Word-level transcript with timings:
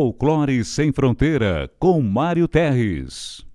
Folclore 0.00 0.64
Sem 0.64 0.92
Fronteira, 0.92 1.68
com 1.76 2.00
Mário 2.00 2.46
Terres. 2.46 3.47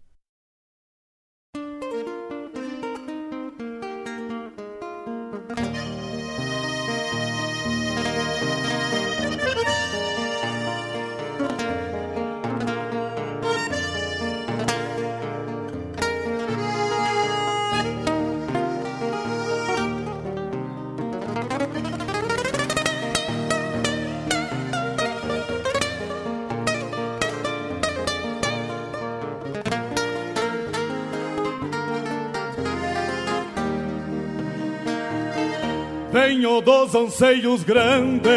Dos 36.43 36.93
anseios 36.93 37.63
grandes 37.63 38.29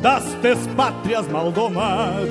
das 0.00 0.22
despátrias 0.34 1.26
maldomadas 1.26 2.30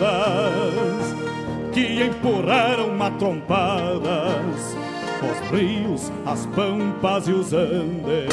que 1.74 2.02
empurraram 2.02 2.96
matrompadas 2.96 4.78
os 5.22 5.52
rios, 5.52 6.14
as 6.26 6.46
pampas 6.48 7.28
e 7.28 7.34
os 7.34 7.52
andes. 7.52 8.30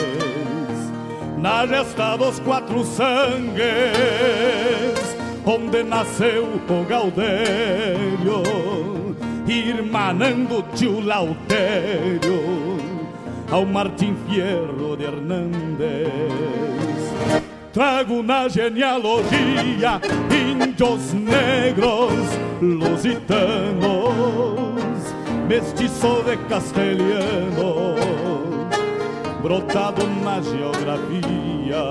Na 1.38 1.66
gesta 1.66 2.16
dos 2.16 2.38
quatro 2.38 2.84
sangues 2.84 3.62
onde 5.44 5.82
nasceu 5.82 6.44
o 6.44 6.84
Gaudério 6.84 8.44
irmanando 9.48 10.64
tio 10.76 11.00
Lautério 11.00 12.51
ao 13.52 13.66
Martim 13.66 14.16
Fierro 14.26 14.96
de 14.96 15.04
Hernández. 15.04 16.08
Trago 17.70 18.22
na 18.22 18.48
genealogia 18.48 20.00
índios 20.30 21.12
negros 21.12 22.12
lusitanos, 22.60 24.14
mestiço 25.46 26.22
de 26.24 26.36
castelhano, 26.48 27.94
brotado 29.42 30.06
na 30.24 30.40
geografia. 30.40 31.82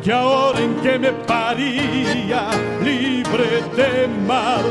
Que 0.00 0.12
a 0.12 0.22
hora 0.22 0.60
em 0.60 0.74
que 0.74 0.98
me 0.98 1.12
paria, 1.26 2.50
livre 2.82 3.62
de 3.74 4.06
mal 4.26 4.62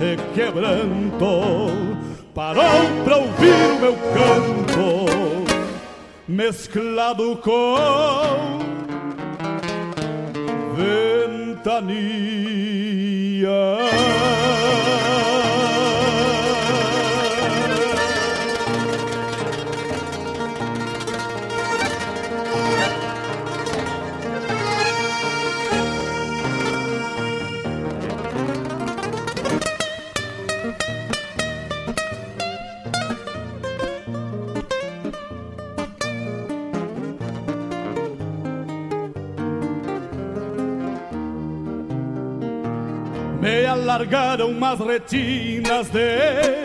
e 0.00 0.16
quebranto, 0.34 2.11
parou 2.34 3.04
pra 3.04 3.16
ouvir 3.18 3.52
o 3.52 3.78
meu 3.80 3.94
canto, 4.14 5.06
mesclado 6.26 7.36
com 7.36 8.58
ventania. 11.54 11.92
Me 43.92 43.98
alargaram 43.98 44.50
umas 44.50 44.78
retinas 44.78 45.88
de 45.90 46.62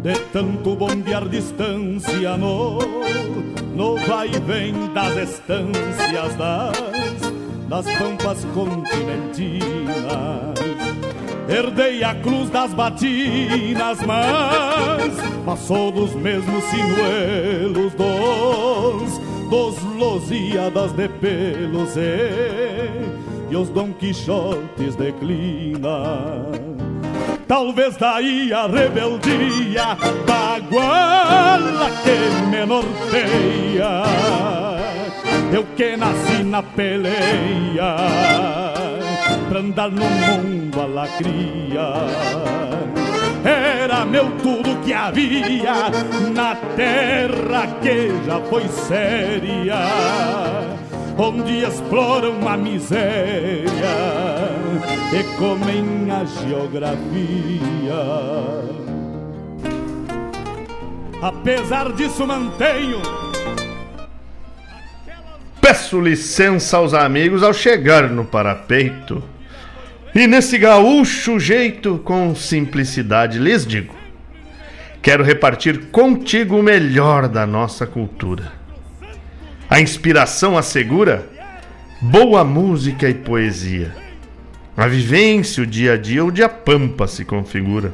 de 0.00 0.18
tanto 0.32 0.74
bombear 0.74 1.28
distância 1.28 2.36
no 2.36 2.78
no 3.74 3.96
vai 4.06 4.28
e 4.28 4.40
vem 4.40 4.72
das 4.94 5.16
estâncias 5.16 6.34
das 6.36 7.30
das 7.68 7.86
pampas 7.98 8.44
continentinas. 8.46 10.00
Herdei 11.48 12.02
a 12.02 12.14
cruz 12.14 12.48
das 12.50 12.72
batinas 12.72 13.98
mas 14.06 15.14
passou 15.44 15.92
dos 15.92 16.14
mesmos 16.14 16.64
sinuelos 16.64 17.92
dos 17.94 19.20
dos 19.50 19.82
losíadas 19.94 20.92
de 20.92 21.08
pelos 21.08 21.96
e 21.96 23.29
e 23.50 23.56
os 23.56 23.68
Dom 23.68 23.92
Quixotes 23.92 24.94
declina. 24.94 26.46
Talvez 27.48 27.96
daí 27.96 28.52
a 28.52 28.66
rebeldia 28.66 29.96
da 30.24 30.60
guala 30.70 31.90
que 32.04 32.46
me 32.48 32.64
norteia. 32.64 34.04
Eu 35.52 35.64
que 35.76 35.96
nasci 35.96 36.44
na 36.44 36.62
peleia, 36.62 37.96
pra 39.48 39.58
andar 39.58 39.90
no 39.90 40.04
mundo 40.04 40.80
a 40.80 40.86
lacria. 40.86 41.90
Era 43.44 44.04
meu 44.04 44.30
tudo 44.42 44.80
que 44.84 44.92
havia 44.92 45.90
na 46.32 46.54
terra 46.76 47.66
que 47.82 48.12
já 48.24 48.40
foi 48.42 48.68
séria 48.68 50.69
onde 51.20 51.62
exploram 51.62 52.48
a 52.48 52.56
miséria 52.56 53.66
e 55.12 55.22
comem 55.36 56.10
a 56.10 56.24
geografia. 56.24 56.98
Apesar 61.20 61.92
disso, 61.92 62.26
mantenho. 62.26 63.02
Peço 65.60 66.00
licença 66.00 66.78
aos 66.78 66.94
amigos 66.94 67.42
ao 67.42 67.52
chegar 67.52 68.08
no 68.08 68.24
parapeito. 68.24 69.22
E 70.14 70.26
nesse 70.26 70.56
gaúcho 70.56 71.38
jeito, 71.38 72.00
com 72.02 72.34
simplicidade, 72.34 73.38
lhes 73.38 73.66
digo: 73.66 73.94
quero 75.02 75.22
repartir 75.22 75.90
contigo 75.90 76.58
o 76.58 76.62
melhor 76.62 77.28
da 77.28 77.46
nossa 77.46 77.86
cultura 77.86 78.59
a 79.70 79.80
inspiração 79.80 80.58
assegura 80.58 81.28
boa 82.00 82.42
música 82.42 83.08
e 83.08 83.14
poesia. 83.14 83.94
A 84.76 84.88
vivência, 84.88 85.62
o 85.62 85.66
dia 85.66 85.92
a 85.92 85.96
dia, 85.96 86.24
o 86.24 86.32
dia 86.32 86.48
pampa 86.48 87.06
se 87.06 87.24
configura. 87.24 87.92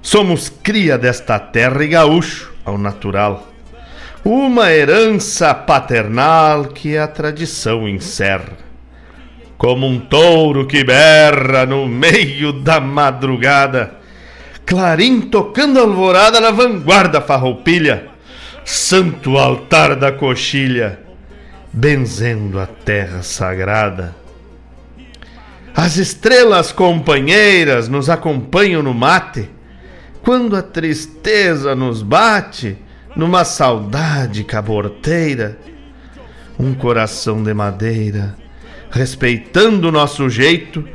Somos 0.00 0.48
cria 0.48 0.96
desta 0.96 1.40
terra 1.40 1.82
e 1.82 1.88
gaúcho 1.88 2.54
ao 2.64 2.78
natural. 2.78 3.48
Uma 4.24 4.70
herança 4.72 5.52
paternal 5.52 6.66
que 6.66 6.96
a 6.96 7.08
tradição 7.08 7.88
encerra. 7.88 8.56
Como 9.58 9.88
um 9.88 9.98
touro 9.98 10.68
que 10.68 10.84
berra 10.84 11.66
no 11.66 11.88
meio 11.88 12.52
da 12.52 12.78
madrugada, 12.78 13.96
clarim 14.64 15.22
tocando 15.22 15.80
alvorada 15.80 16.40
na 16.40 16.52
vanguarda 16.52 17.20
farroupilha 17.20 18.13
santo 18.64 19.36
altar 19.36 19.94
da 19.94 20.10
coxilha, 20.10 20.98
benzendo 21.72 22.58
a 22.58 22.66
terra 22.66 23.22
sagrada. 23.22 24.16
As 25.76 25.96
estrelas 25.96 26.72
companheiras 26.72 27.88
nos 27.88 28.08
acompanham 28.08 28.82
no 28.82 28.94
mate, 28.94 29.50
quando 30.22 30.56
a 30.56 30.62
tristeza 30.62 31.74
nos 31.74 32.02
bate, 32.02 32.78
numa 33.14 33.44
saudade 33.44 34.42
caborteira, 34.44 35.58
um 36.58 36.72
coração 36.72 37.42
de 37.42 37.52
madeira, 37.52 38.34
respeitando 38.90 39.88
o 39.88 39.92
nosso 39.92 40.28
jeito, 40.30 40.88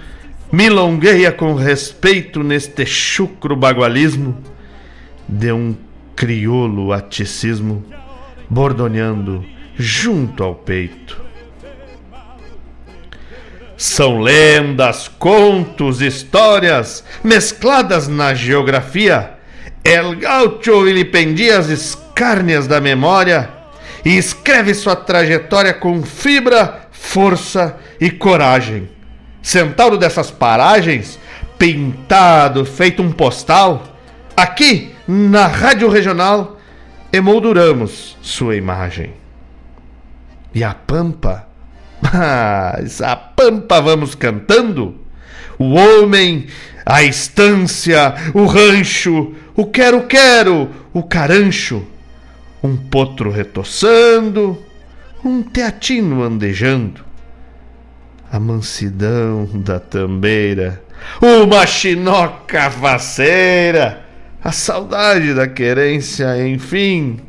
milongueia 0.51 1.31
com 1.31 1.53
respeito 1.53 2.41
neste 2.41 2.85
chucro 2.85 3.55
bagualismo 3.55 4.37
de 5.27 5.51
um 5.51 5.75
crioulo 6.19 6.91
aticismo, 6.91 7.81
bordoneando 8.49 9.45
junto 9.77 10.43
ao 10.43 10.53
peito. 10.53 11.17
São 13.77 14.19
lendas, 14.19 15.07
contos, 15.07 16.01
histórias 16.01 17.05
mescladas 17.23 18.09
na 18.09 18.33
geografia. 18.33 19.35
El 19.81 20.17
gaucho 20.17 20.83
vilipendia 20.83 21.57
as 21.57 21.69
escárnias 21.69 22.67
da 22.67 22.81
memória 22.81 23.49
e 24.03 24.17
escreve 24.17 24.73
sua 24.73 24.97
trajetória 24.97 25.73
com 25.73 26.03
fibra 26.03 26.89
força 26.91 27.77
e 27.97 28.11
coragem. 28.11 28.89
Centauro 29.41 29.97
dessas 29.97 30.29
paragens, 30.29 31.17
pintado, 31.57 32.65
feito 32.65 33.01
um 33.01 33.09
postal, 33.09 33.95
aqui 34.35 34.98
na 35.11 35.47
Rádio 35.47 35.89
Regional 35.89 36.59
emolduramos 37.11 38.15
sua 38.21 38.55
imagem. 38.55 39.13
E 40.53 40.63
a 40.63 40.75
pampa? 40.75 41.47
Mas 41.99 43.01
a 43.01 43.15
pampa 43.15 43.81
vamos 43.81 44.13
cantando? 44.13 44.95
O 45.57 45.73
homem, 45.73 46.45
a 46.85 47.01
estância, 47.01 48.13
o 48.35 48.45
rancho, 48.45 49.33
o 49.55 49.65
quero-quero, 49.65 50.69
o 50.93 51.01
carancho, 51.01 51.83
um 52.61 52.77
potro 52.77 53.31
retoçando, 53.31 54.63
um 55.25 55.41
teatino 55.41 56.21
andejando, 56.21 57.03
a 58.31 58.39
mansidão 58.39 59.49
da 59.55 59.79
tambeira, 59.79 60.83
uma 61.19 61.65
chinoca 61.65 62.69
faceira, 62.69 64.05
a 64.43 64.51
saudade 64.51 65.33
da 65.33 65.47
querência, 65.47 66.47
enfim, 66.47 67.19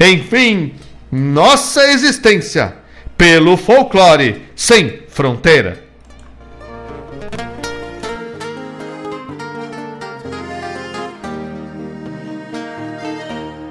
enfim, 0.00 0.74
nossa 1.10 1.84
existência 1.90 2.74
pelo 3.16 3.56
folclore 3.56 4.42
sem 4.54 5.02
fronteira. 5.08 5.86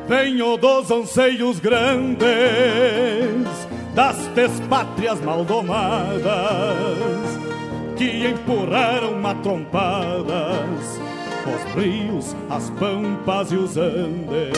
Venho 0.07 0.55
dos 0.57 0.89
anseios 0.89 1.59
grandes 1.59 2.27
das 3.93 4.15
despátrias 4.27 5.19
maldomadas 5.19 6.23
que 7.97 8.27
empurraram 8.27 9.19
matrompadas 9.19 11.01
os 11.55 11.63
rios, 11.75 12.35
as 12.49 12.69
pampas 12.71 13.51
e 13.51 13.55
os 13.55 13.77
andes. 13.77 14.51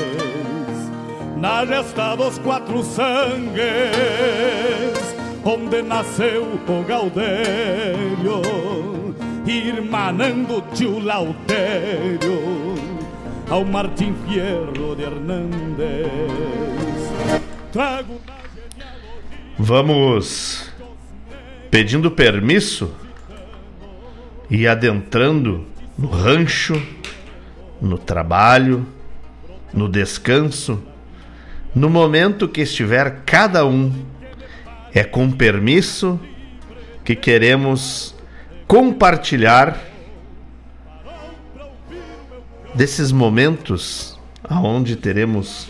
Na 1.37 1.65
gesta 1.65 2.15
dos 2.15 2.37
quatro 2.39 2.83
sangues, 2.83 3.59
onde 5.43 5.81
nasceu 5.81 6.43
o 6.43 6.83
Gaudério, 6.83 8.41
irmanando 9.45 10.63
tio 10.73 10.99
Lautério 10.99 12.75
ao 13.49 13.63
Martim 13.63 14.13
Fierro 14.27 14.95
de 14.95 15.03
Hernandes. 15.03 16.07
Trago 17.71 18.19
Vamos 19.61 20.71
pedindo 21.69 22.09
permisso 22.09 22.89
e 24.49 24.65
adentrando 24.65 25.65
no 25.99 26.07
rancho, 26.07 26.81
no 27.81 27.97
trabalho, 27.97 28.87
no 29.73 29.89
descanso, 29.89 30.81
no 31.75 31.89
momento 31.89 32.47
que 32.47 32.61
estiver 32.61 33.23
cada 33.25 33.65
um. 33.65 33.91
É 34.93 35.03
com 35.03 35.29
permisso 35.29 36.19
que 37.03 37.15
queremos 37.15 38.15
compartilhar 38.65 39.77
desses 42.73 43.11
momentos 43.11 44.17
aonde 44.43 44.95
teremos 44.95 45.69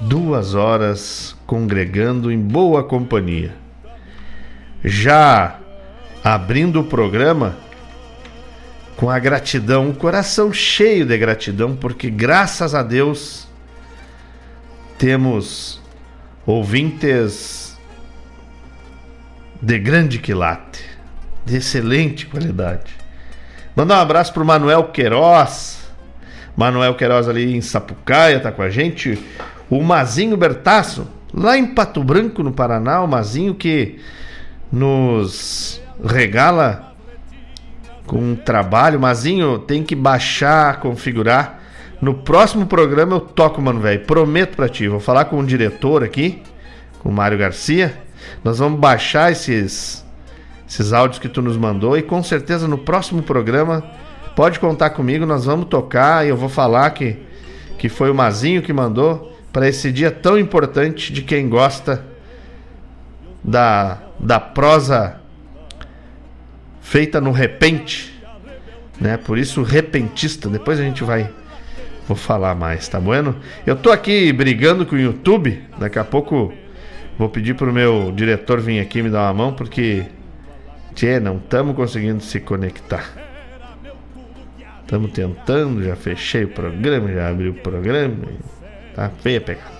duas 0.00 0.54
horas 0.54 1.36
congregando 1.46 2.32
em 2.32 2.40
boa 2.40 2.82
companhia. 2.82 3.54
Já 4.82 5.60
abrindo 6.24 6.80
o 6.80 6.84
programa 6.84 7.67
com 8.98 9.08
a 9.08 9.18
gratidão, 9.20 9.90
o 9.90 9.94
coração 9.94 10.52
cheio 10.52 11.06
de 11.06 11.16
gratidão, 11.16 11.76
porque 11.76 12.10
graças 12.10 12.74
a 12.74 12.82
Deus 12.82 13.46
temos 14.98 15.80
ouvintes 16.44 17.78
de 19.62 19.78
grande 19.78 20.18
quilate, 20.18 20.84
de 21.46 21.58
excelente 21.58 22.26
qualidade. 22.26 22.92
Mandar 23.76 23.98
um 23.98 24.02
abraço 24.02 24.32
para 24.32 24.42
o 24.42 24.46
Manuel 24.46 24.88
Queiroz. 24.88 25.78
Manuel 26.56 26.96
Queiroz 26.96 27.28
ali 27.28 27.54
em 27.54 27.60
Sapucaia 27.60 28.40
tá 28.40 28.50
com 28.50 28.62
a 28.62 28.68
gente. 28.68 29.16
O 29.70 29.80
Mazinho 29.80 30.36
Bertaço, 30.36 31.06
lá 31.32 31.56
em 31.56 31.66
Pato 31.66 32.02
Branco, 32.02 32.42
no 32.42 32.50
Paraná. 32.50 33.00
O 33.00 33.06
Mazinho 33.06 33.54
que 33.54 34.00
nos 34.72 35.80
regala 36.04 36.87
com 38.08 38.18
um 38.18 38.34
trabalho. 38.34 38.98
Mazinho, 38.98 39.60
tem 39.60 39.84
que 39.84 39.94
baixar, 39.94 40.80
configurar. 40.80 41.60
No 42.00 42.14
próximo 42.14 42.66
programa 42.66 43.16
eu 43.16 43.20
toco, 43.20 43.62
mano, 43.62 43.78
velho. 43.78 44.00
Prometo 44.00 44.56
pra 44.56 44.68
ti. 44.68 44.88
Vou 44.88 44.98
falar 44.98 45.26
com 45.26 45.38
o 45.38 45.46
diretor 45.46 46.02
aqui, 46.02 46.42
com 47.00 47.10
o 47.10 47.12
Mário 47.12 47.38
Garcia. 47.38 47.94
Nós 48.42 48.58
vamos 48.58 48.80
baixar 48.80 49.30
esses, 49.30 50.04
esses 50.68 50.92
áudios 50.92 51.20
que 51.20 51.28
tu 51.28 51.40
nos 51.40 51.56
mandou 51.56 51.96
e 51.96 52.02
com 52.02 52.22
certeza 52.22 52.66
no 52.66 52.78
próximo 52.78 53.22
programa 53.22 53.84
pode 54.34 54.58
contar 54.58 54.90
comigo. 54.90 55.26
Nós 55.26 55.44
vamos 55.44 55.68
tocar 55.68 56.26
e 56.26 56.30
eu 56.30 56.36
vou 56.36 56.48
falar 56.48 56.90
que, 56.90 57.18
que 57.78 57.88
foi 57.88 58.10
o 58.10 58.14
Mazinho 58.14 58.62
que 58.62 58.72
mandou 58.72 59.36
para 59.52 59.68
esse 59.68 59.92
dia 59.92 60.10
tão 60.10 60.38
importante 60.38 61.12
de 61.12 61.22
quem 61.22 61.48
gosta 61.48 62.04
da, 63.44 63.98
da 64.18 64.40
prosa 64.40 65.17
feita 66.88 67.20
no 67.20 67.32
repente, 67.32 68.18
né? 68.98 69.18
Por 69.18 69.36
isso 69.36 69.62
repentista. 69.62 70.48
Depois 70.48 70.80
a 70.80 70.82
gente 70.82 71.04
vai 71.04 71.30
vou 72.06 72.16
falar 72.16 72.54
mais, 72.54 72.88
tá 72.88 72.98
bueno? 72.98 73.36
Eu 73.66 73.76
tô 73.76 73.90
aqui 73.92 74.32
brigando 74.32 74.86
com 74.86 74.96
o 74.96 74.98
YouTube, 74.98 75.62
daqui 75.78 75.98
a 75.98 76.04
pouco 76.04 76.50
vou 77.18 77.28
pedir 77.28 77.54
pro 77.54 77.70
meu 77.70 78.10
diretor 78.16 78.58
vir 78.58 78.80
aqui 78.80 79.02
me 79.02 79.10
dar 79.10 79.24
uma 79.24 79.34
mão 79.34 79.52
porque 79.52 80.06
tchê, 80.94 81.20
não 81.20 81.36
estamos 81.36 81.76
conseguindo 81.76 82.22
se 82.22 82.40
conectar. 82.40 83.04
Estamos 84.80 85.12
tentando, 85.12 85.84
já 85.84 85.94
fechei 85.94 86.44
o 86.44 86.48
programa, 86.48 87.12
já 87.12 87.28
abri 87.28 87.50
o 87.50 87.54
programa. 87.54 88.24
Tá 88.94 89.10
feia 89.22 89.36
a 89.36 89.42
pegada. 89.42 89.78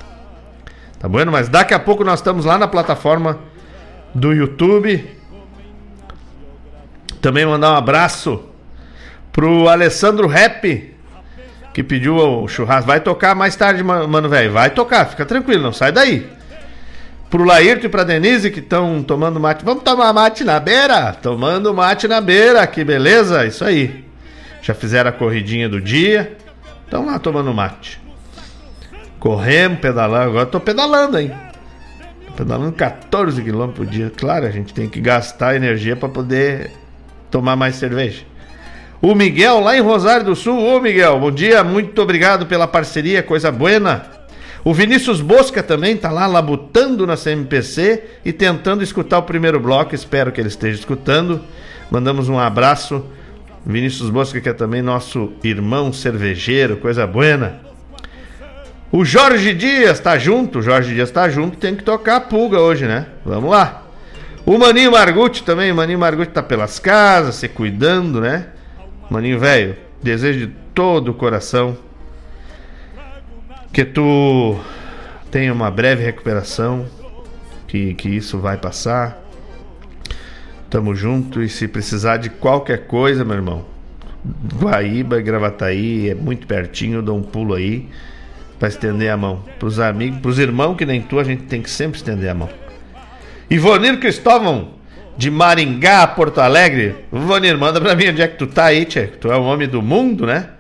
Tá 0.99 1.09
bueno? 1.09 1.33
Mas 1.33 1.49
daqui 1.49 1.73
a 1.73 1.79
pouco 1.79 2.05
nós 2.05 2.21
estamos 2.21 2.45
lá 2.45 2.59
na 2.59 2.69
plataforma 2.69 3.39
do 4.15 4.35
YouTube 4.35 5.18
também 7.19 7.45
mandar 7.45 7.73
um 7.73 7.77
abraço 7.77 8.43
pro 9.33 9.69
Alessandro 9.69 10.27
Rap, 10.27 10.95
que 11.73 11.83
pediu 11.83 12.17
o 12.17 12.49
churrasco. 12.49 12.87
Vai 12.87 13.01
tocar 13.01 13.35
mais 13.35 13.55
tarde, 13.55 13.83
mano, 13.83 14.29
velho. 14.29 14.53
Vai 14.53 14.71
tocar, 14.71 15.07
fica 15.07 15.25
tranquilo, 15.25 15.63
não 15.63 15.73
sai 15.73 15.93
daí. 15.93 16.27
Pro 17.31 17.45
Laírto 17.45 17.87
e 17.87 17.89
pra 17.89 18.05
Denise 18.05 18.51
que 18.51 18.61
estão 18.61 19.03
tomando 19.03 19.39
mate. 19.39 19.65
Vamos 19.65 19.85
tomar 19.85 20.13
mate 20.13 20.45
na 20.45 20.59
beira? 20.59 21.13
Tomando 21.13 21.75
mate 21.75 22.09
na 22.09 22.21
beira, 22.21 22.67
que 22.67 22.83
beleza? 22.83 23.47
Isso 23.47 23.65
aí. 23.65 24.05
Já 24.63 24.75
fizeram 24.75 25.11
a 25.11 25.13
corridinha 25.13 25.69
do 25.69 25.81
dia. 25.81 26.37
Estão 26.85 27.05
lá 27.05 27.19
tomando 27.19 27.53
mate. 27.53 28.01
Corremos, 29.21 29.79
pedalando. 29.79 30.31
Agora 30.31 30.47
tô 30.47 30.59
pedalando, 30.59 31.19
hein? 31.19 31.31
Tô 32.29 32.33
pedalando 32.33 32.73
14 32.73 33.43
km 33.43 33.69
por 33.69 33.85
dia. 33.85 34.11
Claro, 34.17 34.47
a 34.47 34.51
gente 34.51 34.73
tem 34.73 34.89
que 34.89 35.01
gastar 35.01 35.55
energia 35.55 35.95
para 35.95 36.09
poder 36.09 36.71
tomar 37.31 37.57
mais 37.57 37.77
cerveja. 37.77 38.23
O 39.01 39.15
Miguel, 39.15 39.61
lá 39.61 39.77
em 39.77 39.81
Rosário 39.81 40.27
do 40.27 40.35
Sul. 40.35 40.59
Ô 40.59 40.81
Miguel, 40.81 41.21
bom 41.21 41.31
dia, 41.31 41.63
muito 41.63 42.03
obrigado 42.03 42.47
pela 42.47 42.67
parceria, 42.67 43.23
coisa 43.23 43.53
buena. 43.53 44.07
O 44.65 44.75
Vinícius 44.75 45.21
Bosca 45.21 45.63
também 45.63 45.97
tá 45.97 46.11
lá 46.11 46.27
labutando 46.27 47.07
na 47.07 47.17
CMPC 47.17 48.03
e 48.25 48.33
tentando 48.33 48.83
escutar 48.83 49.19
o 49.19 49.23
primeiro 49.23 49.61
bloco. 49.61 49.95
Espero 49.95 50.33
que 50.33 50.41
ele 50.41 50.49
esteja 50.49 50.79
escutando. 50.79 51.41
Mandamos 51.91 52.29
um 52.29 52.39
abraço. 52.39 53.05
Vinícius 53.65 54.11
Bosca, 54.11 54.41
que 54.41 54.49
é 54.49 54.53
também 54.53 54.83
nosso 54.83 55.33
irmão 55.45 55.93
cervejeiro, 55.93 56.77
coisa 56.79 57.07
buena. 57.07 57.61
O 58.91 59.05
Jorge 59.05 59.55
Dias 59.55 60.01
tá 60.01 60.19
junto, 60.19 60.59
o 60.59 60.63
Jorge 60.63 60.95
Dias 60.95 61.11
tá 61.11 61.29
junto, 61.29 61.59
tem 61.59 61.77
que 61.77 61.85
tocar 61.85 62.17
a 62.17 62.21
pulga 62.21 62.61
hoje, 62.61 62.87
né? 62.87 63.07
Vamos 63.25 63.51
lá. 63.51 63.88
O 64.49 64.57
Maninho 64.57 64.93
Margutti 64.93 65.43
também, 65.43 65.71
o 65.71 65.75
Maninho 65.75 65.99
Margutti 65.99 66.33
tá 66.33 66.43
pelas 66.43 66.79
casas, 66.79 67.35
se 67.35 67.51
cuidando, 67.51 68.19
né? 68.19 68.47
Maninho 69.11 69.39
velho, 69.39 69.77
desejo 70.03 70.47
de 70.47 70.55
todo 70.75 71.11
o 71.11 71.15
coração 71.15 71.77
que 73.71 73.85
tu 73.85 74.59
tenha 75.31 75.53
uma 75.53 75.71
breve 75.71 76.03
recuperação, 76.03 76.87
que, 77.67 77.93
que 77.93 78.09
isso 78.09 78.39
vai 78.39 78.57
passar. 78.57 79.23
Tamo 80.71 80.95
junto 80.95 81.43
e 81.43 81.49
se 81.51 81.69
precisar 81.69 82.17
de 82.17 82.31
qualquer 82.31 82.87
coisa, 82.87 83.27
meu 83.27 83.35
irmão, 83.35 83.67
Guaíba, 84.59 85.21
Gravataí, 85.21 86.09
é 86.09 86.15
muito 86.15 86.47
pertinho, 86.47 87.03
dou 87.03 87.19
um 87.19 87.23
pulo 87.23 87.53
aí 87.53 87.87
para 88.59 88.69
estender 88.69 89.11
a 89.11 89.17
mão. 89.19 89.45
Pros 89.59 89.79
amigos, 89.79 90.21
pros 90.21 90.39
irmãos 90.39 90.75
que 90.75 90.87
nem 90.87 91.03
tu, 91.03 91.19
a 91.19 91.25
gente 91.25 91.43
tem 91.43 91.61
que 91.61 91.69
sempre 91.69 91.99
estender 91.99 92.31
a 92.31 92.35
mão. 92.35 92.49
Ivonir 93.51 93.99
Cristóvão, 93.99 94.75
de 95.17 95.31
Maringá, 95.31 96.07
Porto 96.07 96.41
Alegre. 96.41 96.95
Ivonir, 97.13 97.57
manda 97.59 97.81
pra 97.81 97.95
mim 97.95 98.09
onde 98.09 98.23
é 98.23 98.29
que 98.29 98.37
tu 98.37 98.47
tá 98.47 98.67
aí, 98.67 98.85
tchê. 98.85 99.07
Tu 99.07 99.31
é 99.31 99.37
o 99.37 99.43
homem 99.43 99.69
do 99.69 99.83
mundo, 99.83 100.27
né? 100.27 100.51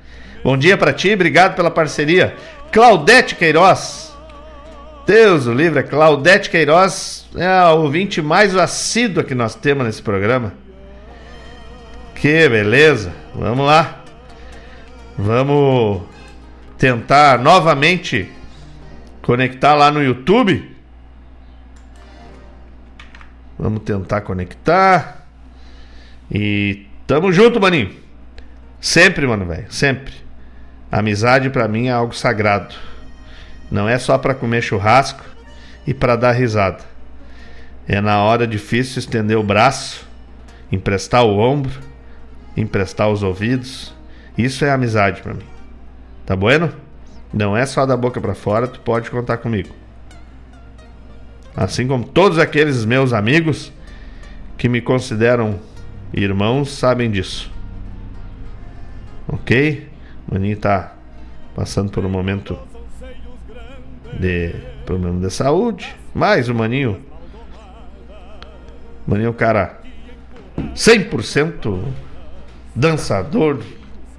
Bom 0.42 0.56
dia 0.56 0.76
para 0.76 0.92
ti, 0.92 1.12
obrigado 1.12 1.54
pela 1.54 1.70
parceria. 1.70 2.34
Claudete 2.72 3.34
Queiroz. 3.34 4.16
Deus 5.06 5.46
o 5.46 5.52
livre, 5.52 5.82
Claudete 5.82 6.50
Queiroz 6.50 7.26
é 7.36 7.46
a 7.46 7.72
ouvinte 7.72 8.20
mais 8.20 8.54
assídua 8.56 9.24
que 9.24 9.34
nós 9.34 9.54
temos 9.54 9.86
nesse 9.86 10.02
programa. 10.02 10.52
Que 12.14 12.48
beleza. 12.48 13.12
Vamos 13.34 13.66
lá. 13.66 14.02
Vamos 15.16 16.02
tentar 16.76 17.38
novamente 17.38 18.28
conectar 19.22 19.74
lá 19.74 19.90
no 19.90 20.02
YouTube. 20.02 20.76
Vamos 23.58 23.82
tentar 23.82 24.20
conectar. 24.20 25.26
E 26.30 26.86
tamo 27.06 27.32
junto, 27.32 27.60
maninho. 27.60 27.90
Sempre, 28.80 29.26
mano, 29.26 29.44
velho. 29.44 29.70
Sempre. 29.72 30.14
Amizade 30.90 31.50
para 31.50 31.66
mim 31.66 31.88
é 31.88 31.92
algo 31.92 32.14
sagrado. 32.14 32.74
Não 33.70 33.88
é 33.88 33.98
só 33.98 34.16
para 34.16 34.34
comer 34.34 34.62
churrasco 34.62 35.24
e 35.86 35.92
para 35.92 36.16
dar 36.16 36.32
risada. 36.32 36.84
É 37.86 38.00
na 38.00 38.22
hora 38.22 38.46
difícil 38.46 38.98
estender 38.98 39.36
o 39.36 39.42
braço, 39.42 40.06
emprestar 40.70 41.24
o 41.24 41.38
ombro, 41.38 41.80
emprestar 42.56 43.08
os 43.08 43.22
ouvidos. 43.22 43.94
Isso 44.36 44.64
é 44.64 44.70
amizade 44.70 45.22
para 45.22 45.34
mim. 45.34 45.44
Tá 46.24 46.36
bueno? 46.36 46.72
Não 47.32 47.56
é 47.56 47.66
só 47.66 47.84
da 47.84 47.96
boca 47.96 48.20
para 48.20 48.34
fora, 48.34 48.68
tu 48.68 48.80
pode 48.80 49.10
contar 49.10 49.38
comigo. 49.38 49.74
Assim 51.58 51.88
como 51.88 52.04
todos 52.04 52.38
aqueles 52.38 52.84
meus 52.84 53.12
amigos 53.12 53.72
que 54.56 54.68
me 54.68 54.80
consideram 54.80 55.58
irmãos 56.14 56.70
sabem 56.70 57.10
disso. 57.10 57.50
Ok? 59.26 59.88
Maninho 60.30 60.56
tá 60.56 60.94
passando 61.56 61.90
por 61.90 62.04
um 62.04 62.08
momento 62.08 62.56
de 64.20 64.54
problema 64.86 65.18
de 65.18 65.32
saúde. 65.32 65.96
Mas 66.14 66.48
o 66.48 66.54
Maninho. 66.54 67.02
Maninho 69.04 69.26
é 69.26 69.30
um 69.30 69.32
cara 69.32 69.80
100% 70.76 71.82
dançador, 72.72 73.64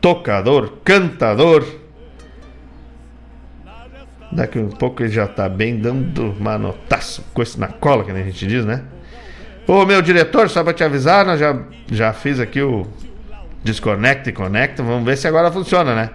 tocador, 0.01 0.73
cantador. 0.83 1.65
Daqui 4.31 4.59
um 4.59 4.69
pouco 4.69 5.01
ele 5.01 5.11
já 5.11 5.27
tá 5.27 5.49
bem 5.49 5.77
dando 5.77 6.35
manotaço, 6.39 7.23
coisa 7.33 7.57
na 7.57 7.67
cola, 7.67 8.03
que 8.03 8.11
a 8.11 8.15
gente 8.15 8.45
diz, 8.45 8.63
né? 8.63 8.83
Ô 9.67 9.85
meu 9.85 10.01
diretor, 10.01 10.49
só 10.49 10.63
pra 10.63 10.73
te 10.73 10.83
avisar, 10.83 11.25
nós 11.25 11.39
já, 11.39 11.59
já 11.91 12.13
fiz 12.13 12.39
aqui 12.39 12.61
o 12.61 12.87
Desconecta 13.63 14.29
e 14.29 14.33
conecta. 14.33 14.81
Vamos 14.81 15.03
ver 15.03 15.17
se 15.17 15.27
agora 15.27 15.51
funciona, 15.51 15.93
né? 15.93 16.09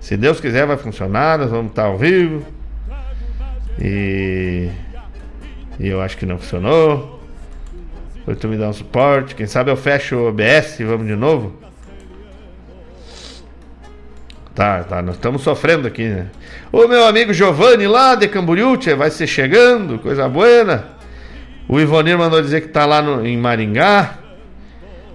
Se 0.00 0.16
Deus 0.16 0.40
quiser, 0.40 0.66
vai 0.66 0.76
funcionar. 0.76 1.38
Nós 1.38 1.50
vamos 1.50 1.70
estar 1.70 1.84
ao 1.84 1.98
vivo. 1.98 2.44
E. 3.80 4.68
E 5.78 5.86
eu 5.86 6.00
acho 6.00 6.16
que 6.16 6.26
não 6.26 6.38
funcionou. 6.38 7.22
Foi 8.24 8.34
tu 8.34 8.48
me 8.48 8.56
dar 8.56 8.68
um 8.68 8.72
suporte. 8.72 9.34
Quem 9.34 9.46
sabe 9.46 9.70
eu 9.70 9.76
fecho 9.76 10.16
o 10.16 10.28
OBS 10.28 10.80
e 10.80 10.84
vamos 10.84 11.06
de 11.06 11.14
novo. 11.14 11.52
Tá, 14.58 14.82
tá, 14.82 15.00
nós 15.00 15.14
estamos 15.14 15.42
sofrendo 15.42 15.86
aqui, 15.86 16.08
né? 16.08 16.26
O 16.72 16.88
meu 16.88 17.06
amigo 17.06 17.32
Giovanni 17.32 17.86
lá 17.86 18.16
de 18.16 18.26
Camboriú, 18.26 18.76
vai 18.96 19.08
ser 19.08 19.28
chegando, 19.28 20.00
coisa 20.00 20.28
boa. 20.28 20.84
O 21.68 21.78
Ivonir 21.78 22.18
mandou 22.18 22.42
dizer 22.42 22.62
que 22.62 22.66
tá 22.66 22.84
lá 22.84 23.00
no, 23.00 23.24
em 23.24 23.36
Maringá 23.36 24.18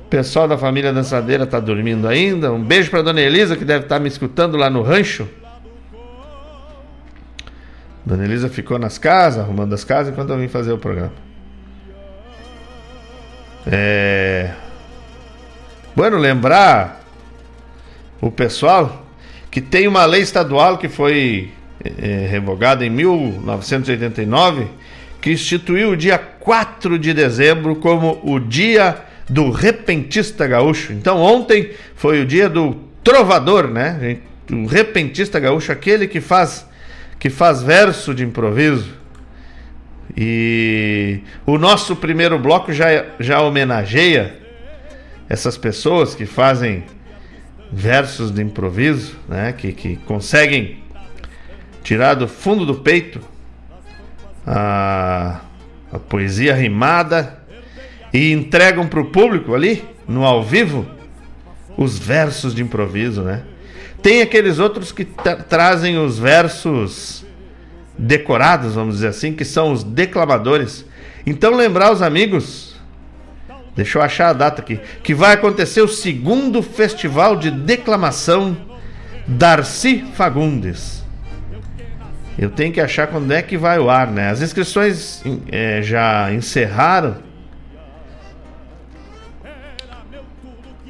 pessoal 0.09 0.47
da 0.47 0.57
família 0.57 0.93
dançadeira 0.93 1.45
tá 1.45 1.59
dormindo 1.59 2.07
ainda. 2.07 2.53
Um 2.53 2.63
beijo 2.63 2.89
para 2.89 3.01
dona 3.01 3.19
Elisa 3.19 3.57
que 3.57 3.65
deve 3.65 3.83
estar 3.83 3.95
tá 3.95 4.00
me 4.00 4.07
escutando 4.07 4.55
lá 4.55 4.69
no 4.69 4.81
rancho. 4.81 5.27
Dona 8.05 8.23
Elisa 8.23 8.47
ficou 8.47 8.79
nas 8.79 8.97
casas, 8.97 9.43
arrumando 9.43 9.73
as 9.73 9.83
casas 9.83 10.13
enquanto 10.13 10.29
eu 10.29 10.38
vim 10.38 10.47
fazer 10.47 10.71
o 10.71 10.77
programa. 10.77 11.12
É. 13.67 14.53
Bueno, 15.93 16.17
lembrar 16.17 17.01
o 18.21 18.31
pessoal 18.31 19.02
que 19.53 19.62
tem 19.62 19.88
uma 19.88 20.03
lei 20.03 20.22
estadual 20.22 20.79
que 20.79 20.89
foi 20.89 21.51
é, 21.86 22.25
revogada 22.27 22.83
em 22.83 22.89
1989 22.89 24.65
que 25.22 25.31
instituiu 25.31 25.91
o 25.91 25.95
dia 25.95 26.17
4 26.17 26.98
de 26.98 27.13
dezembro 27.13 27.75
como 27.75 28.19
o 28.24 28.39
Dia 28.39 28.98
do 29.29 29.51
repentista 29.51 30.48
gaúcho. 30.48 30.91
Então 30.91 31.22
ontem 31.22 31.69
foi 31.95 32.19
o 32.19 32.25
dia 32.25 32.50
do 32.50 32.75
trovador, 33.03 33.67
né? 33.67 34.17
O 34.51 34.65
repentista 34.65 35.39
gaúcho, 35.39 35.72
aquele 35.72 36.07
que 36.07 36.19
faz 36.19 36.67
que 37.19 37.29
faz 37.29 37.62
verso 37.62 38.12
de 38.12 38.24
improviso. 38.24 38.89
E 40.17 41.19
o 41.45 41.60
nosso 41.60 41.95
primeiro 41.95 42.39
bloco 42.39 42.74
já 42.74 43.05
já 43.19 43.39
homenageia 43.39 44.33
essas 45.29 45.60
pessoas 45.60 46.15
que 46.15 46.25
fazem 46.25 46.83
versos 47.74 48.32
de 48.32 48.42
improviso, 48.42 49.15
né? 49.27 49.51
Que, 49.51 49.74
que 49.74 49.96
conseguem 49.98 50.84
tirar 51.84 52.13
do 52.13 52.27
fundo 52.27 52.65
do 52.65 52.75
peito 52.75 53.20
a, 54.46 55.42
a 55.92 56.00
poesia 56.00 56.53
rimada 56.53 57.39
e 58.13 58.32
entregam 58.32 58.88
para 58.88 59.01
o 59.01 59.06
público 59.06 59.56
ali, 59.56 59.84
no 60.08 60.24
ao 60.24 60.44
vivo, 60.44 60.86
os 61.75 61.98
versos 61.98 62.53
de 62.53 62.62
improviso, 62.62 63.24
né? 63.24 63.44
Tem 64.01 64.22
aqueles 64.22 64.60
outros 64.60 64.92
que 64.92 65.06
trazem 65.48 65.98
os 65.98 66.20
versos 66.20 67.25
decorados, 67.98 68.75
vamos 68.75 68.96
dizer 68.96 69.08
assim, 69.08 69.34
que 69.34 69.46
são 69.46 69.72
os 69.72 69.84
declamadores. 69.84 70.86
Então 71.25 71.56
lembrar 71.56 71.92
os 71.92 72.01
amigos, 72.01 72.73
deixa 73.75 73.98
eu 73.98 74.01
achar 74.01 74.30
a 74.30 74.34
data 74.34 74.62
aqui, 74.62 74.80
que 75.03 75.13
vai 75.13 75.34
acontecer 75.34 75.82
o 75.82 75.88
segundo 75.88 76.62
festival 76.62 77.36
de 77.36 77.51
declamação 77.51 78.56
Darcy 79.27 80.06
Fagundes. 80.13 81.03
Eu 82.38 82.50
tenho 82.50 82.74
que 82.74 82.82
achar 82.82 83.08
quando 83.08 83.32
é 83.32 83.42
que 83.42 83.58
vai 83.58 83.77
o 83.77 83.89
ar, 83.89 84.08
né? 84.08 84.30
As 84.30 84.42
inscrições 84.42 85.24
é, 85.51 85.82
já 85.84 86.34
encerraram 86.34 87.18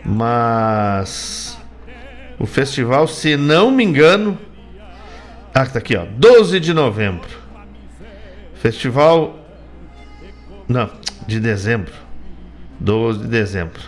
Mas 0.05 1.57
o 2.37 2.45
festival, 2.45 3.07
se 3.07 3.37
não 3.37 3.71
me 3.71 3.83
engano, 3.83 4.37
ah, 5.53 5.65
tá 5.65 5.79
aqui, 5.79 5.95
ó, 5.95 6.05
12 6.05 6.59
de 6.59 6.73
novembro. 6.73 7.29
Festival 8.55 9.39
não, 10.67 10.89
de 11.25 11.39
dezembro. 11.39 11.93
12 12.83 13.19
de 13.19 13.27
dezembro. 13.27 13.81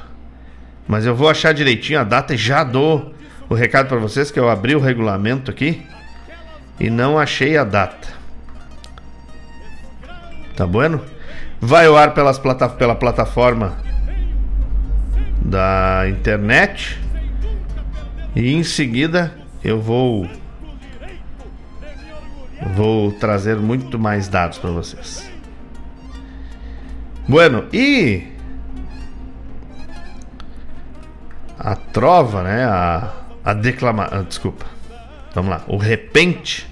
Mas 0.87 1.05
eu 1.05 1.13
vou 1.13 1.29
achar 1.29 1.53
direitinho 1.53 1.99
a 1.99 2.03
data 2.03 2.33
e 2.33 2.37
já 2.37 2.63
dou 2.63 3.13
o 3.49 3.53
recado 3.53 3.89
para 3.89 3.97
vocês 3.97 4.31
que 4.31 4.39
eu 4.39 4.49
abri 4.49 4.73
o 4.73 4.79
regulamento 4.79 5.51
aqui 5.51 5.85
e 6.79 6.89
não 6.89 7.19
achei 7.19 7.57
a 7.57 7.65
data. 7.65 8.07
Tá 10.55 10.65
bueno? 10.65 11.01
Vai 11.59 11.87
ao 11.87 11.97
ar 11.97 12.13
pelas 12.13 12.39
plata 12.39 12.69
pela 12.69 12.95
plataforma 12.95 13.77
da 15.41 16.05
internet 16.07 16.99
e 18.35 18.53
em 18.53 18.63
seguida 18.63 19.33
eu 19.63 19.81
vou 19.81 20.29
vou 22.73 23.11
trazer 23.11 23.57
muito 23.57 23.99
mais 23.99 24.29
dados 24.29 24.57
para 24.57 24.71
vocês. 24.71 25.29
Bueno, 27.27 27.65
e 27.73 28.34
a 31.65 31.75
trova, 31.75 32.43
né, 32.43 32.63
a 32.63 33.11
a 33.45 33.53
declama, 33.53 34.09
ah, 34.11 34.23
desculpa. 34.23 34.65
Vamos 35.35 35.51
lá, 35.51 35.63
o 35.67 35.77
repente 35.77 36.67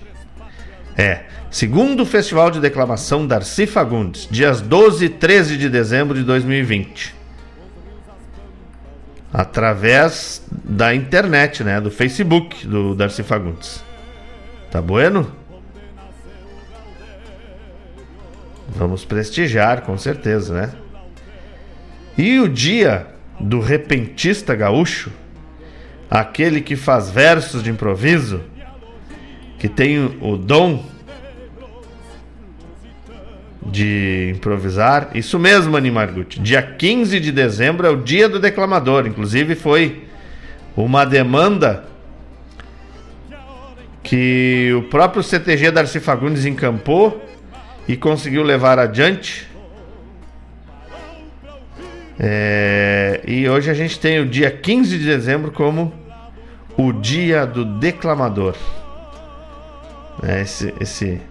é 0.97 1.25
segundo 1.51 2.03
Festival 2.03 2.49
de 2.49 2.59
Declamação 2.59 3.27
Darcy 3.27 3.67
Fagundes, 3.67 4.27
dias 4.31 4.59
12 4.59 5.05
e 5.05 5.09
13 5.09 5.57
de 5.57 5.69
dezembro 5.69 6.17
de 6.17 6.23
2020 6.23 7.13
através 9.31 10.43
da 10.51 10.95
internet, 10.95 11.63
né? 11.63 11.79
Do 11.81 11.91
Facebook 11.91 12.65
do 12.67 12.95
Darcy 12.95 13.23
Fagundes. 13.23 13.83
Tá 14.71 14.81
bueno? 14.81 15.31
Vamos 18.69 19.05
prestigiar, 19.05 19.81
com 19.81 19.97
certeza, 19.97 20.53
né? 20.53 20.73
E 22.17 22.39
o 22.39 22.47
dia 22.47 23.12
do 23.39 23.59
repentista 23.59 24.55
gaúcho, 24.55 25.11
aquele 26.09 26.61
que 26.61 26.75
faz 26.75 27.09
versos 27.09 27.63
de 27.63 27.69
improviso, 27.69 28.41
que 29.57 29.67
tem 29.67 30.17
o 30.21 30.37
dom 30.37 30.83
de 33.65 34.33
improvisar. 34.35 35.09
Isso 35.15 35.39
mesmo, 35.39 35.75
Animargutti. 35.75 36.39
Dia 36.39 36.61
15 36.61 37.19
de 37.19 37.31
dezembro 37.31 37.87
é 37.87 37.89
o 37.89 37.97
dia 37.97 38.27
do 38.27 38.39
declamador. 38.39 39.07
Inclusive 39.07 39.55
foi 39.55 40.03
uma 40.75 41.05
demanda 41.05 41.85
que 44.03 44.71
o 44.77 44.83
próprio 44.83 45.23
CTG 45.23 45.71
Darcy 45.71 45.99
Fagundes 45.99 46.45
encampou 46.45 47.25
e 47.87 47.95
conseguiu 47.95 48.43
levar 48.43 48.77
adiante. 48.77 49.47
É, 52.19 53.21
e 53.25 53.49
hoje 53.49 53.71
a 53.71 53.73
gente 53.73 53.99
tem 53.99 54.19
o 54.19 54.25
dia 54.25 54.51
15 54.51 54.99
de 54.99 55.05
dezembro 55.05 55.51
como 55.51 55.93
o 56.77 56.91
dia 56.91 57.45
do 57.45 57.65
declamador. 57.65 58.55
É, 60.21 60.41
esse, 60.41 60.73
esse, 60.79 61.21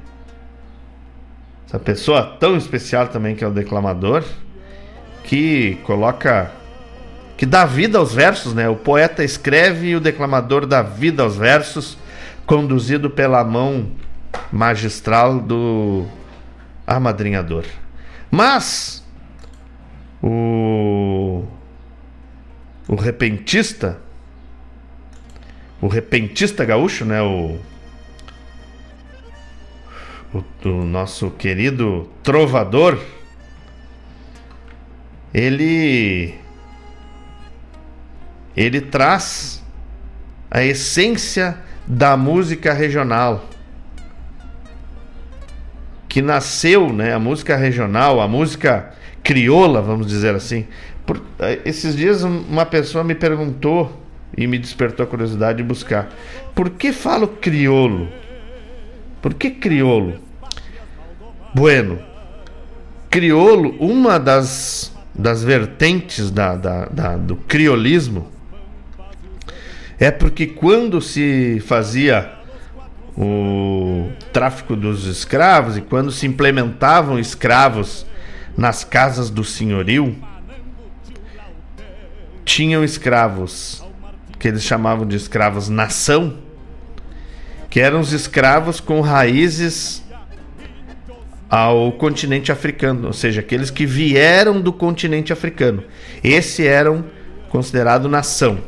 essa 1.67 1.79
pessoa 1.79 2.37
tão 2.39 2.57
especial 2.57 3.09
também 3.09 3.35
que 3.35 3.45
é 3.45 3.47
o 3.47 3.53
declamador, 3.53 4.25
que 5.25 5.79
coloca, 5.85 6.51
que 7.37 7.47
dá 7.47 7.65
vida 7.65 7.99
aos 7.99 8.13
versos, 8.13 8.55
né? 8.55 8.69
O 8.69 8.77
poeta 8.77 9.23
escreve 9.23 9.89
e 9.89 9.97
o 9.97 10.01
declamador 10.01 10.67
dá 10.67 10.83
vida 10.83 11.23
aos 11.23 11.37
versos, 11.37 11.97
conduzido 12.45 13.09
pela 13.09 13.43
mão 13.45 13.87
magistral 14.51 15.39
do 15.39 16.07
amadrinhador. 16.87 17.65
Mas 18.31 19.02
o 20.23 21.45
o 22.89 22.95
repentista 22.95 24.01
o 25.81 25.89
repentista 25.89 26.65
gaúcho, 26.65 27.05
né, 27.05 27.21
o 27.21 27.59
o, 30.33 30.69
o 30.69 30.85
nosso 30.85 31.31
querido 31.31 32.09
trovador, 32.23 32.99
ele 35.33 36.35
ele 38.57 38.81
traz 38.81 39.63
a 40.51 40.63
essência 40.63 41.59
da 41.87 42.17
música 42.17 42.73
regional 42.73 43.49
que 46.09 46.21
nasceu, 46.21 46.93
né, 46.93 47.15
a 47.15 47.19
música 47.19 47.57
regional, 47.57 48.21
a 48.21 48.29
música 48.29 48.93
crioula, 49.23 49.81
vamos 49.81 50.07
dizer 50.07 50.35
assim. 50.35 50.67
Por, 51.07 51.23
eh, 51.39 51.61
esses 51.65 51.97
dias 51.97 52.23
uma 52.23 52.67
pessoa 52.67 53.03
me 53.05 53.15
perguntou 53.15 54.01
e 54.37 54.47
me 54.47 54.59
despertou 54.59 55.05
a 55.05 55.07
curiosidade 55.07 55.59
de 55.59 55.65
buscar. 55.65 56.09
Por 56.55 56.71
que 56.71 56.93
falo 56.93 57.29
crioulo? 57.29 58.09
Por 59.21 59.35
que 59.35 59.51
crioulo? 59.51 60.21
Bueno, 61.55 61.99
crioulo, 63.11 63.77
uma 63.79 64.19
das, 64.19 64.93
das 65.15 65.45
vertentes 65.45 66.31
da, 66.31 66.57
da, 66.57 66.87
da, 66.87 67.17
do 67.17 67.37
criolismo 67.37 68.31
é 69.99 70.11
porque 70.11 70.47
quando 70.47 71.01
se 71.01 71.61
fazia 71.61 72.33
o 73.17 74.11
tráfico 74.33 74.75
dos 74.75 75.07
escravos 75.07 75.77
e 75.77 75.83
quando 75.83 76.11
se 76.11 76.27
implementavam 76.27 77.19
escravos 77.19 78.07
nas 78.57 78.85
casas 78.85 79.31
do 79.31 79.45
senhorio, 79.45 80.17
tinham 82.45 82.85
escravos 82.85 83.85
que 84.39 84.49
eles 84.49 84.63
chamavam 84.63 85.07
de 85.07 85.17
escravos 85.17 85.69
nação, 85.69 86.39
que 87.71 87.81
eram 87.81 88.01
os 88.01 88.13
escravos 88.13 88.81
com 88.81 89.01
raízes 89.01 90.03
ao 91.49 91.93
continente 91.93 92.51
africano, 92.51 93.09
ou 93.09 93.13
seja, 93.13 93.41
aqueles 93.41 93.71
que 93.71 93.87
vieram 93.87 94.61
do 94.61 94.73
continente 94.73 95.33
africano. 95.33 95.85
Esse 96.25 96.67
eram 96.67 97.05
considerado 97.51 98.09
nação. 98.09 98.59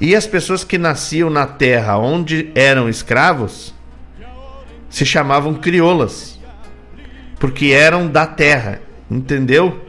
E 0.00 0.14
as 0.14 0.26
pessoas 0.26 0.62
que 0.62 0.78
nasciam 0.78 1.28
na 1.28 1.44
terra 1.44 1.98
onde 1.98 2.50
eram 2.54 2.88
escravos 2.88 3.74
se 4.88 5.04
chamavam 5.04 5.54
crioulas, 5.54 6.38
porque 7.38 7.66
eram 7.66 8.06
da 8.06 8.26
terra, 8.26 8.80
entendeu? 9.10 9.84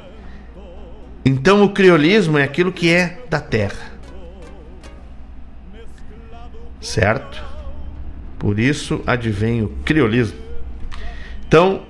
Então 1.26 1.64
o 1.64 1.70
criolismo 1.70 2.38
é 2.38 2.44
aquilo 2.44 2.72
que 2.72 2.90
é 2.90 3.20
da 3.30 3.40
terra. 3.40 3.90
certo? 6.82 7.44
Por 8.38 8.60
isso 8.60 9.02
advém 9.06 9.62
o 9.62 9.70
criolismo. 9.84 10.38
Então, 11.48 11.84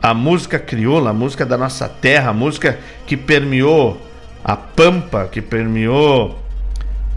a 0.00 0.12
música 0.12 0.58
crioula, 0.58 1.10
a 1.10 1.14
música 1.14 1.46
da 1.46 1.56
nossa 1.56 1.88
terra, 1.88 2.30
a 2.30 2.34
música 2.34 2.78
que 3.06 3.16
permeou 3.16 4.00
a 4.42 4.56
pampa, 4.56 5.28
que 5.30 5.40
permeou 5.40 6.42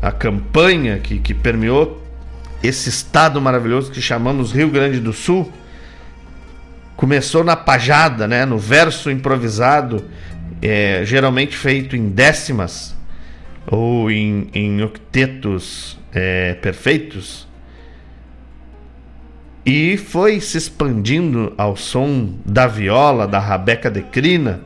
a 0.01 0.11
campanha, 0.11 0.99
que, 0.99 1.17
que 1.19 1.33
permeou 1.33 2.03
esse 2.61 2.89
estado 2.89 3.41
maravilhoso 3.41 3.91
que 3.91 4.01
chamamos 4.01 4.51
Rio 4.51 4.69
Grande 4.69 4.99
do 4.99 5.13
Sul, 5.13 5.51
começou 6.95 7.43
na 7.43 7.55
pajada, 7.55 8.27
né, 8.27 8.45
no 8.45 8.57
verso 8.57 9.11
improvisado, 9.11 10.05
é, 10.61 11.01
geralmente 11.05 11.55
feito 11.55 11.95
em 11.95 12.09
décimas 12.09 12.95
ou 13.67 14.09
em, 14.09 14.49
em 14.53 14.81
octetos 14.81 15.99
é, 16.13 16.53
perfeitos 16.55 17.47
e 19.65 19.97
foi 19.97 20.39
se 20.39 20.59
expandindo 20.59 21.51
ao 21.57 21.75
som 21.75 22.35
da 22.45 22.67
viola, 22.67 23.27
da 23.27 23.39
rabeca 23.39 23.89
de 23.89 24.03
crina, 24.03 24.61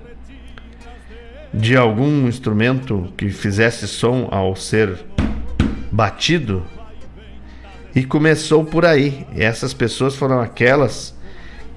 de 1.54 1.78
algum 1.78 2.28
instrumento 2.28 3.12
que 3.16 3.30
fizesse 3.30 3.88
som 3.88 4.28
ao 4.30 4.58
ser 4.58 5.00
batido. 5.90 6.66
E 7.96 8.04
começou 8.04 8.66
por 8.66 8.86
aí. 8.86 9.26
E 9.34 9.42
essas 9.42 9.74
pessoas 9.74 10.16
foram 10.16 10.42
aquelas 10.42 11.18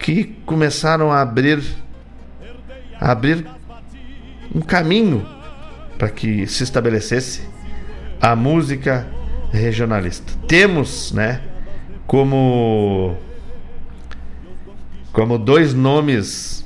que 0.02 0.24
começaram 0.44 1.12
a 1.12 1.22
abrir 1.22 1.62
a 3.00 3.12
abrir 3.12 3.46
um 4.54 4.60
caminho 4.60 5.26
para 5.96 6.10
que 6.10 6.46
se 6.46 6.62
estabelecesse 6.62 7.42
a 8.20 8.36
música 8.36 9.06
regionalista. 9.50 10.32
Temos, 10.46 11.12
né, 11.12 11.40
como 12.06 13.16
como 15.12 15.38
dois 15.38 15.74
nomes 15.74 16.64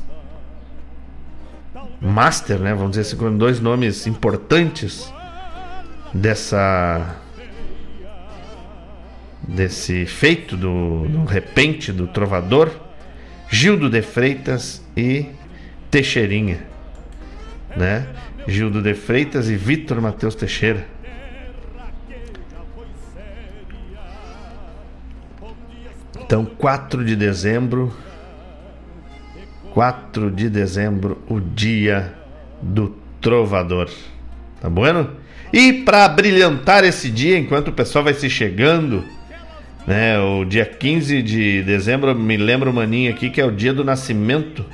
master, 2.01 2.59
né, 2.59 2.75
vamos 2.75 2.91
dizer 2.91 3.03
assim, 3.03 3.17
como 3.17 3.37
dois 3.37 3.61
nomes 3.61 4.07
importantes 4.07 5.13
dessa 6.13 7.17
desse 9.47 10.07
feito 10.07 10.57
do, 10.57 11.07
do 11.09 11.25
repente 11.25 11.93
do 11.93 12.07
trovador, 12.09 12.86
Gildo 13.49 13.89
de 13.89 14.03
Freitas 14.03 14.83
e 14.97 15.27
Teixeirinha, 15.91 16.67
né? 17.77 18.07
Gildo 18.47 18.83
de 18.83 18.95
Freitas 18.95 19.49
e 19.49 19.57
Vitor 19.57 20.01
Mateus 20.01 20.35
Teixeira. 20.35 20.87
Então, 26.21 26.45
4 26.45 27.05
de 27.05 27.15
dezembro, 27.15 27.95
4 29.73 30.31
de 30.31 30.51
dezembro, 30.51 31.23
o 31.29 31.39
dia 31.39 32.15
do 32.61 32.97
trovador. 33.21 33.89
Tá 34.61 34.69
bueno? 34.69 35.11
E 35.53 35.73
para 35.85 36.09
brilhantar 36.09 36.83
esse 36.85 37.11
dia, 37.11 37.39
enquanto 37.39 37.69
o 37.69 37.73
pessoal 37.73 38.05
vai 38.05 38.15
se 38.15 38.29
chegando, 38.29 39.05
né, 39.87 40.19
o 40.19 40.45
dia 40.45 40.67
15 40.67 41.23
de 41.23 41.63
dezembro, 41.63 42.15
me 42.15 42.37
lembra 42.37 42.69
o 42.69 42.73
maninho 42.73 43.13
aqui 43.13 43.31
que 43.31 43.41
é 43.41 43.45
o 43.45 43.53
dia 43.53 43.73
do 43.73 43.85
nascimento 43.85 44.65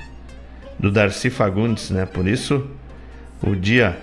do 0.78 0.90
Darcy 0.90 1.28
Fagundes, 1.28 1.90
né? 1.90 2.06
Por 2.06 2.26
isso, 2.26 2.66
o 3.42 3.54
dia 3.54 3.98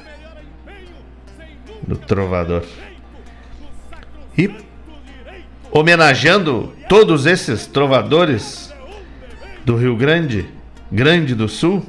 do 1.85 1.97
trovador. 1.97 2.63
E 4.37 4.49
homenageando 5.71 6.73
todos 6.87 7.25
esses 7.25 7.65
trovadores 7.65 8.73
do 9.65 9.75
Rio 9.75 9.95
Grande, 9.95 10.47
Grande 10.91 11.35
do 11.35 11.49
Sul. 11.49 11.85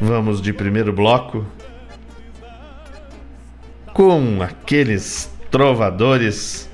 Vamos 0.00 0.42
de 0.42 0.52
primeiro 0.52 0.92
bloco 0.92 1.44
com 3.96 4.42
aqueles 4.42 5.32
trovadores 5.50 6.68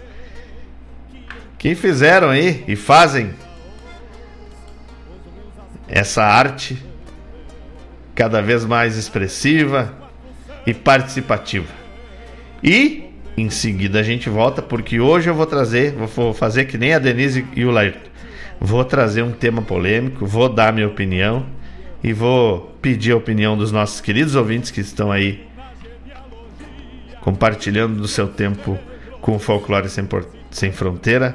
que 1.57 1.73
fizeram 1.77 2.31
aí 2.31 2.65
e 2.67 2.75
fazem 2.75 3.31
essa 5.87 6.25
arte 6.25 6.77
cada 8.13 8.43
vez 8.43 8.65
mais 8.65 8.97
expressiva 8.97 9.97
e 10.67 10.75
participativa. 10.75 11.69
E 12.61 13.05
Em 13.37 13.49
seguida 13.51 14.01
a 14.01 14.03
gente 14.03 14.29
volta, 14.29 14.61
porque 14.61 14.99
hoje 14.99 15.31
eu 15.31 15.35
vou 15.35 15.47
trazer, 15.47 15.93
vou 15.93 16.35
fazer 16.35 16.65
que 16.65 16.77
nem 16.77 16.93
a 16.93 16.99
Denise 16.99 17.47
e 17.55 17.65
o 17.65 17.71
Lairto. 17.71 18.11
Vou 18.61 18.85
trazer 18.85 19.23
um 19.23 19.31
tema 19.31 19.63
polêmico, 19.63 20.27
vou 20.27 20.49
dar 20.49 20.73
minha 20.73 20.89
opinião 20.89 21.47
e 22.03 22.13
vou 22.13 22.77
pedir 22.83 23.13
a 23.13 23.17
opinião 23.17 23.57
dos 23.57 23.71
nossos 23.71 24.01
queridos 24.01 24.35
ouvintes 24.35 24.73
que 24.73 24.81
estão 24.81 25.13
aí 25.13 25.52
compartilhando 27.23 28.03
do 28.03 28.09
seu 28.09 28.29
tempo 28.29 28.79
com 29.21 29.37
o 29.37 29.39
Folclore 29.39 29.89
Sem, 29.89 30.07
Sem 30.51 30.73
Fronteira. 30.73 31.35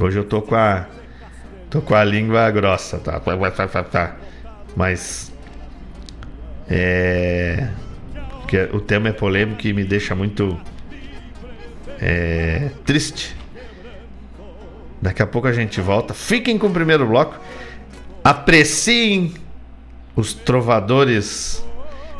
Hoje 0.00 0.18
eu 0.18 0.24
tô 0.24 0.42
com 0.42 0.56
a 0.56 0.86
tô 1.70 1.80
com 1.80 1.94
a 1.94 2.02
língua 2.02 2.50
grossa, 2.50 2.98
tá? 2.98 3.20
tá. 3.84 4.16
Mas 4.74 5.32
é 6.68 7.68
que 8.46 8.56
o 8.72 8.80
tema 8.80 9.08
é 9.08 9.12
polêmico 9.12 9.66
e 9.66 9.72
me 9.72 9.84
deixa 9.84 10.14
muito 10.14 10.58
é, 12.00 12.70
triste. 12.84 13.36
Daqui 15.02 15.22
a 15.22 15.26
pouco 15.26 15.48
a 15.48 15.52
gente 15.52 15.80
volta. 15.80 16.14
Fiquem 16.14 16.56
com 16.58 16.68
o 16.68 16.72
primeiro 16.72 17.06
bloco. 17.06 17.38
Apreciem 18.24 19.34
os 20.14 20.32
trovadores 20.32 21.64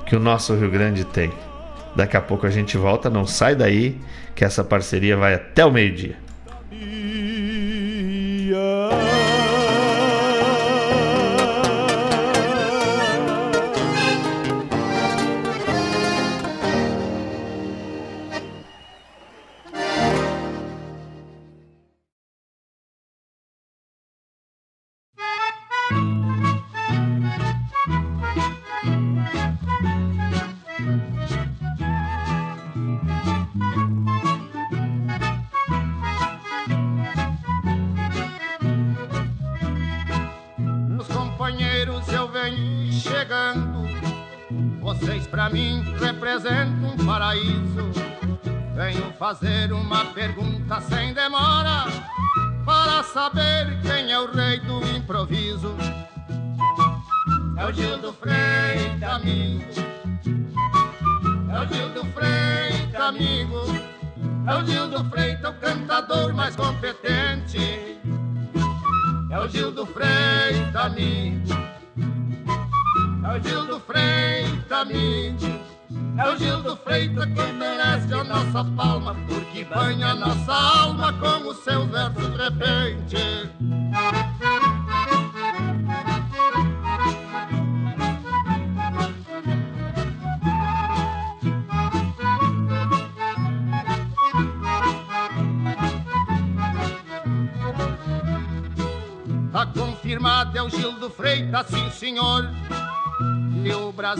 que 0.04 0.14
o 0.14 0.20
nosso 0.20 0.54
Rio 0.54 0.70
Grande 0.70 1.04
tem. 1.04 1.32
Daqui 1.96 2.16
a 2.16 2.20
pouco 2.20 2.46
a 2.46 2.50
gente 2.50 2.76
volta. 2.76 3.08
Não 3.08 3.26
sai 3.26 3.56
daí, 3.56 3.98
que 4.34 4.44
essa 4.44 4.62
parceria 4.62 5.16
vai 5.16 5.34
até 5.34 5.64
o 5.64 5.72
meio-dia. 5.72 6.25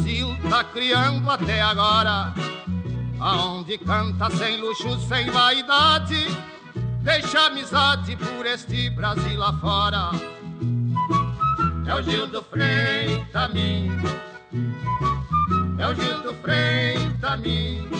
Brasil 0.06 0.36
tá 0.48 0.62
criando 0.62 1.28
até 1.28 1.60
agora. 1.60 2.32
Aonde 3.18 3.76
canta 3.76 4.30
sem 4.30 4.60
luxo, 4.60 5.00
sem 5.00 5.28
vaidade, 5.30 6.28
deixa 7.02 7.46
amizade 7.46 8.14
por 8.14 8.46
este 8.46 8.88
Brasil 8.90 9.42
afora. 9.42 10.10
É 11.88 11.92
o 11.92 12.02
Gil 12.02 12.28
do 12.28 12.40
Freitas, 12.40 13.34
amigo. 13.34 14.08
É 15.76 15.88
o 15.88 15.94
Gil 15.96 16.22
do 16.22 16.34
Freitas, 16.34 17.24
amigo. 17.24 17.96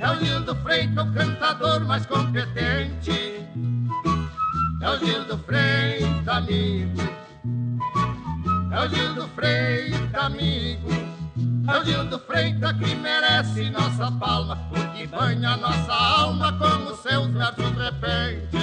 É 0.00 0.10
o 0.10 0.24
Gil 0.24 0.40
do 0.40 0.54
Freitas, 0.54 1.06
o 1.06 1.12
cantador 1.12 1.84
mais 1.84 2.06
competente. 2.06 3.46
É 4.80 4.90
o 4.90 4.98
Gil 5.04 5.24
do 5.24 5.36
Freitas, 5.40 6.28
amigo. 6.28 7.02
É 8.72 8.80
o 8.80 8.88
Gil 8.88 9.14
do 9.14 9.28
Freitas, 9.28 10.14
amigo. 10.14 11.05
Do 11.86 12.18
Freitas 12.18 12.72
que 12.78 12.96
merece 12.96 13.70
nossa 13.70 14.10
palma, 14.10 14.58
porque 14.68 15.06
banha 15.06 15.56
nossa 15.56 15.92
alma 15.92 16.52
com 16.58 16.90
os 16.90 16.98
seus 16.98 17.28
versos 17.28 17.76
repente. 17.78 18.56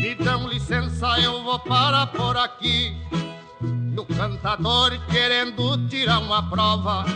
Me 0.00 0.14
dão 0.16 0.48
licença, 0.48 1.20
eu 1.20 1.44
vou 1.44 1.60
parar 1.60 2.08
por 2.08 2.36
aqui 2.36 2.96
do 3.96 4.04
cantador 4.04 4.92
querendo 5.10 5.88
tirar 5.88 6.18
uma 6.18 6.42
prova 6.50 7.06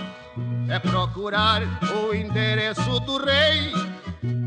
é 0.66 0.78
procurar 0.78 1.60
o 1.94 2.14
endereço 2.14 2.98
do 3.00 3.18
rei 3.18 3.70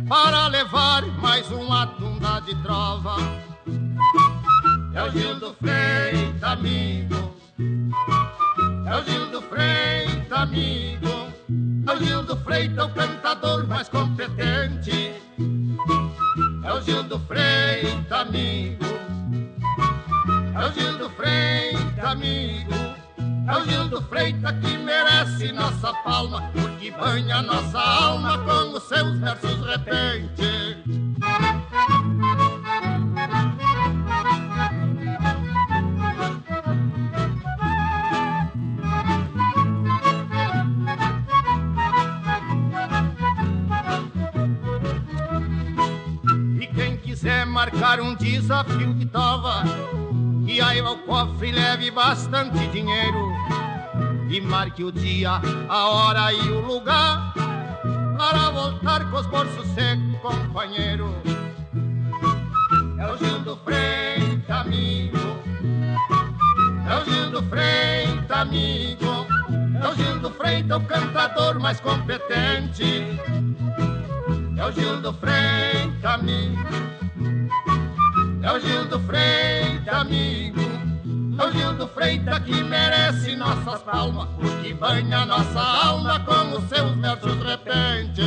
para 0.10 0.48
levar 0.48 1.06
mais 1.22 1.50
uma 1.52 1.86
tunda 1.86 2.40
de 2.40 2.56
trova. 2.64 3.18
É 4.96 5.04
o 5.04 5.12
Gil 5.12 5.36
do 5.40 5.54
Freita, 5.54 6.48
amigo. 6.48 7.36
É 8.88 8.96
o 8.96 9.04
Gil 9.04 9.26
do 9.28 9.42
Freita, 9.44 10.36
amigo. 10.38 11.08
É 11.88 11.94
o 11.94 12.04
Gil 12.04 12.24
do 12.24 12.36
Freita, 12.38 12.86
o 12.86 12.90
cantador 12.90 13.68
mais 13.68 13.88
competente. 13.90 15.14
É 16.64 16.74
o 16.74 16.82
Gil 16.82 17.04
do 17.04 17.20
Freita, 17.20 18.22
amigo. 18.22 18.86
É 20.56 20.66
o 20.66 20.72
Gil 20.72 20.98
do 20.98 21.10
Freita, 21.12 21.73
amigo. 22.14 22.74
É 23.48 23.58
o 23.58 23.66
Gil 23.66 23.90
do 23.90 24.02
Freita 24.04 24.54
que 24.54 24.78
merece 24.78 25.52
nossa 25.52 25.94
palma, 26.04 26.50
porque 26.54 26.92
banha 26.92 27.42
nossa 27.42 27.80
alma 27.80 28.38
com 28.38 28.78
os 28.78 28.84
seus 28.84 29.20
versos 29.20 29.66
repente. 29.66 30.44
E 46.62 46.68
quem 46.68 46.98
quiser 46.98 47.46
marcar 47.48 48.00
um 48.00 48.16
desafio 48.16 48.94
de 48.94 49.06
tova 49.08 49.64
que 50.54 50.62
aí 50.62 50.80
ao 50.82 50.98
cofre 50.98 51.52
leve 51.52 51.90
bastante 51.90 52.68
dinheiro 52.68 53.32
e 54.30 54.40
marque 54.40 54.84
o 54.84 54.92
dia, 54.92 55.42
a 55.68 55.88
hora 55.90 56.32
e 56.32 56.48
o 56.52 56.62
lugar 56.62 57.34
para 58.16 58.52
voltar 58.52 59.10
com 59.10 59.18
os 59.18 59.26
bolsos 59.26 59.68
secos, 59.70 60.16
companheiro. 60.22 61.12
É 63.00 63.12
o 63.12 63.18
Gil 63.18 63.40
do 63.40 63.58
Frente, 63.58 64.52
amigo. 64.52 65.18
É 66.88 67.02
o 67.02 67.06
Gil 67.06 67.32
do 67.32 67.42
Frente, 67.50 68.32
amigo. 68.32 69.26
É 69.82 69.88
o 69.88 69.96
Gil 69.96 70.20
do 70.20 70.30
Frente, 70.30 70.72
o 70.72 70.80
cantador 70.82 71.60
mais 71.60 71.80
competente. 71.80 73.20
É 74.56 74.66
o 74.66 74.72
Gil 74.72 75.02
do 75.02 75.14
Frente, 75.14 76.06
amigo. 76.06 77.03
É 78.44 78.52
o 78.52 78.60
Gil 78.60 78.86
do 78.90 79.00
Freita, 79.00 80.00
amigo. 80.00 80.60
É 81.40 81.46
o 81.46 81.52
Gil 81.54 81.74
do 81.76 81.88
Freita 81.88 82.42
que 82.42 82.62
merece 82.62 83.38
nossas 83.38 83.82
palmas, 83.84 84.28
porque 84.38 84.74
banha 84.74 85.26
nossa 85.26 85.62
alma 85.62 86.20
com 86.20 86.58
os 86.58 86.68
seus 86.68 86.92
versos 86.98 87.42
repente. 87.42 88.22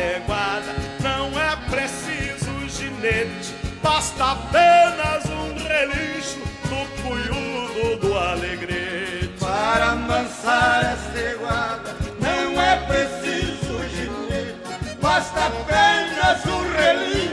Iguana 0.00 0.74
não 1.00 1.30
é 1.38 1.56
preciso 1.70 2.68
ginete, 2.68 3.54
basta 3.82 4.32
apenas 4.32 5.24
um 5.26 5.54
relincho 5.66 6.38
do 6.68 7.02
cunhudo 7.02 8.06
do 8.06 8.18
alegrete. 8.18 9.34
Para 9.40 9.92
amansar 9.92 10.92
essa 10.92 11.18
iguana 11.18 11.96
não 12.20 12.60
é 12.60 12.76
preciso 12.86 13.80
ginete, 13.88 14.98
basta 15.00 15.46
apenas 15.46 16.44
um 16.46 16.62
relincho 16.76 17.27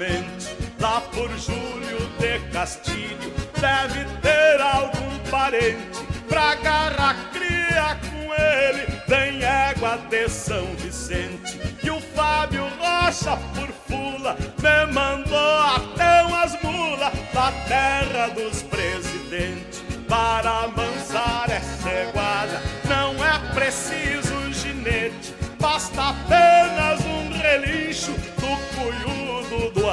antigamente. 0.00 0.56
Lá 0.80 1.00
por 1.12 1.28
Júlio 1.36 1.98
de 2.18 2.38
Castilho 2.50 3.32
deve 3.60 4.04
ter 4.22 4.60
algum 4.60 5.18
parente 5.30 6.00
pra 6.28 6.52
agarrar 6.52 7.16
cria 7.32 7.98
com 8.08 8.32
ele. 8.34 8.86
Tem 9.06 9.44
égua 9.44 9.98
de 10.08 10.28
São 10.28 10.64
Vicente 10.76 11.60
e 11.82 11.90
o 11.90 12.00
Fábio 12.00 12.64
Rocha 12.78 13.36
por 13.54 13.68
fula 13.86 14.36
me 14.62 14.92
mandou 14.92 15.60
até 15.60 16.22
umas 16.22 16.60
mulas 16.62 17.12
da 17.34 17.52
terra 17.68 18.28
dos 18.28 18.62
presidentes 18.62 19.82
para 20.08 20.64
amansar 20.64 21.50
essa 21.50 21.90
iguana. 21.90 22.62
Não 22.88 23.14
é 23.24 23.38
preciso 23.52 24.52
ginete, 24.52 25.34
basta 25.58 26.10
apenas 26.10 26.99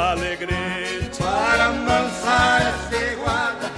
cunhudo 0.07 0.15
do 0.15 0.21
alegrete. 0.21 1.17
Para 1.19 1.65
amansar 1.65 2.61
essa 2.61 3.11
iguana 3.11 3.71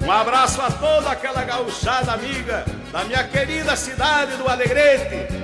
Um 0.00 0.12
abraço 0.12 0.60
a 0.60 0.70
toda 0.70 1.10
aquela 1.10 1.42
gauchada 1.44 2.12
amiga 2.12 2.64
da 2.92 3.04
minha 3.04 3.24
querida 3.24 3.74
cidade 3.74 4.36
do 4.36 4.46
Alegrete. 4.46 5.43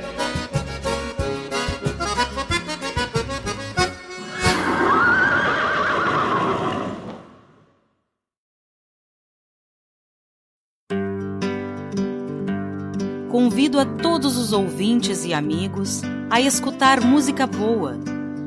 Todos 14.50 14.52
os 14.52 14.52
ouvintes 14.52 15.24
e 15.24 15.32
amigos 15.32 16.02
a 16.28 16.40
escutar 16.40 17.00
música 17.00 17.46
boa, 17.46 17.98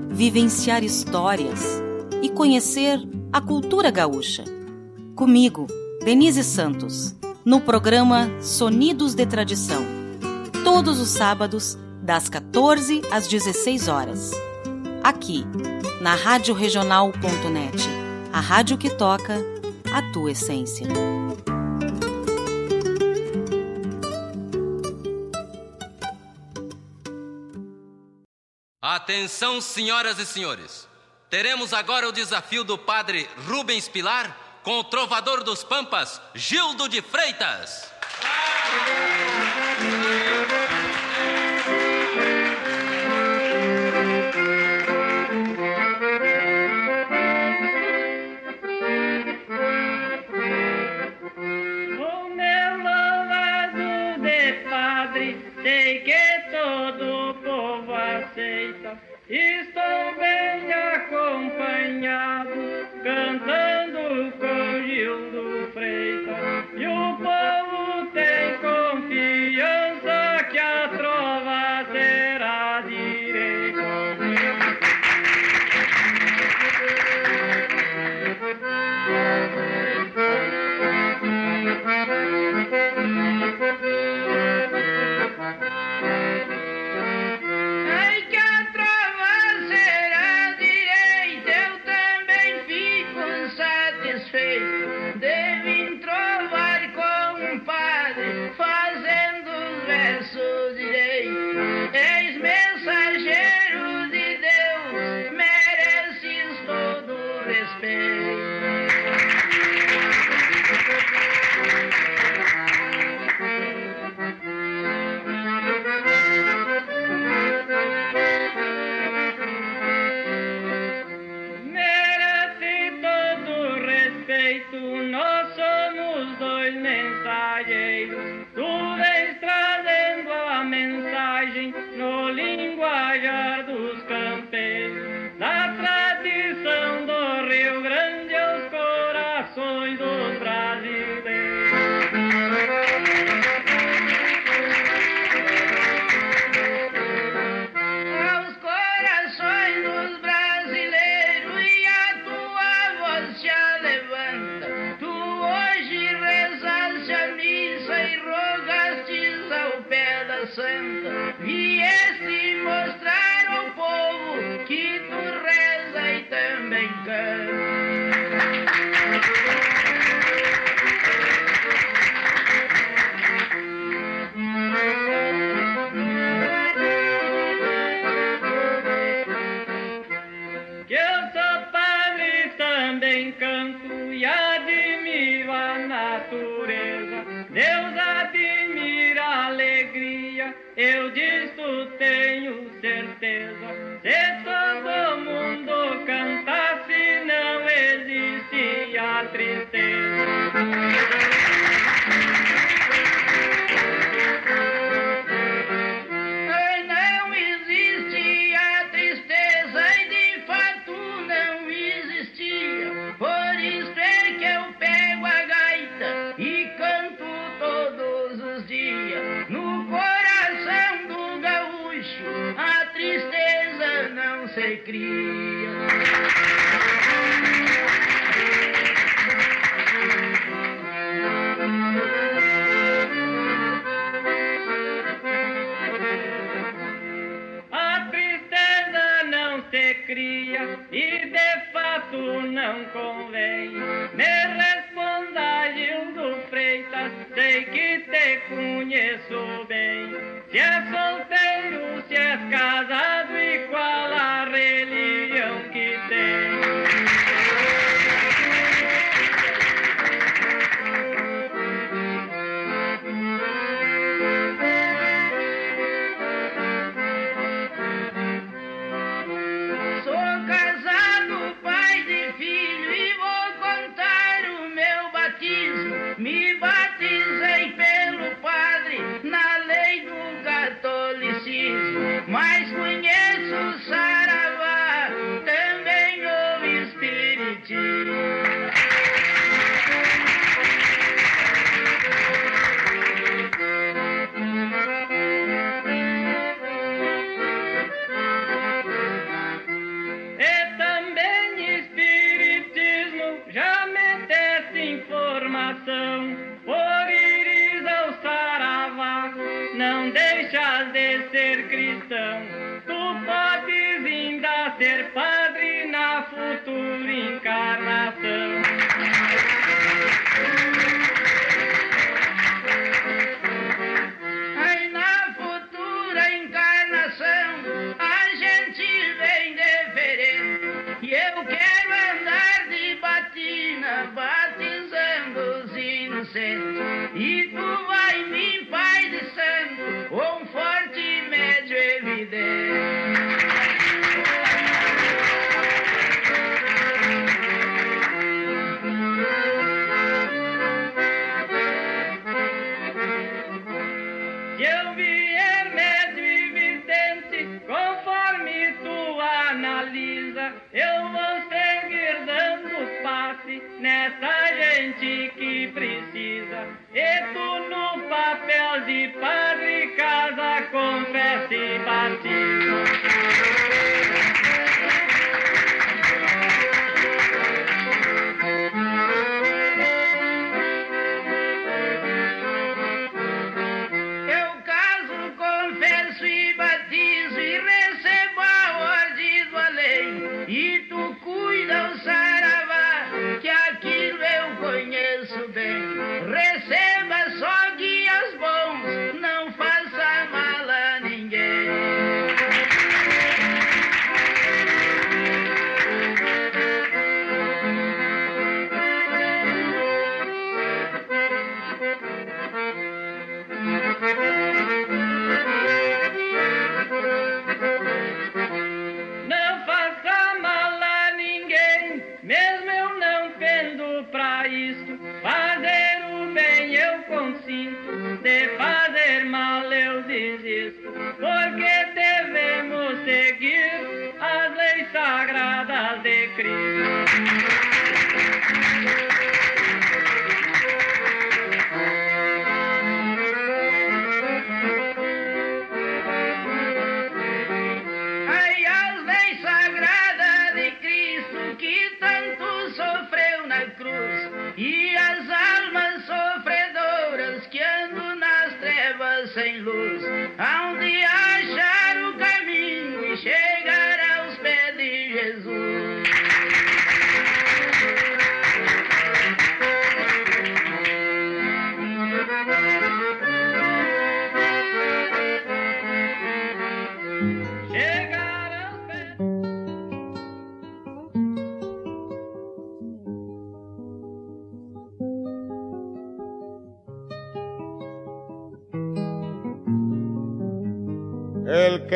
vivenciar 0.10 0.84
histórias 0.84 1.82
e 2.22 2.30
conhecer 2.30 3.00
a 3.32 3.40
cultura 3.40 3.90
gaúcha. 3.90 4.44
Comigo, 5.16 5.68
Denise 6.04 6.44
Santos, 6.44 7.16
no 7.46 7.62
programa 7.62 8.30
Sonidos 8.42 9.14
de 9.14 9.26
Tradição, 9.26 9.84
todos 10.64 11.00
os 11.00 11.10
sábados, 11.10 11.78
das 12.02 12.28
14 12.28 13.02
às 13.10 13.28
16 13.28 13.88
horas. 13.88 14.32
Aqui, 15.02 15.46
na 16.02 16.16
Rádio 16.16 16.54
Regional.net, 16.54 17.78
a 18.34 18.42
rádio 18.42 18.78
que 18.78 18.90
toca 18.90 19.38
a 19.94 20.02
tua 20.12 20.32
essência. 20.32 20.86
Atenção, 29.04 29.60
senhoras 29.60 30.18
e 30.18 30.26
senhores. 30.26 30.88
Teremos 31.30 31.74
agora 31.74 32.08
o 32.08 32.12
desafio 32.14 32.64
do 32.64 32.78
padre 32.78 33.30
Rubens 33.46 33.90
Pilar 33.90 34.62
com 34.64 34.80
o 34.80 34.84
trovador 34.86 35.44
dos 35.44 35.62
Pampas, 35.62 36.22
Gildo 36.34 36.88
de 36.88 37.02
Freitas. 37.02 37.92
Batizando 58.84 60.12
os 60.12 60.68
inocentes 60.68 62.53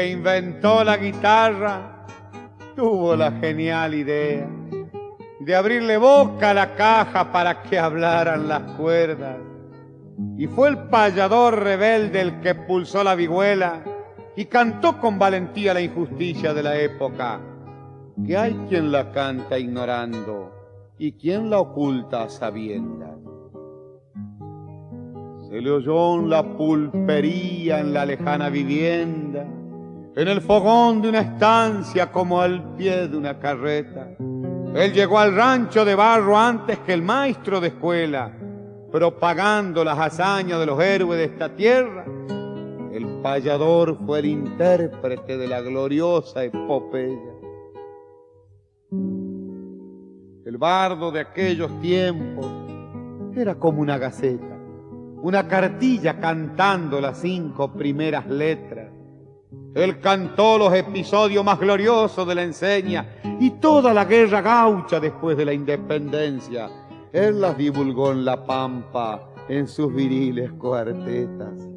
inventó 0.10 0.84
la 0.84 0.98
guitarra 0.98 1.98
tuvo 2.78 3.16
la 3.16 3.32
genial 3.32 3.96
idea 3.96 4.48
de 5.40 5.56
abrirle 5.56 5.98
boca 5.98 6.52
a 6.52 6.54
la 6.54 6.76
caja 6.76 7.32
para 7.32 7.64
que 7.64 7.80
hablaran 7.80 8.48
las 8.48 8.62
cuerdas. 8.74 9.38
Y 10.38 10.46
fue 10.46 10.70
el 10.70 10.78
payador 10.90 11.64
rebelde 11.64 12.22
el 12.22 12.40
que 12.42 12.54
pulsó 12.54 13.04
la 13.04 13.16
vihuela 13.16 13.82
y 14.36 14.46
cantó 14.46 15.00
con 15.00 15.18
valentía 15.18 15.74
la 15.74 15.82
injusticia 15.82 16.54
de 16.54 16.62
la 16.62 16.78
época, 16.78 17.40
que 18.24 18.38
hay 18.38 18.54
quien 18.70 18.92
la 18.92 19.12
canta 19.12 19.58
ignorando 19.58 20.52
y 21.00 21.14
quien 21.14 21.50
la 21.50 21.60
oculta 21.60 22.24
a. 22.24 23.16
Se 25.50 25.62
le 25.62 25.72
oyó 25.72 26.16
en 26.16 26.30
la 26.30 26.44
pulpería 26.44 27.80
en 27.80 27.94
la 27.94 28.06
lejana 28.06 28.50
vivienda 28.50 29.48
en 30.18 30.28
el 30.28 30.42
fogón 30.42 31.04
de 31.04 31.10
una 31.10 31.20
estancia 31.20 32.12
como 32.12 32.42
al 32.42 32.74
pie 32.76 33.08
de 33.08 33.16
una 33.16 33.38
carreta. 33.38 34.10
Él 34.74 34.92
llegó 34.92 35.20
al 35.20 35.36
rancho 35.36 35.86
de 35.86 35.94
barro 35.94 36.36
antes 36.36 36.80
que 36.80 36.94
el 36.94 37.04
maestro 37.04 37.62
de 37.62 37.68
escuela, 37.68 38.36
propagando 38.92 39.84
las 39.84 40.00
hazañas 40.00 40.60
de 40.60 40.66
los 40.66 40.82
héroes 40.82 41.20
de 41.20 41.26
esta 41.26 41.56
tierra. 41.56 42.04
El 42.92 43.22
payador 43.22 43.96
fue 44.08 44.18
el 44.18 44.26
intérprete 44.26 45.38
de 45.38 45.48
la 45.48 45.62
gloriosa 45.62 46.44
epopeya. 46.44 47.34
El 50.48 50.58
bardo 50.58 51.12
de 51.12 51.20
aquellos 51.20 51.80
tiempos 51.80 52.48
era 53.36 53.54
como 53.54 53.82
una 53.82 54.00
gaceta, 54.00 54.58
una 55.22 55.48
cartilla 55.48 56.20
cantando 56.20 57.00
las 57.00 57.20
cinco 57.20 57.72
primeras 57.72 58.26
letras 58.26 58.87
él 59.78 60.00
cantó 60.00 60.58
los 60.58 60.74
episodios 60.74 61.46
más 61.46 61.60
gloriosos 61.60 62.28
de 62.28 62.36
la 62.36 62.44
enseña 62.44 63.20
y 63.40 63.52
toda 63.52 63.94
la 63.94 64.06
guerra 64.06 64.42
gaucha 64.42 65.00
después 65.00 65.38
de 65.38 65.46
la 65.46 65.54
independencia. 65.54 66.70
Él 67.14 67.40
las 67.40 67.58
divulgó 67.58 68.12
en 68.12 68.26
la 68.26 68.44
pampa 68.44 69.30
en 69.48 69.68
sus 69.68 69.94
viriles 69.94 70.52
cuartetas. 70.54 71.70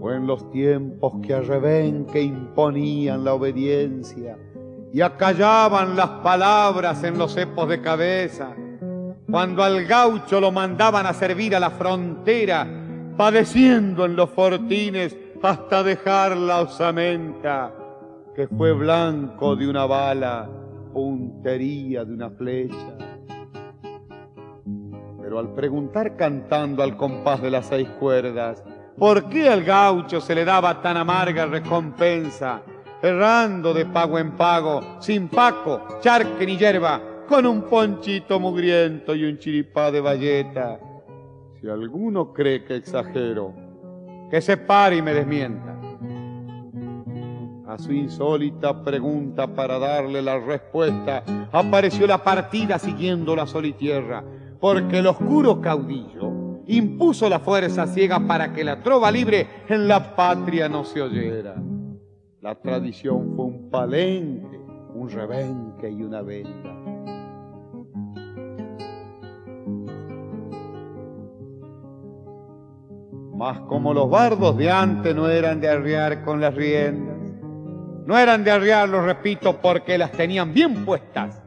Fue 0.00 0.16
en 0.16 0.26
los 0.26 0.50
tiempos 0.50 1.12
que 1.22 1.34
a 1.34 1.40
rebenque 1.40 2.22
imponían 2.22 3.24
la 3.24 3.34
obediencia 3.34 4.38
y 4.92 5.00
acallaban 5.02 5.96
las 5.96 6.08
palabras 6.22 7.04
en 7.04 7.18
los 7.18 7.34
cepos 7.34 7.68
de 7.68 7.82
cabeza, 7.82 8.54
cuando 9.30 9.62
al 9.62 9.84
gaucho 9.84 10.40
lo 10.40 10.50
mandaban 10.50 11.04
a 11.04 11.12
servir 11.12 11.54
a 11.54 11.60
la 11.60 11.70
frontera 11.70 12.77
padeciendo 13.18 14.04
en 14.04 14.14
los 14.14 14.30
fortines 14.30 15.16
hasta 15.42 15.82
dejar 15.82 16.36
la 16.36 16.60
osamenta, 16.60 17.74
que 18.36 18.46
fue 18.46 18.72
blanco 18.72 19.56
de 19.56 19.68
una 19.68 19.86
bala, 19.86 20.48
puntería 20.92 22.04
de 22.04 22.14
una 22.14 22.30
flecha. 22.30 22.96
Pero 25.20 25.40
al 25.40 25.52
preguntar 25.52 26.16
cantando 26.16 26.84
al 26.84 26.96
compás 26.96 27.42
de 27.42 27.50
las 27.50 27.66
seis 27.66 27.88
cuerdas, 27.98 28.62
¿por 28.96 29.28
qué 29.28 29.48
al 29.48 29.64
gaucho 29.64 30.20
se 30.20 30.36
le 30.36 30.44
daba 30.44 30.80
tan 30.80 30.96
amarga 30.96 31.44
recompensa, 31.46 32.62
errando 33.02 33.74
de 33.74 33.84
pago 33.86 34.20
en 34.20 34.36
pago, 34.36 34.80
sin 35.00 35.26
paco, 35.26 35.98
charque 36.00 36.46
ni 36.46 36.56
hierba, 36.56 37.02
con 37.28 37.46
un 37.46 37.62
ponchito 37.62 38.38
mugriento 38.38 39.16
y 39.16 39.24
un 39.24 39.38
chiripá 39.38 39.90
de 39.90 40.00
bayeta? 40.00 40.78
Si 41.68 41.72
alguno 41.72 42.32
cree 42.32 42.64
que 42.64 42.76
exagero, 42.76 43.52
que 44.30 44.40
se 44.40 44.56
pare 44.56 44.96
y 44.96 45.02
me 45.02 45.12
desmienta. 45.12 45.78
A 47.66 47.76
su 47.76 47.92
insólita 47.92 48.82
pregunta 48.82 49.46
para 49.46 49.78
darle 49.78 50.22
la 50.22 50.38
respuesta, 50.38 51.22
apareció 51.52 52.06
la 52.06 52.24
partida 52.24 52.78
siguiendo 52.78 53.36
la 53.36 53.46
sol 53.46 53.74
tierra, 53.74 54.24
porque 54.58 55.00
el 55.00 55.08
oscuro 55.08 55.60
caudillo 55.60 56.62
impuso 56.68 57.28
la 57.28 57.38
fuerza 57.38 57.86
ciega 57.86 58.18
para 58.26 58.50
que 58.54 58.64
la 58.64 58.82
trova 58.82 59.10
libre 59.10 59.46
en 59.68 59.86
la 59.88 60.16
patria 60.16 60.70
no 60.70 60.84
se 60.84 61.02
oyera. 61.02 61.54
La 62.40 62.54
tradición 62.54 63.36
fue 63.36 63.44
un 63.44 63.68
palenque, 63.68 64.58
un 64.94 65.10
rebenque 65.10 65.90
y 65.90 66.02
una 66.02 66.22
venda. 66.22 66.87
Mas 73.38 73.60
como 73.60 73.94
los 73.94 74.10
bardos 74.10 74.58
de 74.58 74.70
antes 74.70 75.14
no 75.14 75.30
eran 75.30 75.60
de 75.60 75.70
arriar 75.70 76.22
con 76.24 76.40
las 76.40 76.54
riendas, 76.54 77.16
no 78.04 78.18
eran 78.18 78.44
de 78.44 78.50
arriarlo, 78.50 79.00
repito, 79.00 79.56
porque 79.62 79.96
las 79.96 80.12
tenían 80.12 80.52
bien 80.52 80.84
puestas, 80.84 81.40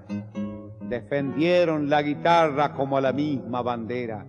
defendieron 0.88 1.90
la 1.90 2.02
guitarra 2.02 2.74
como 2.74 3.00
la 3.00 3.12
misma 3.12 3.62
bandera 3.62 4.26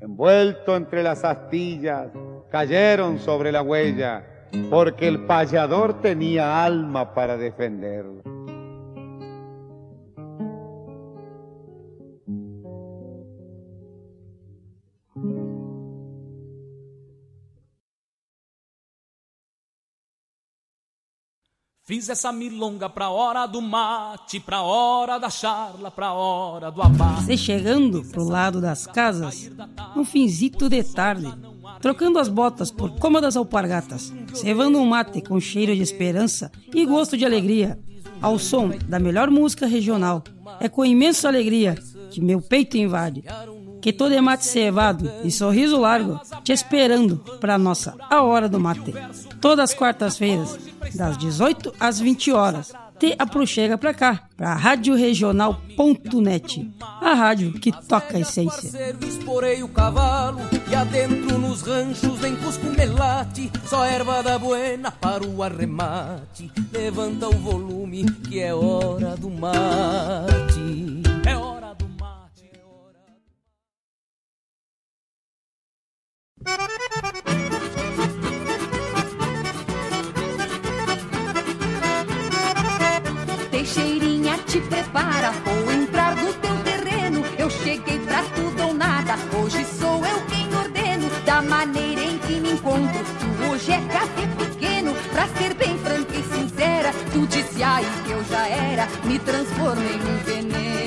envuelto 0.00 0.76
entre 0.76 1.02
las 1.02 1.24
astillas, 1.24 2.08
cayeron 2.50 3.18
sobre 3.18 3.52
la 3.52 3.62
huella, 3.62 4.24
porque 4.70 5.08
el 5.08 5.26
payador 5.26 6.00
tenía 6.00 6.64
alma 6.64 7.14
para 7.14 7.36
defenderlo. 7.36 8.37
Fiz 21.88 22.10
essa 22.10 22.30
milonga 22.30 22.86
pra 22.86 23.08
hora 23.08 23.46
do 23.46 23.62
mate, 23.62 24.38
pra 24.38 24.60
hora 24.60 25.16
da 25.16 25.30
charla, 25.30 25.90
pra 25.90 26.12
hora 26.12 26.70
do 26.70 26.82
abate. 26.82 27.24
Você 27.24 27.34
chegando 27.34 28.04
pro 28.04 28.28
lado 28.28 28.60
das 28.60 28.86
casas, 28.86 29.50
um 29.96 30.04
finzito 30.04 30.68
de 30.68 30.84
tarde, 30.84 31.32
trocando 31.80 32.18
as 32.18 32.28
botas 32.28 32.70
por 32.70 32.90
cômodas 32.98 33.38
alpargatas, 33.38 34.12
cevando 34.34 34.76
um 34.76 34.84
mate 34.84 35.22
com 35.22 35.40
cheiro 35.40 35.74
de 35.74 35.80
esperança 35.80 36.52
e 36.74 36.84
gosto 36.84 37.16
de 37.16 37.24
alegria, 37.24 37.78
ao 38.20 38.38
som 38.38 38.68
da 38.86 38.98
melhor 38.98 39.30
música 39.30 39.66
regional. 39.66 40.22
É 40.60 40.68
com 40.68 40.84
imensa 40.84 41.26
alegria 41.26 41.74
que 42.10 42.20
meu 42.20 42.42
peito 42.42 42.76
invade 42.76 43.24
que 43.80 43.92
todo 43.92 44.12
é 44.12 44.20
mate 44.20 44.46
cevado 44.46 45.10
e 45.24 45.30
sorriso 45.30 45.78
largo, 45.78 46.20
te 46.42 46.52
esperando 46.52 47.18
para 47.40 47.58
nossa 47.58 47.94
A 48.10 48.22
Hora 48.22 48.48
do 48.48 48.60
Mate. 48.60 48.94
Todas 49.40 49.70
as 49.70 49.76
quartas-feiras, 49.76 50.58
das 50.94 51.18
18 51.18 51.74
às 51.78 52.00
20 52.00 52.32
horas. 52.32 52.72
Te 52.98 53.14
aproxega 53.16 53.78
pra 53.78 53.94
cá, 53.94 54.24
pra 54.36 54.54
radioregional.net, 54.54 56.68
a 56.80 57.14
rádio 57.14 57.52
que 57.52 57.70
toca 57.70 58.16
a 58.16 58.20
essência. 58.20 58.96
Esporei 59.06 59.62
o 59.62 59.68
cavalo 59.68 60.40
e 60.68 60.74
adentro 60.74 61.38
nos 61.38 61.62
ranchos 61.62 62.18
Cusco 62.42 62.66
Melate, 62.76 63.52
só 63.66 63.84
erva 63.84 64.20
da 64.20 64.36
buena 64.36 64.90
para 64.90 65.24
o 65.24 65.44
arremate. 65.44 66.50
Levanta 66.72 67.28
o 67.28 67.38
volume 67.38 68.04
que 68.28 68.40
é 68.40 68.52
hora 68.52 69.16
do 69.16 69.30
mate. 69.30 70.97
Teixeirinha 83.50 84.38
te 84.46 84.60
prepara, 84.60 85.30
vou 85.44 85.72
entrar 85.72 86.16
no 86.16 86.32
teu 86.34 86.56
terreno. 86.64 87.24
Eu 87.38 87.50
cheguei 87.50 87.98
pra 87.98 88.22
tudo 88.34 88.62
ou 88.62 88.74
nada, 88.74 89.14
hoje 89.36 89.64
sou 89.64 90.06
eu 90.06 90.20
quem 90.26 90.54
ordeno. 90.54 91.10
Da 91.26 91.42
maneira 91.42 92.02
em 92.02 92.18
que 92.18 92.40
me 92.40 92.52
encontro, 92.52 93.04
tu 93.18 93.50
hoje 93.50 93.72
é 93.72 93.80
café 93.92 94.26
pequeno. 94.38 94.94
Pra 95.12 95.28
ser 95.28 95.54
bem 95.54 95.78
franca 95.78 96.16
e 96.16 96.22
sincera, 96.22 96.92
tu 97.12 97.26
disse 97.26 97.62
aí 97.62 97.86
que 98.04 98.12
eu 98.12 98.24
já 98.24 98.48
era, 98.48 98.88
me 99.04 99.18
transformei 99.18 99.96
num 99.96 100.18
veneno. 100.24 100.77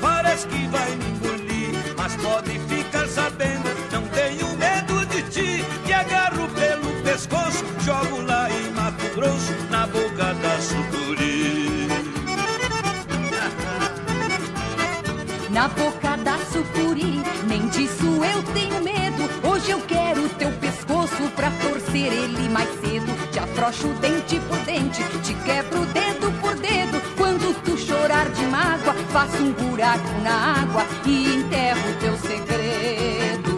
Parece 0.00 0.46
que 0.46 0.66
vai 0.68 0.90
me 0.96 1.04
engolir. 1.10 1.94
Mas 1.96 2.14
pode 2.16 2.58
ficar 2.60 3.06
sabendo, 3.08 3.68
não 3.92 4.02
tenho 4.08 4.48
medo 4.56 5.06
de 5.06 5.22
ti. 5.30 5.64
Te 5.86 5.92
agarro 5.92 6.48
pelo 6.48 7.02
pescoço, 7.02 7.64
jogo 7.80 8.20
lá 8.22 8.50
em 8.50 8.70
Mato 8.70 9.14
Grosso, 9.14 9.52
na 9.70 9.86
boca 9.86 10.34
da 10.34 10.60
sucuri. 10.60 11.88
Na 15.50 15.68
boca 15.68 16.16
da 16.16 16.36
sucuri, 16.52 17.22
nem 17.46 17.68
disso 17.68 18.24
eu 18.24 18.42
tenho 18.52 18.82
medo. 18.82 19.48
Hoje 19.48 19.70
eu 19.70 19.80
quero 19.82 20.28
teu 20.30 20.50
pescoço 20.52 21.30
pra 21.36 21.50
torcer 21.50 22.12
ele 22.12 22.48
mais 22.48 22.68
cedo. 22.80 23.30
Te 23.30 23.38
afrouxo 23.38 23.88
dente 24.00 24.40
por 24.48 24.58
dente, 24.58 25.02
te 25.22 25.32
quebro 25.44 25.86
dedo 25.86 26.32
por 26.40 26.54
dedo. 26.56 27.13
Mágoa, 28.64 28.94
faço 29.12 29.42
um 29.42 29.52
buraco 29.52 30.08
na 30.22 30.62
água 30.62 30.86
e 31.04 31.34
enterro 31.36 31.82
teu 32.00 32.16
segredo. 32.16 33.56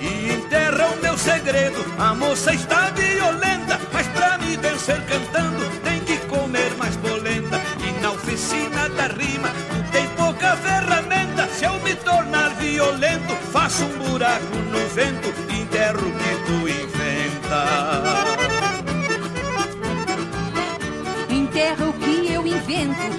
E 0.00 0.32
enterra 0.32 0.88
o 0.88 0.96
meu 1.00 1.16
segredo. 1.16 1.84
A 1.96 2.12
moça 2.12 2.52
está 2.52 2.90
violenta, 2.90 3.80
mas 3.92 4.08
pra 4.08 4.36
me 4.38 4.56
vencer 4.56 5.00
cantando, 5.06 5.64
tem 5.84 6.00
que 6.00 6.16
comer 6.26 6.74
mais 6.76 6.96
polenta. 6.96 7.60
E 7.78 8.00
na 8.02 8.10
oficina 8.10 8.88
da 8.88 9.06
rima, 9.06 9.50
tu 9.70 9.92
tem 9.92 10.08
pouca 10.16 10.56
ferramenta. 10.56 11.46
Se 11.56 11.66
eu 11.66 11.74
me 11.84 11.94
tornar 11.94 12.48
violento, 12.56 13.36
faço 13.52 13.84
um 13.84 14.10
buraco 14.10 14.56
no 14.72 14.88
vento, 14.88 15.32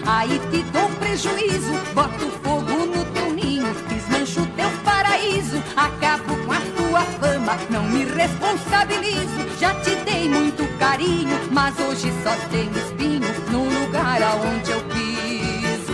aí 0.07 0.39
te 0.49 0.63
dou 0.71 0.89
prejuízo. 0.99 1.73
Boto 1.93 2.31
fogo 2.43 2.85
no 2.85 3.05
teu 3.05 3.33
ninho, 3.33 3.67
desmancho 3.89 4.47
teu 4.55 4.69
paraíso. 4.83 5.61
Acabo 5.75 6.35
com 6.45 6.51
a 6.53 6.61
tua 6.77 7.01
fama, 7.19 7.57
não 7.69 7.83
me 7.83 8.05
responsabilizo. 8.05 9.59
Já 9.59 9.73
te 9.81 9.95
dei 9.95 10.29
muito 10.29 10.65
carinho, 10.79 11.37
mas 11.51 11.77
hoje 11.79 12.11
só 12.23 12.33
tem 12.49 12.69
espinho 12.71 13.27
no 13.51 13.63
lugar 13.81 14.21
aonde 14.23 14.71
eu 14.71 14.81
piso. 14.83 15.93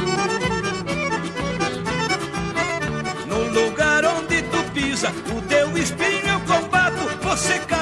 No 3.28 3.62
lugar 3.62 4.06
onde 4.06 4.42
tu 4.44 4.64
pisa, 4.74 5.12
o 5.36 5.42
teu 5.42 5.78
espinho 5.78 6.28
eu 6.28 6.40
combato. 6.42 7.04
Você 7.24 7.58
carpo 7.60 7.73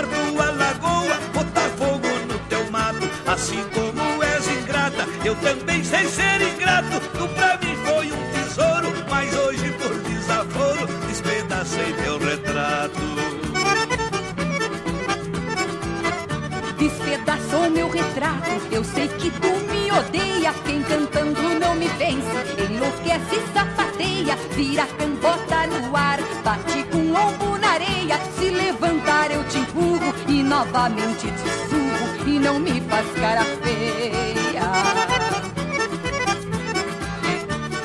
retrato, 18.21 18.67
eu 18.71 18.83
sei 18.83 19.07
que 19.07 19.31
tu 19.31 19.47
me 19.71 19.91
odeia. 19.91 20.53
Quem 20.65 20.83
cantando 20.83 21.41
não 21.59 21.75
me 21.75 21.87
vence, 21.87 22.63
enlouquece, 22.69 23.41
sapateia, 23.53 24.35
vira 24.55 24.85
cambota 24.97 25.67
no 25.67 25.95
ar, 25.95 26.19
bate 26.43 26.83
com 26.91 26.97
o 26.97 27.15
ombro 27.15 27.57
na 27.57 27.71
areia. 27.71 28.19
Se 28.37 28.49
levantar 28.49 29.31
eu 29.31 29.43
te 29.45 29.57
empurro 29.57 30.13
e 30.27 30.43
novamente 30.43 31.27
te 31.27 31.49
surro 31.69 32.29
e 32.29 32.39
não 32.39 32.59
me 32.59 32.79
faz 32.81 33.07
cara 33.19 33.43
feia. 33.63 34.61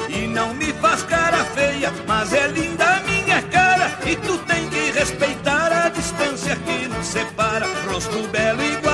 E 0.09 0.27
não 0.27 0.55
me 0.55 0.73
faz 0.75 1.03
cara 1.05 1.45
feia, 1.45 1.93
mas 2.07 2.33
é 2.33 2.47
linda 2.49 2.85
a 2.85 3.01
minha 3.01 3.43
cara. 3.43 3.99
E 4.07 4.17
tu 4.17 4.37
tem 4.39 4.69
que 4.69 4.91
respeitar 4.93 5.73
a 5.73 5.89
distância 5.89 6.57
que 6.57 6.89
nos 6.89 7.07
separa. 7.07 7.67
Rosto 7.89 8.29
belo 8.29 8.63
igual 8.63 8.86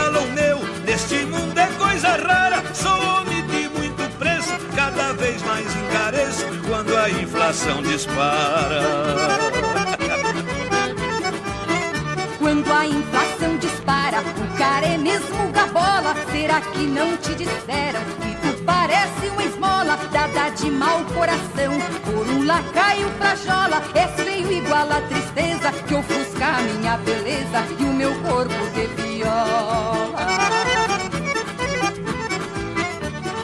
inflação 7.53 7.83
dispara. 7.83 8.81
Quando 12.39 12.73
a 12.73 12.87
inflação 12.87 13.59
dispara, 13.59 14.21
o 14.21 14.57
cara 14.57 14.87
é 14.87 14.97
mesmo 14.97 15.53
gabola. 15.53 16.15
Será 16.33 16.63
que 16.63 16.87
não 16.87 17.15
te 17.19 17.35
disseram 17.35 18.01
que 18.23 18.35
tu 18.41 18.65
parece 18.65 19.27
uma 19.33 19.45
esmola 19.45 19.99
dada 20.11 20.49
de 20.49 20.71
mau 20.71 21.05
coração? 21.15 21.79
Por 22.07 22.27
um 22.27 22.47
lacaio 22.47 23.11
frajola, 23.19 23.83
és 23.95 24.11
feio 24.25 24.51
igual 24.51 24.91
a 24.91 25.03
tristeza 25.03 25.73
que 25.87 25.95
ofusca 25.95 26.47
a 26.47 26.63
minha 26.63 26.97
beleza 26.97 27.67
e 27.79 27.85
o 27.85 27.93
meu 27.93 28.15
corpo 28.23 28.71
de 28.75 28.87
viola. 29.03 29.52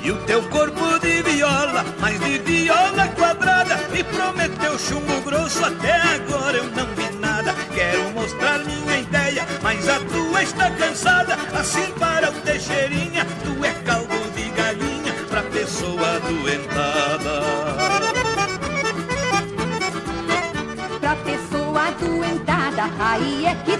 E 0.08 0.10
o 0.10 0.16
teu 0.24 0.42
corpo 0.44 0.98
de 1.00 1.20
viola, 1.20 1.84
mas 2.00 2.18
de 2.20 2.38
viola 2.38 3.08
quadrada, 3.08 3.76
me 3.92 4.02
prometeu 4.02 4.78
chumbo 4.78 5.20
grosso, 5.20 5.62
até 5.62 6.00
agora 6.00 6.56
eu 6.56 6.64
não 6.64 6.86
vi 6.94 7.14
nada. 7.18 7.52
Quero 7.74 8.10
mostrar 8.12 8.58
minha 8.60 9.00
ideia, 9.00 9.46
mas 9.62 9.86
a 9.86 10.00
tua 10.00 10.42
está 10.42 10.70
cansada. 10.70 11.34
Assim 11.52 11.92
para 11.98 12.30
o 12.30 12.32
Teixeirinha, 12.40 13.26
tu 13.44 13.62
é 13.62 13.70
caldo 13.84 14.32
de 14.34 14.48
galinha 14.48 15.12
pra 15.28 15.42
pessoa 15.42 16.16
adoentada. 16.16 17.42
Pra 21.00 21.16
pessoa 21.16 21.88
adoentada, 21.88 22.84
aí 22.98 23.44
é 23.44 23.54
que 23.56 23.77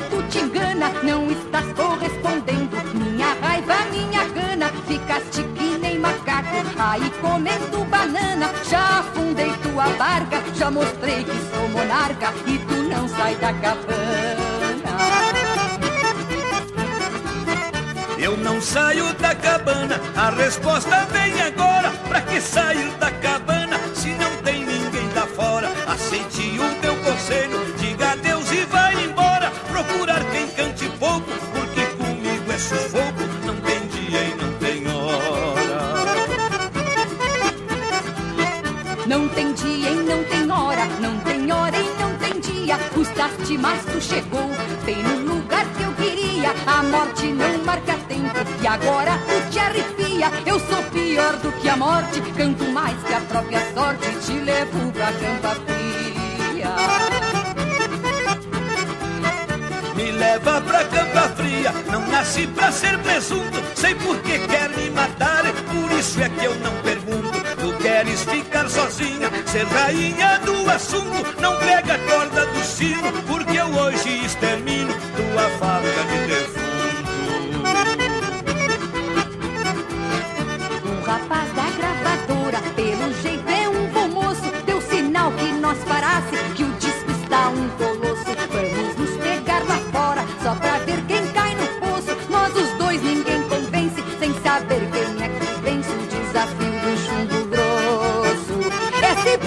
comendo 7.21 7.85
banana. 7.85 8.51
Já 8.69 9.01
afundei 9.01 9.53
tua 9.63 9.89
barca, 9.91 10.43
já 10.55 10.71
mostrei 10.71 11.25
que 11.25 11.39
sou 11.51 11.69
monarca 11.69 12.33
e 12.47 12.59
tu 12.59 12.83
não 12.85 13.09
sai 13.09 13.35
da 13.37 13.53
cabana. 13.53 14.49
Eu 18.19 18.37
não 18.37 18.61
saio 18.61 19.15
da 19.15 19.35
cabana, 19.35 20.01
a 20.17 20.31
resposta 20.31 21.07
vem 21.07 21.41
agora. 21.41 21.91
Pra 22.09 22.21
que 22.21 22.41
sair 22.41 22.91
da 22.99 23.11
cabana 23.11 23.79
se 23.95 24.09
não 24.09 24.37
tem 24.43 24.65
ninguém 24.65 25.09
lá 25.15 25.27
fora 25.27 25.69
aceite. 25.87 26.48
Mas 43.61 43.85
tu 43.85 44.01
chegou, 44.01 44.49
bem 44.85 45.03
no 45.03 45.35
lugar 45.35 45.65
que 45.77 45.83
eu 45.83 45.93
queria. 45.95 46.55
A 46.67 46.83
morte 46.83 47.27
não 47.27 47.65
marca 47.65 47.95
tempo 48.07 48.39
e 48.63 48.67
agora 48.67 49.19
tu 49.19 49.51
te 49.51 49.59
arrepia. 49.59 50.31
Eu 50.47 50.61
sou 50.61 50.83
pior 50.93 51.37
do 51.37 51.51
que 51.53 51.69
a 51.69 51.77
morte, 51.77 52.21
canto 52.37 52.65
mais 52.73 52.97
que 53.03 53.15
a 53.15 53.21
própria 53.21 53.61
sorte. 53.75 54.11
Te 54.25 54.39
levo 54.39 54.93
pra 54.93 55.13
campa 55.13 55.57
fria. 55.67 56.75
Me 59.95 60.13
leva 60.13 60.61
pra 60.61 60.85
campa 60.85 61.29
fria, 61.37 61.73
não 61.91 62.07
nasci 62.09 62.47
pra 62.47 62.71
ser 62.71 62.99
presunto. 62.99 63.63
Sei 63.75 63.95
por 63.95 64.19
que 64.21 64.39
quer 64.39 64.69
me 64.71 64.91
matar, 64.91 65.45
por 65.45 65.99
isso 65.99 66.21
é 66.23 66.29
que 66.29 66.45
eu 66.45 66.55
não 66.57 66.73
pergunto. 66.83 67.39
Tu 67.61 67.73
queres 67.83 68.23
ficar 68.23 68.69
sozinha, 68.69 69.28
ser 69.49 69.65
rainha 69.67 70.39
do 70.41 70.71
assunto. 70.71 71.41
Não 71.41 71.57
pega 71.59 71.95
a 71.95 71.99
corda 71.99 72.47
do 72.47 72.63
sino, 72.65 73.11
porque 73.27 73.57
eu 73.57 73.67
hoje 73.67 74.25
extermino 74.25 74.93
tua 75.17 75.49
fábrica 75.59 76.03
de 76.05 76.27
defunto. 76.27 76.48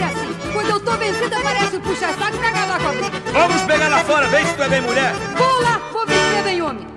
Assim, 0.03 0.51
quando 0.53 0.69
eu 0.69 0.79
tô 0.79 0.91
vencida 0.91 1.39
parece 1.41 1.75
o 1.75 1.81
puxa-saco 1.81 2.37
pra 2.37 2.49
acabar 2.49 2.79
com 2.79 2.87
a. 2.87 3.31
Vamos 3.31 3.61
pegar 3.63 3.87
lá 3.87 4.03
fora, 4.03 4.27
vê 4.27 4.45
se 4.45 4.53
tu 4.55 4.63
é 4.63 4.69
bem 4.69 4.81
mulher. 4.81 5.13
Vou 5.37 5.61
lá, 5.61 5.81
vou 5.91 6.05
ver 6.05 6.15
se 6.15 6.35
é 6.35 6.41
bem 6.43 6.61
homem. 6.61 6.90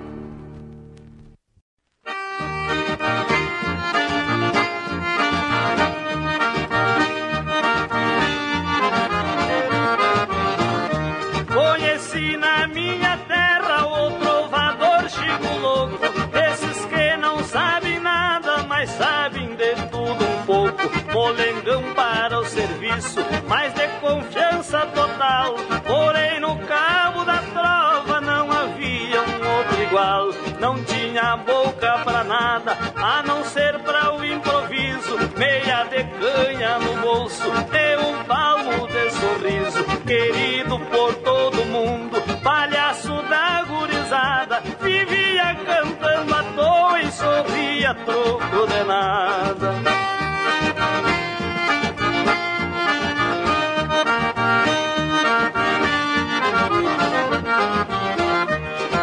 Troco 48.65 48.67
de 48.67 48.83
nada. 48.83 49.75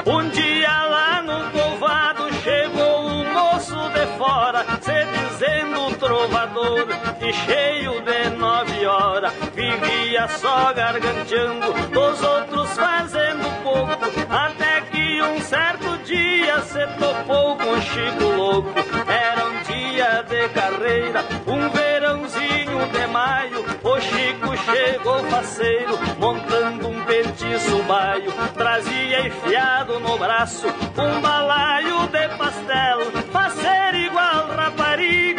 Um 0.04 0.28
dia 0.30 0.84
lá 0.86 1.22
no 1.22 1.50
povoado 1.50 2.32
chegou 2.42 3.06
um 3.06 3.32
moço 3.32 3.76
de 3.90 4.06
fora, 4.18 4.64
se 4.80 5.04
dizendo 5.04 5.96
trovador 5.98 6.86
e 7.20 7.32
cheio 7.32 8.00
de 8.02 8.36
nove 8.36 8.86
horas. 8.86 9.32
Vivia 9.54 10.28
só 10.28 10.72
garganteando, 10.72 11.72
dos 11.90 12.22
outros 12.22 12.70
fazendo 12.76 13.62
pouco, 13.62 13.92
até 14.28 14.80
que 14.90 15.22
um 15.22 15.40
certo 15.40 15.98
dia 16.04 16.60
se 16.62 16.86
topou 16.98 17.56
com 17.56 17.80
Chico 17.80 18.24
Louco. 18.36 18.81
De 20.32 20.48
carreira, 20.48 21.26
um 21.46 21.68
verãozinho 21.68 22.86
de 22.90 23.06
maio. 23.08 23.62
O 23.82 24.00
Chico 24.00 24.56
chegou 24.64 25.22
faceiro, 25.24 25.98
montando 26.18 26.88
um 26.88 27.04
petiço 27.04 27.82
baio. 27.82 28.32
Trazia 28.54 29.26
enfiado 29.26 30.00
no 30.00 30.16
braço 30.16 30.68
um 30.68 31.20
balaio 31.20 32.08
de 32.08 32.28
pastel. 32.38 33.12
Fazer 33.30 33.94
igual 33.94 34.46
rapariga 34.56 35.31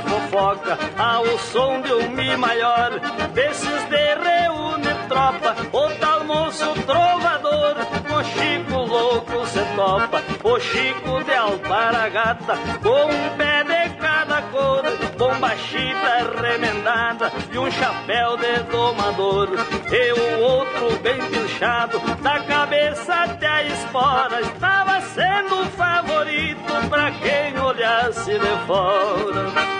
fofoca, 0.00 0.78
ao 0.98 1.38
som 1.38 1.80
de 1.80 1.92
um 1.92 2.10
mi 2.10 2.36
maior, 2.36 2.90
desses 3.32 3.84
de 3.88 4.14
reúne 4.14 4.94
tropa, 5.08 5.56
o 5.72 5.90
tal 5.98 6.24
moço 6.24 6.72
trovador, 6.86 7.76
o 8.08 8.24
Chico 8.24 8.78
louco 8.80 9.46
se 9.46 9.60
topa, 9.76 10.22
o 10.44 10.60
Chico 10.60 11.24
de 11.24 11.34
alparagata, 11.34 12.54
com 12.82 13.06
um 13.06 13.36
pé 13.36 13.64
de 13.64 13.96
cada 13.96 14.42
cor, 14.42 14.82
bomba 15.18 15.56
chita 15.56 16.40
remendada 16.40 17.32
e 17.52 17.58
um 17.58 17.70
chapéu 17.70 18.36
de 18.36 18.62
domador, 18.70 19.48
e 19.90 20.12
o 20.12 20.40
outro 20.42 20.98
bem 21.02 21.18
pinchado, 21.26 21.98
da 22.22 22.40
cabeça 22.40 23.14
até 23.14 23.46
a 23.46 23.62
espora, 23.64 24.40
estava 24.40 25.00
sendo 25.00 25.62
o 25.62 25.66
favorito 25.70 26.88
pra 26.88 27.10
quem 27.10 27.58
olhasse 27.58 28.38
de 28.38 28.66
fora. 28.66 29.79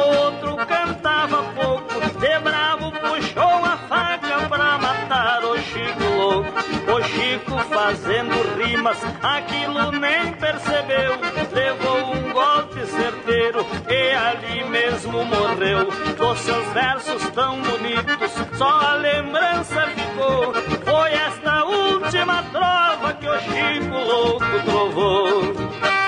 rimas, 8.81 8.97
aquilo 9.21 9.91
nem 9.91 10.33
percebeu. 10.33 11.19
Levou 11.51 12.15
um 12.15 12.33
golpe 12.33 12.85
certeiro 12.87 13.65
e 13.87 14.15
ali 14.15 14.63
mesmo 14.63 15.23
morreu. 15.23 15.85
Dos 16.17 16.39
seus 16.39 16.67
versos 16.69 17.29
tão 17.29 17.61
bonitos, 17.61 18.31
só 18.57 18.69
a 18.69 18.95
lembrança 18.95 19.87
ficou. 19.87 20.53
Foi 20.83 21.13
esta 21.13 21.63
última 21.65 22.43
trova 22.51 23.13
que 23.13 23.27
o 23.27 23.39
Chico 23.39 23.97
louco 23.97 24.45
trovou 24.65 26.00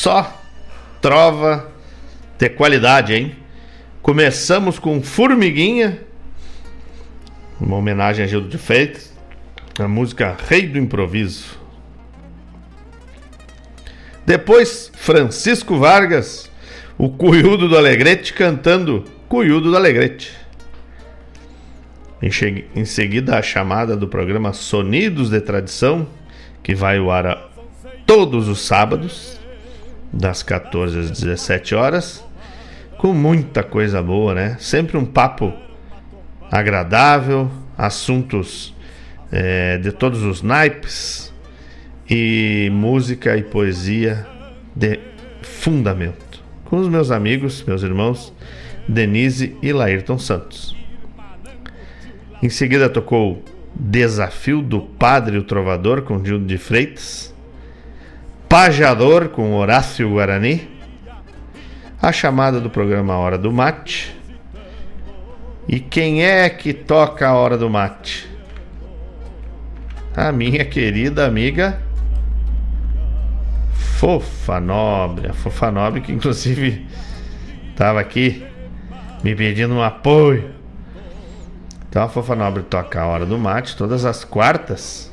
só 0.00 0.34
trova 0.98 1.70
de 2.38 2.48
qualidade, 2.48 3.12
hein? 3.12 3.36
Começamos 4.00 4.78
com 4.78 5.02
Formiguinha, 5.02 6.00
uma 7.60 7.76
homenagem 7.76 8.24
a 8.24 8.26
Gildo 8.26 8.48
de 8.48 8.56
Freitas, 8.56 9.12
a 9.78 9.86
música 9.86 10.34
Rei 10.48 10.66
do 10.66 10.78
Improviso. 10.78 11.60
Depois, 14.24 14.90
Francisco 14.94 15.76
Vargas, 15.76 16.50
o 16.96 17.10
Cuiudo 17.10 17.68
do 17.68 17.76
Alegrete, 17.76 18.32
cantando 18.32 19.04
Cuiudo 19.28 19.70
do 19.70 19.76
Alegrete. 19.76 20.34
Em, 22.22 22.30
em 22.74 22.84
seguida, 22.86 23.38
a 23.38 23.42
chamada 23.42 23.94
do 23.98 24.08
programa 24.08 24.54
Sonidos 24.54 25.28
de 25.28 25.42
Tradição, 25.42 26.08
que 26.62 26.74
vai 26.74 26.96
ao 26.96 27.10
ar 27.10 27.50
todos 28.06 28.48
os 28.48 28.62
sábados, 28.62 29.39
das 30.12 30.42
14 30.42 30.98
às 30.98 31.10
17 31.10 31.74
horas, 31.74 32.24
com 32.98 33.12
muita 33.12 33.62
coisa 33.62 34.02
boa, 34.02 34.34
né? 34.34 34.56
Sempre 34.58 34.96
um 34.96 35.04
papo 35.04 35.52
agradável, 36.50 37.50
assuntos 37.78 38.74
eh, 39.32 39.78
de 39.78 39.92
todos 39.92 40.22
os 40.22 40.42
naipes 40.42 41.32
e 42.08 42.68
música 42.72 43.36
e 43.36 43.42
poesia 43.42 44.26
de 44.74 44.98
fundamento. 45.42 46.42
Com 46.64 46.76
os 46.78 46.88
meus 46.88 47.10
amigos, 47.10 47.62
meus 47.62 47.82
irmãos, 47.82 48.32
Denise 48.88 49.56
e 49.62 49.72
Laírton 49.72 50.18
Santos. 50.18 50.76
Em 52.42 52.48
seguida 52.48 52.88
tocou 52.88 53.42
Desafio 53.74 54.62
do 54.62 54.80
Padre 54.80 55.38
o 55.38 55.44
Trovador 55.44 56.02
com 56.02 56.24
Gildo 56.24 56.44
de 56.44 56.58
Freitas, 56.58 57.29
Pajador 58.50 59.28
com 59.28 59.54
Horácio 59.54 60.10
Guarani, 60.10 60.68
a 62.02 62.10
chamada 62.10 62.60
do 62.60 62.68
programa 62.68 63.16
Hora 63.16 63.38
do 63.38 63.52
Mate. 63.52 64.12
E 65.68 65.78
quem 65.78 66.24
é 66.24 66.50
que 66.50 66.74
toca 66.74 67.28
a 67.28 67.32
Hora 67.32 67.56
do 67.56 67.70
Mate? 67.70 68.28
A 70.16 70.32
minha 70.32 70.64
querida 70.64 71.26
amiga 71.26 71.80
Fofa 73.72 74.58
Nobre, 74.58 75.28
a 75.28 75.32
Fofa 75.32 75.70
Nobre 75.70 76.00
que 76.00 76.10
inclusive 76.10 76.88
estava 77.70 78.00
aqui 78.00 78.44
me 79.22 79.32
pedindo 79.32 79.74
um 79.74 79.82
apoio. 79.82 80.50
Então 81.88 82.02
a 82.02 82.08
Fofa 82.08 82.34
Nobre 82.34 82.64
toca 82.64 83.00
a 83.00 83.06
Hora 83.06 83.24
do 83.24 83.38
Mate 83.38 83.76
todas 83.76 84.04
as 84.04 84.24
quartas 84.24 85.09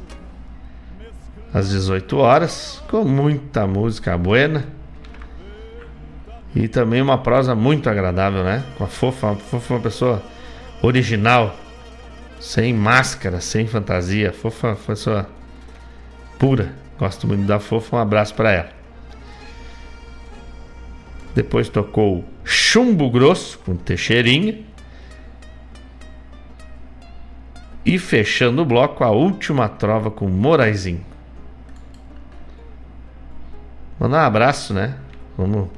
às 1.57 1.69
18 1.69 2.17
horas, 2.17 2.83
com 2.89 3.03
muita 3.03 3.65
música 3.65 4.17
buena. 4.17 4.65
E 6.55 6.67
também 6.67 7.01
uma 7.01 7.17
prosa 7.17 7.55
muito 7.55 7.89
agradável, 7.89 8.43
né? 8.43 8.63
Com 8.77 8.83
a 8.83 8.87
Fofa, 8.87 9.35
Fofa 9.35 9.73
uma 9.73 9.79
pessoa 9.79 10.21
original, 10.81 11.55
sem 12.39 12.73
máscara, 12.73 13.41
sem 13.41 13.67
fantasia. 13.67 14.31
Fofa, 14.31 14.77
pessoa 14.85 15.27
pura. 16.39 16.73
Gosto 16.97 17.27
muito 17.27 17.45
da 17.45 17.59
Fofa, 17.59 17.95
um 17.95 17.99
abraço 17.99 18.33
para 18.33 18.51
ela. 18.51 18.69
Depois 21.35 21.69
tocou 21.69 22.23
Chumbo 22.43 23.09
Grosso 23.09 23.59
com 23.59 23.75
Teixeirinha. 23.75 24.59
E 27.85 27.97
fechando 27.97 28.63
o 28.63 28.65
bloco, 28.65 29.03
a 29.03 29.11
última 29.11 29.69
trova 29.69 30.11
com 30.11 30.27
Moraizinho. 30.27 31.16
Mandar 33.99 34.23
um 34.23 34.27
abraço, 34.27 34.73
né? 34.73 34.95
Vamos. 35.37 35.69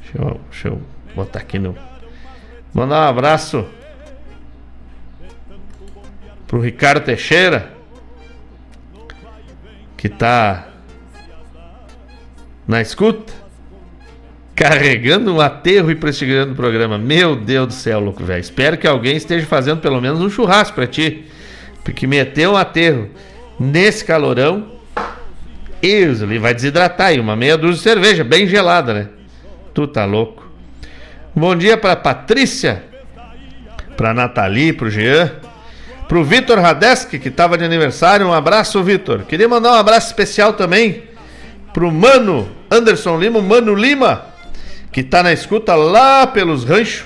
Deixa 0.00 0.18
eu, 0.18 0.40
deixa 0.50 0.68
eu 0.68 0.82
botar 1.14 1.40
aqui 1.40 1.58
no. 1.58 1.76
Mandar 2.72 3.06
um 3.06 3.08
abraço 3.08 3.66
pro 6.46 6.60
Ricardo 6.60 7.04
Teixeira, 7.04 7.72
que 9.96 10.08
tá 10.08 10.68
na 12.66 12.80
escuta, 12.80 13.32
carregando 14.54 15.34
um 15.34 15.40
aterro 15.40 15.90
e 15.90 15.94
prestigiando 15.94 16.52
o 16.52 16.56
programa. 16.56 16.98
Meu 16.98 17.36
Deus 17.36 17.68
do 17.68 17.72
céu, 17.72 18.00
louco 18.00 18.24
velho. 18.24 18.40
Espero 18.40 18.76
que 18.76 18.86
alguém 18.86 19.16
esteja 19.16 19.46
fazendo 19.46 19.80
pelo 19.80 20.00
menos 20.00 20.20
um 20.20 20.28
churrasco 20.28 20.74
pra 20.74 20.86
ti, 20.86 21.26
porque 21.84 22.06
meter 22.06 22.48
um 22.48 22.56
aterro 22.56 23.08
nesse 23.58 24.04
calorão, 24.04 24.77
isso 25.82 26.24
ali 26.24 26.38
vai 26.38 26.54
desidratar 26.54 27.08
aí, 27.08 27.20
uma 27.20 27.36
meia 27.36 27.56
dúzia 27.56 27.76
de 27.76 27.82
cerveja, 27.82 28.24
bem 28.24 28.46
gelada, 28.46 28.94
né? 28.94 29.08
Tu 29.72 29.86
tá 29.86 30.04
louco. 30.04 30.46
Bom 31.34 31.54
dia 31.54 31.76
pra 31.76 31.94
Patrícia, 31.94 32.82
pra 33.96 34.12
Nathalie, 34.12 34.72
pro 34.72 34.90
Jean, 34.90 35.30
pro 36.08 36.24
Vitor 36.24 36.58
Radeski, 36.58 37.18
que 37.18 37.30
tava 37.30 37.56
de 37.56 37.64
aniversário. 37.64 38.26
Um 38.26 38.32
abraço, 38.32 38.82
Vitor. 38.82 39.22
Queria 39.22 39.48
mandar 39.48 39.72
um 39.72 39.76
abraço 39.76 40.08
especial 40.08 40.54
também 40.54 41.04
pro 41.72 41.92
Mano 41.92 42.48
Anderson 42.70 43.18
Lima, 43.18 43.40
Mano 43.40 43.74
Lima, 43.74 44.24
que 44.90 45.02
tá 45.02 45.22
na 45.22 45.32
escuta 45.32 45.74
lá 45.74 46.26
pelos 46.26 46.64
ranchos. 46.64 47.04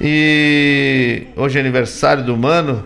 E 0.00 1.26
hoje 1.36 1.58
é 1.58 1.60
aniversário 1.60 2.22
do 2.24 2.36
Mano. 2.36 2.84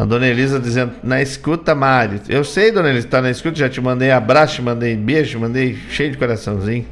A 0.00 0.06
dona 0.06 0.26
Elisa 0.26 0.58
dizendo, 0.58 0.92
na 1.02 1.20
escuta, 1.20 1.74
Mário. 1.74 2.22
Eu 2.26 2.42
sei, 2.42 2.72
dona 2.72 2.88
Elisa, 2.88 3.06
tá 3.06 3.20
na 3.20 3.30
escuta, 3.30 3.58
já 3.58 3.68
te 3.68 3.82
mandei 3.82 4.10
abraço, 4.10 4.54
te 4.54 4.62
mandei 4.62 4.96
beijo, 4.96 5.32
te 5.32 5.36
mandei 5.36 5.78
cheio 5.90 6.10
de 6.10 6.16
coraçãozinho. 6.16 6.86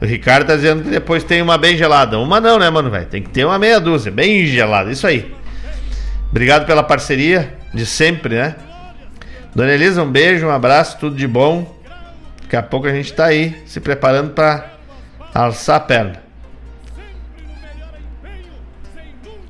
O 0.00 0.06
Ricardo 0.06 0.46
tá 0.46 0.56
dizendo 0.56 0.82
que 0.82 0.88
depois 0.88 1.22
tem 1.22 1.42
uma 1.42 1.58
bem 1.58 1.76
gelada. 1.76 2.18
Uma 2.18 2.40
não, 2.40 2.58
né, 2.58 2.70
mano, 2.70 2.90
velho? 2.90 3.04
Tem 3.04 3.20
que 3.20 3.28
ter 3.28 3.44
uma 3.44 3.58
meia 3.58 3.78
dúzia, 3.78 4.10
bem 4.10 4.46
gelada, 4.46 4.90
isso 4.90 5.06
aí. 5.06 5.34
Obrigado 6.30 6.64
pela 6.64 6.82
parceria 6.82 7.52
de 7.74 7.84
sempre, 7.84 8.36
né? 8.36 8.56
Dona 9.54 9.72
Elisa, 9.72 10.02
um 10.02 10.10
beijo, 10.10 10.46
um 10.46 10.50
abraço, 10.50 10.96
tudo 10.98 11.14
de 11.14 11.28
bom. 11.28 11.78
Daqui 12.40 12.56
a 12.56 12.62
pouco 12.62 12.86
a 12.86 12.90
gente 12.90 13.12
tá 13.12 13.26
aí 13.26 13.54
se 13.66 13.80
preparando 13.80 14.30
para 14.30 14.64
alçar 15.34 15.76
a 15.76 15.80
perna. 15.80 16.25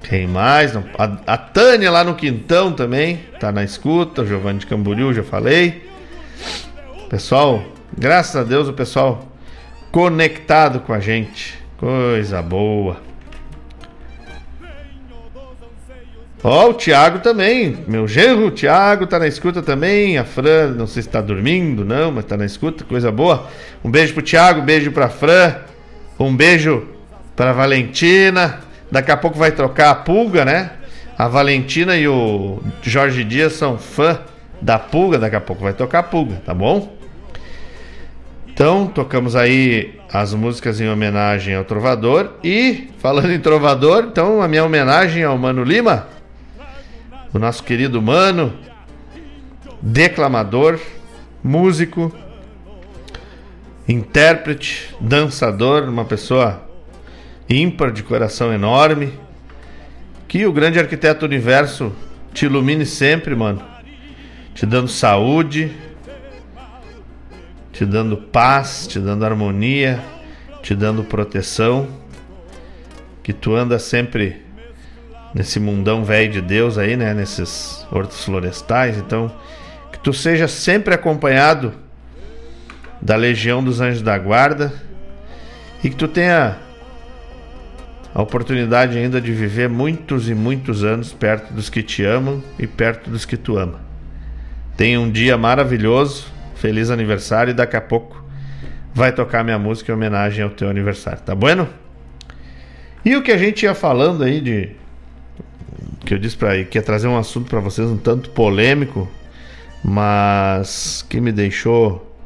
Quem 0.09 0.27
mais? 0.27 0.77
A, 0.77 0.83
a 1.27 1.37
Tânia 1.37 1.91
lá 1.91 2.05
no 2.05 2.15
Quintão 2.15 2.73
também 2.73 3.21
tá 3.41 3.51
na 3.51 3.65
escuta. 3.65 4.23
O 4.23 4.27
Giovanni 4.27 4.61
de 4.61 4.67
Camboriú, 4.67 5.13
já 5.13 5.25
falei. 5.25 5.89
Pessoal, 7.11 7.63
graças 7.97 8.37
a 8.37 8.45
Deus 8.45 8.69
o 8.69 8.73
pessoal 8.73 9.27
conectado 9.91 10.81
com 10.81 10.93
a 10.93 11.01
gente. 11.01 11.59
Coisa 11.77 12.41
boa. 12.41 12.99
Ó, 16.45 16.71
o 16.71 16.75
Thiago 16.75 17.19
também. 17.19 17.79
Meu 17.89 18.07
genro, 18.07 18.47
o 18.47 18.51
Thiago, 18.53 19.09
tá 19.09 19.19
na 19.19 19.27
escuta 19.27 19.61
também. 19.61 20.19
A 20.19 20.25
Fran, 20.25 20.69
não 20.69 20.87
sei 20.87 21.03
se 21.03 21.09
tá 21.09 21.21
dormindo, 21.21 21.85
não, 21.85 22.13
mas 22.13 22.25
tá 22.25 22.37
na 22.37 22.45
escuta, 22.45 22.85
coisa 22.85 23.11
boa. 23.11 23.49
Um 23.83 23.91
beijo 23.91 24.15
pro 24.15 24.23
Thiago, 24.23 24.61
um 24.61 24.65
beijo 24.65 24.93
pra 24.93 25.09
Fran. 25.09 25.57
Um 26.17 26.37
beijo 26.37 26.87
pra 27.35 27.53
Valentina. 27.53 28.66
Daqui 28.91 29.11
a 29.11 29.17
pouco 29.17 29.39
vai 29.39 29.53
trocar 29.53 29.91
a 29.91 29.95
pulga, 29.95 30.45
né? 30.45 30.73
A 31.19 31.29
Valentina 31.29 31.97
e 31.97 32.07
o 32.07 32.63
Jorge 32.83 33.25
Dias 33.25 33.55
são 33.55 33.79
fã 33.79 34.21
da 34.61 34.79
pulga. 34.79 35.19
Daqui 35.19 35.37
a 35.37 35.41
pouco 35.41 35.63
vai 35.63 35.73
tocar 35.73 36.01
a 36.01 36.03
pulga, 36.03 36.37
tá 36.45 36.55
bom? 36.55 36.97
Então, 38.47 38.87
tocamos 38.87 39.37
aí 39.37 39.99
as 40.11 40.33
músicas 40.33 40.81
em 40.81 40.89
homenagem 40.89 41.55
ao 41.55 41.65
Trovador. 41.65 42.35
E, 42.43 42.89
falando 42.99 43.31
em 43.31 43.39
Trovador, 43.39 44.05
então 44.05 44.41
a 44.41 44.49
minha 44.49 44.65
homenagem 44.65 45.25
ao 45.25 45.37
Mano 45.37 45.63
Lima, 45.63 46.07
o 47.35 47.39
nosso 47.39 47.63
querido 47.63 48.01
Mano, 48.01 48.55
declamador, 49.83 50.81
músico, 51.45 52.11
intérprete, 53.87 54.95
dançador, 55.01 55.85
uma 55.85 56.05
pessoa 56.05 56.66
ímpar 57.49 57.93
de 57.93 58.03
coração 58.03 58.53
enorme. 58.53 59.13
Que 60.29 60.45
o 60.47 60.53
grande 60.53 60.79
arquiteto 60.79 61.21
do 61.21 61.27
universo 61.27 61.93
te 62.33 62.47
ilumine 62.47 62.85
sempre, 62.85 63.35
mano. 63.35 63.63
Te 64.55 64.67
dando 64.67 64.89
saúde, 64.89 65.71
te 67.73 67.85
dando 67.85 68.17
paz, 68.17 68.87
te 68.87 68.99
dando 68.99 69.25
harmonia, 69.25 70.01
te 70.63 70.75
dando 70.75 71.05
proteção. 71.05 71.89
Que 73.23 73.33
tu 73.33 73.55
anda 73.55 73.79
sempre 73.79 74.43
nesse 75.35 75.61
mundão 75.61 76.05
velho 76.05 76.33
de 76.33 76.41
Deus 76.41 76.79
aí, 76.79 76.97
né? 76.97 77.13
Nesses 77.15 77.87
hortos 77.91 78.25
florestais. 78.25 78.97
Então, 78.99 79.31
que 79.93 79.99
tu 79.99 80.13
seja 80.13 80.49
sempre 80.49 80.95
acompanhado 80.95 81.73
da 83.01 83.17
legião 83.17 83.63
dos 83.63 83.81
anjos 83.81 84.03
da 84.03 84.19
guarda 84.19 84.73
e 85.85 85.91
que 85.91 85.97
tu 85.97 86.09
tenha 86.09 86.57
a 88.17 88.23
oportunidade 88.23 88.97
ainda 88.97 89.21
de 89.21 89.31
viver 89.31 89.69
muitos 89.69 90.31
e 90.31 90.35
muitos 90.35 90.83
anos 90.83 91.13
perto 91.13 91.53
dos 91.53 91.69
que 91.69 91.83
te 91.83 92.03
amam 92.03 92.43
e 92.59 92.67
perto 92.67 93.11
dos 93.11 93.27
que 93.27 93.37
tu 93.37 93.59
ama. 93.59 93.79
Tenha 94.75 94.99
um 94.99 95.11
dia 95.11 95.37
maravilhoso, 95.37 96.33
feliz 96.55 96.89
aniversário 96.89 97.51
e 97.51 97.55
daqui 97.55 97.77
a 97.77 97.81
pouco 97.83 98.25
vai 98.95 99.13
tocar 99.13 99.45
minha 99.45 99.59
música 99.59 99.93
em 99.93 99.95
homenagem 99.95 100.43
ao 100.43 100.49
teu 100.49 100.71
aniversário, 100.71 101.21
tá 101.21 101.35
bueno? 101.35 101.69
E 103.05 103.15
o 103.15 103.23
que 103.23 103.31
a 103.31 103.37
gente 103.37 103.65
ia 103.65 103.75
falando 103.75 104.25
aí 104.25 104.41
de 104.41 104.71
que 106.07 106.15
eu 106.15 106.19
disse 106.19 106.39
para 106.39 106.65
que 106.65 106.79
ia 106.79 106.83
trazer 106.83 107.09
um 107.09 107.19
assunto 107.19 107.51
para 107.51 107.61
vocês 107.61 107.87
um 107.87 107.99
tanto 107.99 108.31
polêmico, 108.31 109.07
mas 109.85 111.05
que 111.07 111.21
me 111.21 111.33
deixou 111.33 112.17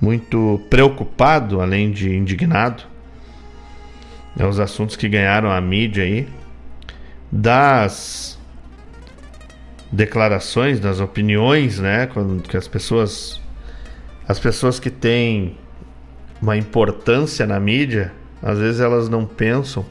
muito 0.00 0.60
preocupado, 0.70 1.60
além 1.60 1.90
de 1.90 2.14
indignado. 2.14 2.84
É 4.36 4.44
os 4.44 4.58
assuntos 4.58 4.96
que 4.96 5.08
ganharam 5.08 5.50
a 5.50 5.60
mídia 5.60 6.04
aí. 6.04 6.28
Das 7.30 8.38
declarações, 9.90 10.80
das 10.80 11.00
opiniões, 11.00 11.78
né, 11.78 12.06
quando 12.06 12.42
que 12.42 12.56
as 12.56 12.68
pessoas 12.68 13.40
as 14.26 14.38
pessoas 14.38 14.78
que 14.78 14.90
têm 14.90 15.56
uma 16.40 16.56
importância 16.56 17.46
na 17.46 17.58
mídia, 17.58 18.12
às 18.42 18.58
vezes 18.58 18.80
elas 18.80 19.08
não 19.08 19.24
pensam 19.24 19.84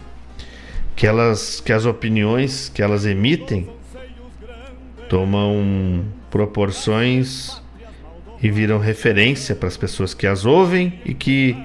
que 0.95 1.07
elas 1.07 1.59
que 1.59 1.73
as 1.73 1.85
opiniões 1.85 2.69
que 2.69 2.81
elas 2.81 3.05
emitem 3.05 3.69
tomam 5.09 6.05
proporções 6.29 7.61
e 8.41 8.51
viram 8.51 8.77
referência 8.77 9.55
para 9.55 9.67
as 9.67 9.77
pessoas 9.77 10.13
que 10.13 10.27
as 10.27 10.45
ouvem 10.45 10.99
e 11.05 11.13
que 11.13 11.57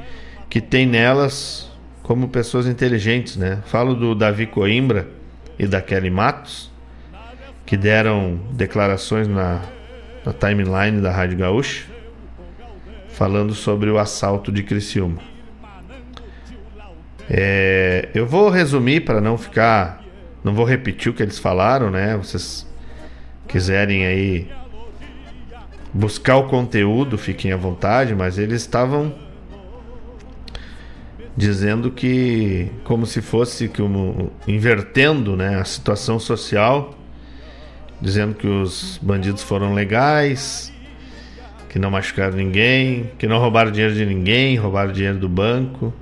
que 0.49 0.61
tem 0.61 0.87
nelas 0.87 1.71
como 2.13 2.29
pessoas 2.29 2.67
inteligentes, 2.67 3.39
né? 3.39 3.63
Falo 3.65 3.95
do 3.95 4.15
Davi 4.15 4.47
Coimbra 4.47 5.09
e 5.59 5.67
da 5.67 5.81
Kelly 5.81 6.11
Matos, 6.11 6.71
que 7.65 7.75
deram 7.75 8.39
declarações 8.51 9.27
na, 9.27 9.63
na 10.23 10.31
timeline 10.31 11.01
da 11.01 11.11
Rádio 11.11 11.39
Gaúcha, 11.39 11.87
falando 13.15 13.55
sobre 13.55 13.89
o 13.89 13.97
assalto 13.97 14.53
de 14.53 14.63
Criciúma. 14.63 15.23
É, 17.31 18.11
eu 18.15 18.27
vou 18.27 18.51
resumir 18.51 19.01
para 19.07 19.19
não 19.19 19.39
ficar. 19.39 20.05
Não 20.45 20.53
vou 20.53 20.67
repetir 20.67 21.11
o 21.11 21.15
que 21.15 21.23
eles 21.23 21.39
falaram, 21.39 21.91
né? 21.91 22.15
Vocês 22.19 22.69
quiserem 23.49 24.05
aí 24.05 24.51
buscar 25.95 26.37
o 26.37 26.47
conteúdo, 26.47 27.17
fiquem 27.17 27.53
à 27.53 27.57
vontade, 27.57 28.15
mas 28.15 28.37
eles 28.37 28.61
estavam 28.61 29.32
dizendo 31.37 31.91
que 31.91 32.71
como 32.85 33.07
se 33.07 33.23
fosse 33.23 33.69
que 33.69 33.81
um, 33.81 34.31
invertendo, 34.47 35.37
né, 35.37 35.59
a 35.59 35.65
situação 35.65 36.19
social, 36.19 36.95
dizendo 38.01 38.35
que 38.35 38.47
os 38.47 38.99
bandidos 39.03 39.43
foram 39.43 39.73
legais, 39.75 40.73
que 41.69 41.79
não 41.79 41.91
machucaram 41.91 42.37
ninguém, 42.37 43.11
que 43.19 43.27
não 43.27 43.39
roubaram 43.39 43.71
dinheiro 43.71 43.95
de 43.95 44.05
ninguém, 44.05 44.57
roubaram 44.57 44.93
dinheiro 44.93 45.19
do 45.19 45.29
banco. 45.29 45.93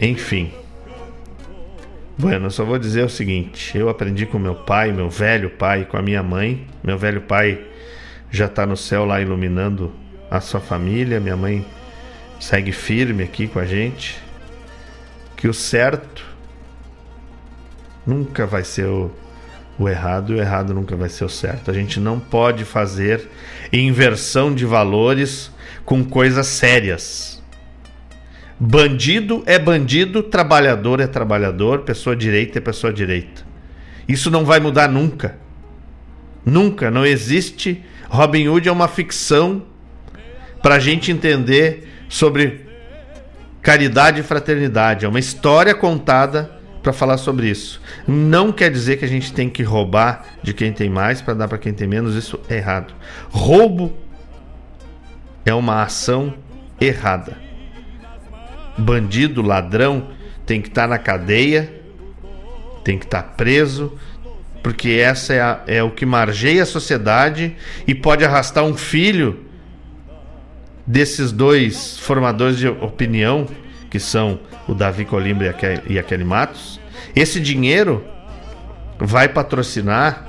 Enfim. 0.00 0.50
Bueno, 2.16 2.46
eu 2.46 2.50
só 2.50 2.64
vou 2.64 2.78
dizer 2.78 3.04
o 3.04 3.08
seguinte: 3.08 3.76
eu 3.76 3.88
aprendi 3.88 4.24
com 4.24 4.38
meu 4.38 4.54
pai, 4.54 4.92
meu 4.92 5.10
velho 5.10 5.50
pai, 5.50 5.84
com 5.84 5.96
a 5.96 6.02
minha 6.02 6.22
mãe. 6.22 6.66
Meu 6.82 6.96
velho 6.96 7.20
pai 7.22 7.60
já 8.30 8.46
está 8.46 8.64
no 8.64 8.76
céu 8.76 9.04
lá 9.04 9.20
iluminando 9.20 9.92
a 10.30 10.40
sua 10.40 10.60
família. 10.60 11.20
Minha 11.20 11.36
mãe 11.36 11.66
segue 12.40 12.72
firme 12.72 13.22
aqui 13.22 13.46
com 13.46 13.58
a 13.58 13.66
gente. 13.66 14.22
Que 15.36 15.48
o 15.48 15.54
certo 15.54 16.24
nunca 18.06 18.46
vai 18.46 18.64
ser 18.64 18.86
o, 18.86 19.10
o 19.78 19.88
errado 19.88 20.32
e 20.32 20.36
o 20.36 20.40
errado 20.40 20.74
nunca 20.74 20.96
vai 20.96 21.08
ser 21.08 21.24
o 21.24 21.28
certo. 21.28 21.70
A 21.70 21.74
gente 21.74 21.98
não 21.98 22.18
pode 22.18 22.64
fazer 22.64 23.28
inversão 23.72 24.54
de 24.54 24.64
valores 24.64 25.50
com 25.84 26.04
coisas 26.04 26.46
sérias. 26.46 27.42
Bandido 28.58 29.42
é 29.46 29.58
bandido, 29.58 30.22
trabalhador 30.22 31.00
é 31.00 31.06
trabalhador, 31.06 31.80
pessoa 31.80 32.14
direita 32.14 32.58
é 32.58 32.60
pessoa 32.60 32.92
direita. 32.92 33.42
Isso 34.08 34.30
não 34.30 34.44
vai 34.44 34.60
mudar 34.60 34.88
nunca. 34.88 35.36
Nunca, 36.44 36.90
não 36.90 37.04
existe. 37.04 37.82
Robin 38.08 38.48
Hood 38.48 38.68
é 38.68 38.72
uma 38.72 38.86
ficção 38.86 39.62
para 40.62 40.76
a 40.76 40.78
gente 40.78 41.10
entender 41.10 41.88
sobre 42.08 42.66
caridade 43.62 44.20
e 44.20 44.22
fraternidade. 44.22 45.04
É 45.04 45.08
uma 45.08 45.18
história 45.18 45.74
contada 45.74 46.50
para 46.82 46.92
falar 46.92 47.16
sobre 47.16 47.48
isso. 47.48 47.80
Não 48.06 48.52
quer 48.52 48.70
dizer 48.70 48.98
que 48.98 49.04
a 49.04 49.08
gente 49.08 49.32
tem 49.32 49.48
que 49.48 49.62
roubar 49.62 50.24
de 50.42 50.52
quem 50.52 50.72
tem 50.72 50.90
mais 50.90 51.22
para 51.22 51.34
dar 51.34 51.48
para 51.48 51.58
quem 51.58 51.72
tem 51.72 51.88
menos. 51.88 52.14
Isso 52.14 52.38
é 52.48 52.56
errado. 52.56 52.94
Roubo 53.30 53.96
é 55.46 55.54
uma 55.54 55.82
ação 55.82 56.34
errada 56.80 57.44
bandido, 58.76 59.42
ladrão, 59.42 60.08
tem 60.44 60.60
que 60.60 60.68
estar 60.68 60.82
tá 60.82 60.88
na 60.88 60.98
cadeia, 60.98 61.72
tem 62.82 62.98
que 62.98 63.04
estar 63.04 63.22
tá 63.22 63.28
preso, 63.28 63.96
porque 64.62 64.90
essa 64.90 65.32
é, 65.32 65.40
a, 65.40 65.60
é 65.66 65.82
o 65.82 65.90
que 65.90 66.04
margeia 66.04 66.62
a 66.62 66.66
sociedade 66.66 67.56
e 67.86 67.94
pode 67.94 68.24
arrastar 68.24 68.64
um 68.64 68.76
filho 68.76 69.44
desses 70.86 71.32
dois 71.32 71.98
formadores 71.98 72.58
de 72.58 72.68
opinião, 72.68 73.46
que 73.90 73.98
são 73.98 74.38
o 74.68 74.74
Davi 74.74 75.04
Colimbre 75.04 75.54
e 75.88 75.98
a 75.98 76.02
Kelly 76.02 76.24
Matos. 76.24 76.80
Esse 77.14 77.40
dinheiro 77.40 78.04
vai 78.98 79.28
patrocinar 79.28 80.28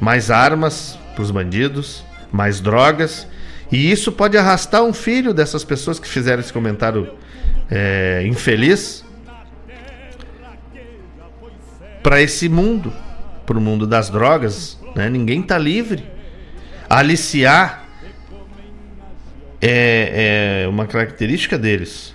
mais 0.00 0.30
armas 0.30 0.98
para 1.14 1.22
os 1.22 1.30
bandidos, 1.30 2.04
mais 2.32 2.60
drogas, 2.60 3.26
e 3.70 3.90
isso 3.90 4.10
pode 4.10 4.36
arrastar 4.36 4.82
um 4.82 4.92
filho 4.92 5.32
dessas 5.32 5.64
pessoas 5.64 6.00
que 6.00 6.08
fizeram 6.08 6.40
esse 6.40 6.52
comentário 6.52 7.12
é, 7.70 8.24
infeliz 8.26 9.04
para 12.02 12.20
esse 12.20 12.48
mundo, 12.48 12.92
para 13.46 13.56
o 13.56 13.60
mundo 13.60 13.86
das 13.86 14.10
drogas. 14.10 14.78
Né? 14.96 15.08
Ninguém 15.08 15.40
está 15.40 15.56
livre. 15.56 16.04
Aliciar 16.88 17.84
é, 19.60 20.62
é 20.64 20.68
uma 20.68 20.86
característica 20.86 21.58
deles. 21.58 22.14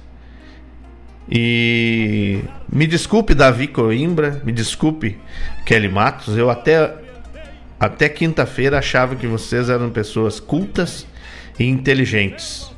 E 1.30 2.43
me 2.72 2.86
desculpe, 2.86 3.34
Davi 3.34 3.68
Coimbra, 3.68 4.41
me 4.43 4.52
desculpe, 4.52 5.18
Kelly 5.66 5.89
Matos, 5.89 6.38
eu 6.38 6.50
até, 6.50 6.93
até 7.80 8.08
quinta-feira 8.08 8.78
achava 8.78 9.16
que 9.16 9.26
vocês 9.26 9.70
eram 9.70 9.89
pessoas 9.89 10.39
cultas 10.39 11.08
e 11.58 11.66
inteligentes. 11.66 12.72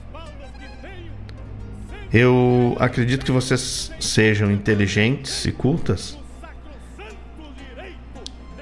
Eu 2.14 2.78
acredito 2.80 3.26
que 3.26 3.32
vocês 3.34 3.92
sejam 4.00 4.50
inteligentes 4.50 5.44
e 5.44 5.52
cultas, 5.52 6.18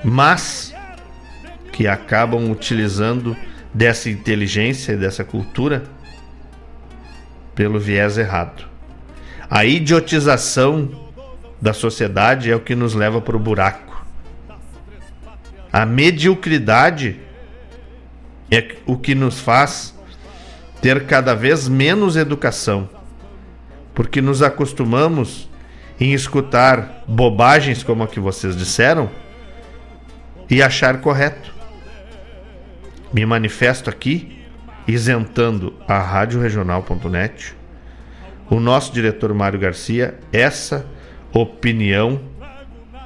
mas 0.03 0.73
que 1.71 1.87
acabam 1.87 2.49
utilizando 2.49 3.37
dessa 3.71 4.09
inteligência 4.09 4.93
e 4.93 4.97
dessa 4.97 5.23
cultura 5.23 5.83
pelo 7.55 7.79
viés 7.79 8.17
errado. 8.17 8.65
A 9.49 9.65
idiotização 9.65 11.09
da 11.61 11.73
sociedade 11.73 12.51
é 12.51 12.55
o 12.55 12.59
que 12.59 12.75
nos 12.75 12.93
leva 12.93 13.21
para 13.21 13.35
o 13.35 13.39
buraco. 13.39 14.05
A 15.71 15.85
mediocridade 15.85 17.19
é 18.51 18.75
o 18.85 18.97
que 18.97 19.15
nos 19.15 19.39
faz 19.39 19.95
ter 20.81 21.05
cada 21.07 21.33
vez 21.33 21.67
menos 21.67 22.15
educação 22.15 22.89
porque 23.95 24.21
nos 24.21 24.43
acostumamos 24.43 25.49
em 25.97 26.13
escutar 26.13 27.03
bobagens 27.07 27.81
como 27.81 28.03
a 28.03 28.07
que 28.07 28.19
vocês 28.19 28.55
disseram 28.55 29.09
e 30.49 30.61
achar 30.61 30.99
correto. 30.99 31.55
Me 33.13 33.25
manifesto 33.25 33.89
aqui 33.89 34.44
isentando 34.87 35.73
a 35.87 35.99
Rádio 35.99 36.39
Regional.net, 36.39 37.55
o 38.49 38.59
nosso 38.59 38.93
diretor 38.93 39.33
Mário 39.33 39.59
Garcia, 39.59 40.19
essa 40.31 40.85
opinião 41.33 42.21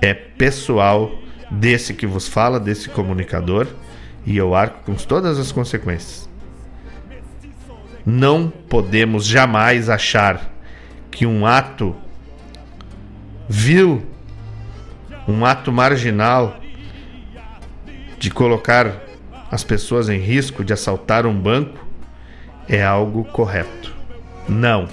é 0.01 0.13
pessoal 0.13 1.11
desse 1.49 1.93
que 1.93 2.05
vos 2.05 2.27
fala, 2.27 2.59
desse 2.59 2.89
comunicador, 2.89 3.67
e 4.25 4.37
eu 4.37 4.53
arco 4.53 4.83
com 4.85 4.95
todas 4.95 5.39
as 5.39 5.51
consequências. 5.51 6.29
Não 8.05 8.49
podemos 8.49 9.25
jamais 9.25 9.89
achar 9.89 10.49
que 11.09 11.25
um 11.25 11.45
ato 11.45 11.95
vil, 13.47 14.05
um 15.27 15.45
ato 15.45 15.71
marginal 15.71 16.59
de 18.19 18.29
colocar 18.29 19.08
as 19.51 19.63
pessoas 19.63 20.09
em 20.09 20.19
risco 20.19 20.63
de 20.63 20.73
assaltar 20.73 21.25
um 21.25 21.33
banco 21.39 21.85
é 22.67 22.83
algo 22.83 23.23
correto. 23.23 23.93
Não. 24.47 24.87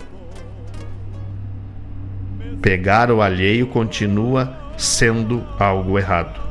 Pegar 2.63 3.11
o 3.11 3.21
alheio 3.21 3.67
continua 3.67 4.57
sendo 4.77 5.45
algo 5.59 5.99
errado. 5.99 6.45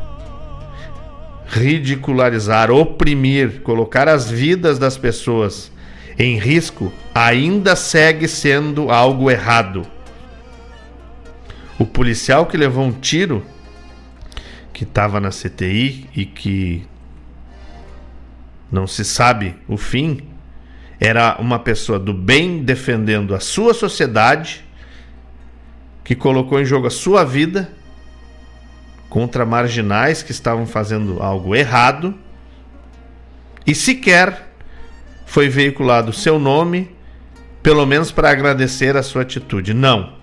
ridicularizar, 1.48 2.70
oprimir, 2.72 3.62
colocar 3.62 4.08
as 4.10 4.30
vidas 4.30 4.78
das 4.78 4.98
pessoas 4.98 5.72
em 6.18 6.38
risco, 6.38 6.92
ainda 7.14 7.76
segue 7.76 8.28
sendo 8.28 8.90
algo 8.90 9.30
errado. 9.30 9.86
O 11.78 11.86
policial 11.86 12.46
que 12.46 12.58
levou 12.58 12.86
um 12.86 12.92
tiro, 12.92 13.46
que 14.74 14.84
estava 14.84 15.20
na 15.20 15.30
CTI 15.30 16.10
e 16.16 16.26
que 16.26 16.86
não 18.72 18.88
se 18.88 19.06
sabe 19.06 19.56
o 19.68 19.78
fim, 19.78 20.22
era 21.00 21.38
uma 21.40 21.60
pessoa 21.60 22.00
do 22.00 22.14
bem 22.14 22.64
defendendo 22.64 23.36
a 23.36 23.40
sua 23.40 23.74
sociedade, 23.74 24.64
que 26.04 26.16
colocou 26.16 26.60
em 26.60 26.66
jogo 26.66 26.88
a 26.88 26.92
sua 26.92 27.24
vida 27.24 27.70
contra 29.10 29.46
marginais 29.46 30.22
que 30.22 30.32
estavam 30.32 30.66
fazendo 30.66 31.22
algo 31.22 31.56
errado 31.56 32.14
e 33.66 33.74
sequer 33.74 34.54
foi 35.26 35.50
veiculado 35.50 36.14
seu 36.14 36.38
nome, 36.38 36.96
pelo 37.64 37.86
menos 37.86 38.12
para 38.12 38.30
agradecer 38.30 38.96
a 38.96 39.02
sua 39.02 39.24
atitude. 39.24 39.74
Não. 39.74 40.14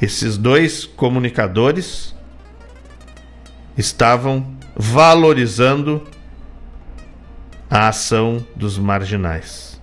Esses 0.00 0.38
dois 0.38 0.84
comunicadores 0.84 2.14
estavam 3.76 4.46
valorizando 4.76 6.06
a 7.72 7.88
ação 7.88 8.46
dos 8.54 8.76
marginais. 8.76 9.80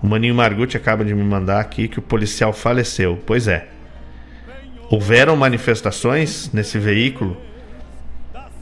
O 0.00 0.06
Maninho 0.06 0.32
Margutti 0.32 0.76
acaba 0.76 1.04
de 1.04 1.12
me 1.12 1.24
mandar 1.24 1.58
aqui 1.58 1.88
que 1.88 1.98
o 1.98 2.02
policial 2.02 2.52
faleceu. 2.52 3.20
Pois 3.26 3.48
é. 3.48 3.66
Houveram 4.88 5.36
manifestações 5.36 6.48
nesse 6.52 6.78
veículo 6.78 7.36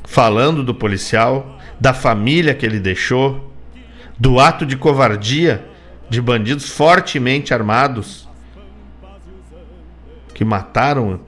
falando 0.05 0.65
do 0.65 0.75
policial, 0.75 1.59
da 1.79 1.93
família 1.93 2.55
que 2.55 2.65
ele 2.65 2.81
deixou, 2.81 3.53
do 4.19 4.41
ato 4.41 4.65
de 4.65 4.79
covardia 4.79 5.67
de 6.09 6.19
bandidos 6.19 6.71
fortemente 6.71 7.53
armados 7.53 8.27
que 10.33 10.47
mataram, 10.47 11.21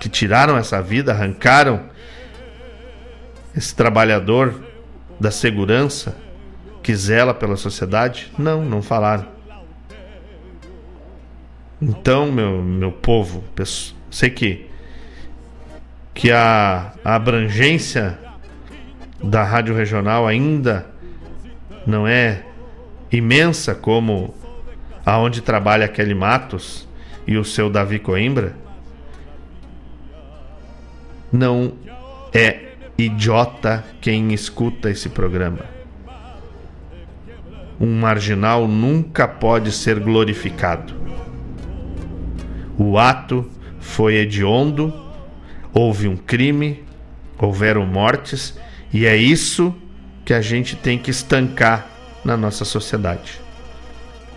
que 0.00 0.08
tiraram 0.08 0.56
essa 0.56 0.80
vida, 0.80 1.12
arrancaram 1.12 1.90
esse 3.54 3.74
trabalhador 3.74 4.69
da 5.20 5.30
segurança 5.30 6.16
que 6.82 6.94
zela 6.96 7.34
pela 7.34 7.56
sociedade? 7.56 8.32
Não, 8.38 8.64
não 8.64 8.82
falaram. 8.82 9.26
Então, 11.80 12.32
meu, 12.32 12.62
meu 12.62 12.90
povo, 12.90 13.44
sei 14.10 14.30
que 14.30 14.70
que 16.12 16.30
a, 16.30 16.92
a 17.04 17.14
abrangência 17.14 18.18
da 19.22 19.42
rádio 19.42 19.74
regional 19.74 20.26
ainda 20.26 20.86
não 21.86 22.06
é 22.06 22.42
imensa 23.10 23.74
como 23.74 24.34
aonde 25.04 25.40
trabalha 25.40 25.88
Kelly 25.88 26.14
Matos 26.14 26.86
e 27.26 27.36
o 27.38 27.44
seu 27.44 27.70
Davi 27.70 27.98
Coimbra, 27.98 28.54
não 31.32 31.72
é 32.34 32.69
idiota 33.06 33.84
quem 34.00 34.32
escuta 34.32 34.90
esse 34.90 35.08
programa. 35.08 35.64
Um 37.80 37.98
marginal 37.98 38.68
nunca 38.68 39.26
pode 39.26 39.72
ser 39.72 39.98
glorificado. 40.00 40.94
O 42.76 42.98
ato 42.98 43.50
foi 43.78 44.16
hediondo, 44.16 44.92
houve 45.72 46.08
um 46.08 46.16
crime, 46.16 46.84
houveram 47.38 47.86
mortes, 47.86 48.58
e 48.92 49.06
é 49.06 49.16
isso 49.16 49.74
que 50.24 50.34
a 50.34 50.40
gente 50.40 50.76
tem 50.76 50.98
que 50.98 51.10
estancar 51.10 51.86
na 52.24 52.36
nossa 52.36 52.64
sociedade. 52.64 53.40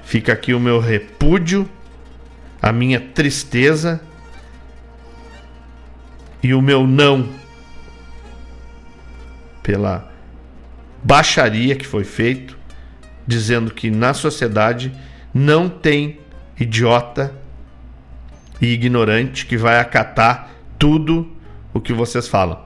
Fica 0.04 0.34
aqui 0.34 0.54
o 0.54 0.60
meu 0.60 0.80
repúdio, 0.80 1.70
a 2.62 2.72
minha 2.72 3.00
tristeza 3.00 4.02
e 6.42 6.54
o 6.54 6.62
meu 6.62 6.88
não 6.88 7.43
pela 9.64 10.12
baixaria 11.02 11.76
que 11.76 11.88
foi 11.88 12.04
feito, 12.04 12.58
dizendo 13.26 13.72
que 13.72 13.90
na 13.90 14.14
sociedade 14.14 14.94
não 15.34 15.68
tem 15.68 16.20
idiota 16.60 17.34
e 18.62 18.68
ignorante 18.68 19.46
que 19.46 19.58
vai 19.58 19.80
acatar 19.80 20.50
tudo 20.78 21.32
o 21.74 21.80
que 21.82 21.94
vocês 21.94 22.28
falam. 22.28 22.64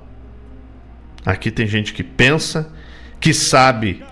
Aqui 1.25 1.51
tem 1.51 1.67
gente 1.67 1.93
que 1.93 2.03
pensa, 2.03 2.71
que 3.19 3.33
sabe 3.33 4.03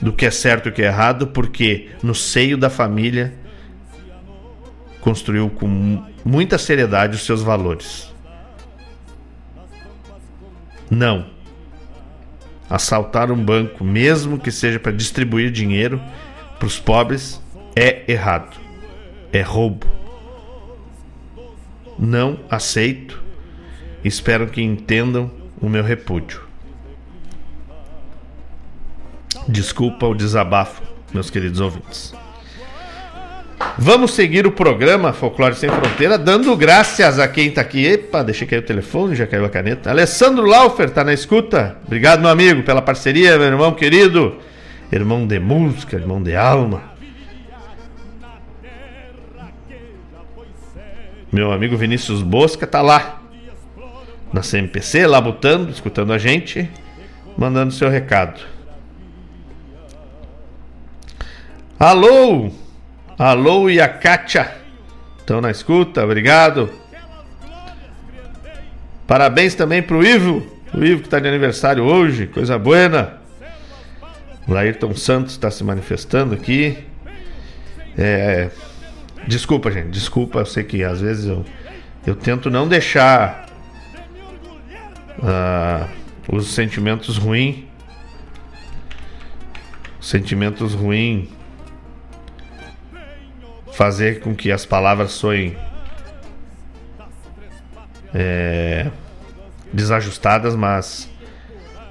do 0.00 0.12
que 0.12 0.26
é 0.26 0.30
certo 0.30 0.68
e 0.68 0.70
o 0.70 0.72
que 0.72 0.82
é 0.82 0.86
errado, 0.86 1.28
porque 1.28 1.90
no 2.02 2.14
seio 2.14 2.56
da 2.56 2.68
família 2.68 3.34
construiu 5.00 5.48
com 5.50 6.02
muita 6.24 6.58
seriedade 6.58 7.16
os 7.16 7.24
seus 7.24 7.42
valores. 7.42 8.11
Não. 10.92 11.24
Assaltar 12.68 13.32
um 13.32 13.42
banco, 13.42 13.82
mesmo 13.82 14.38
que 14.38 14.50
seja 14.50 14.78
para 14.78 14.92
distribuir 14.92 15.50
dinheiro 15.50 15.98
para 16.58 16.66
os 16.66 16.78
pobres, 16.78 17.40
é 17.74 18.04
errado. 18.12 18.60
É 19.32 19.40
roubo. 19.40 19.86
Não 21.98 22.38
aceito. 22.50 23.22
Espero 24.04 24.48
que 24.48 24.60
entendam 24.60 25.30
o 25.58 25.66
meu 25.66 25.82
repúdio. 25.82 26.42
Desculpa 29.48 30.06
o 30.06 30.14
desabafo, 30.14 30.82
meus 31.14 31.30
queridos 31.30 31.58
ouvintes. 31.58 32.14
Vamos 33.78 34.14
seguir 34.14 34.46
o 34.46 34.52
programa 34.52 35.12
Folclore 35.12 35.54
Sem 35.54 35.68
Fronteira, 35.68 36.18
dando 36.18 36.56
graças 36.56 37.18
a 37.18 37.26
quem 37.26 37.48
está 37.48 37.62
aqui. 37.62 37.84
Epa, 37.84 38.22
deixei 38.22 38.46
cair 38.46 38.60
o 38.60 38.66
telefone, 38.66 39.16
já 39.16 39.26
caiu 39.26 39.44
a 39.44 39.48
caneta. 39.48 39.90
Alessandro 39.90 40.46
Laufer 40.46 40.86
está 40.86 41.02
na 41.02 41.12
escuta. 41.12 41.76
Obrigado, 41.86 42.20
meu 42.20 42.30
amigo, 42.30 42.62
pela 42.62 42.82
parceria, 42.82 43.36
meu 43.38 43.46
irmão 43.48 43.72
querido. 43.72 44.36
Irmão 44.92 45.26
de 45.26 45.40
música, 45.40 45.96
irmão 45.96 46.22
de 46.22 46.36
alma. 46.36 46.92
Meu 51.32 51.50
amigo 51.50 51.76
Vinícius 51.76 52.22
Bosca 52.22 52.66
está 52.66 52.82
lá. 52.82 53.22
Na 54.32 54.42
CMPC, 54.42 55.06
labutando, 55.06 55.70
escutando 55.70 56.12
a 56.12 56.18
gente, 56.18 56.70
mandando 57.36 57.72
seu 57.72 57.88
recado. 57.88 58.40
Alô! 61.78 62.61
Alô 63.22 63.70
e 63.70 63.80
a 63.80 63.88
Kátia. 63.88 64.52
Estão 65.16 65.40
na 65.40 65.48
escuta, 65.48 66.02
obrigado. 66.02 66.68
Parabéns 69.06 69.54
também 69.54 69.80
pro 69.80 70.04
Ivo. 70.04 70.44
O 70.74 70.82
Ivo 70.82 71.02
que 71.02 71.06
está 71.06 71.20
de 71.20 71.28
aniversário 71.28 71.84
hoje, 71.84 72.26
coisa 72.26 72.58
buena. 72.58 73.20
O 74.48 74.52
Laírton 74.52 74.92
Santos 74.96 75.34
está 75.34 75.52
se 75.52 75.62
manifestando 75.62 76.34
aqui. 76.34 76.76
É, 77.96 78.50
desculpa, 79.28 79.70
gente, 79.70 79.90
desculpa. 79.90 80.40
Eu 80.40 80.46
sei 80.46 80.64
que 80.64 80.82
às 80.82 81.00
vezes 81.00 81.26
eu, 81.26 81.44
eu 82.04 82.16
tento 82.16 82.50
não 82.50 82.66
deixar 82.66 83.46
uh, 85.20 85.88
os 86.28 86.48
sentimentos 86.48 87.18
ruins. 87.18 87.66
Sentimentos 90.00 90.74
ruins 90.74 91.28
fazer 93.72 94.20
com 94.20 94.34
que 94.34 94.52
as 94.52 94.66
palavras 94.66 95.12
soem 95.12 95.56
é, 98.14 98.90
desajustadas, 99.72 100.54
mas 100.54 101.10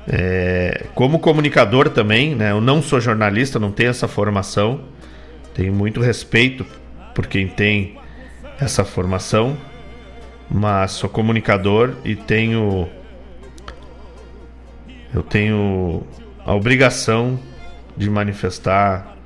é, 0.08 0.86
como 0.94 1.20
comunicador 1.20 1.90
também, 1.90 2.36
né, 2.36 2.52
eu 2.52 2.62
não 2.62 2.82
sou 2.82 3.00
jornalista, 3.00 3.60
não 3.60 3.72
tenho 3.72 3.90
essa 3.90 4.08
formação, 4.08 4.86
tenho 5.54 5.74
muito 5.74 6.00
respeito 6.00 6.66
por 7.14 7.28
quem 7.28 7.48
tem 7.48 7.98
essa 8.60 8.86
formação, 8.86 9.58
mas 10.50 10.92
sou 10.92 11.10
comunicador 11.10 11.96
e 12.06 12.16
tenho 12.16 12.88
eu 15.14 15.22
tenho 15.22 16.04
a 16.46 16.54
obrigação 16.56 17.38
de 17.98 18.10
manifestar 18.10 19.18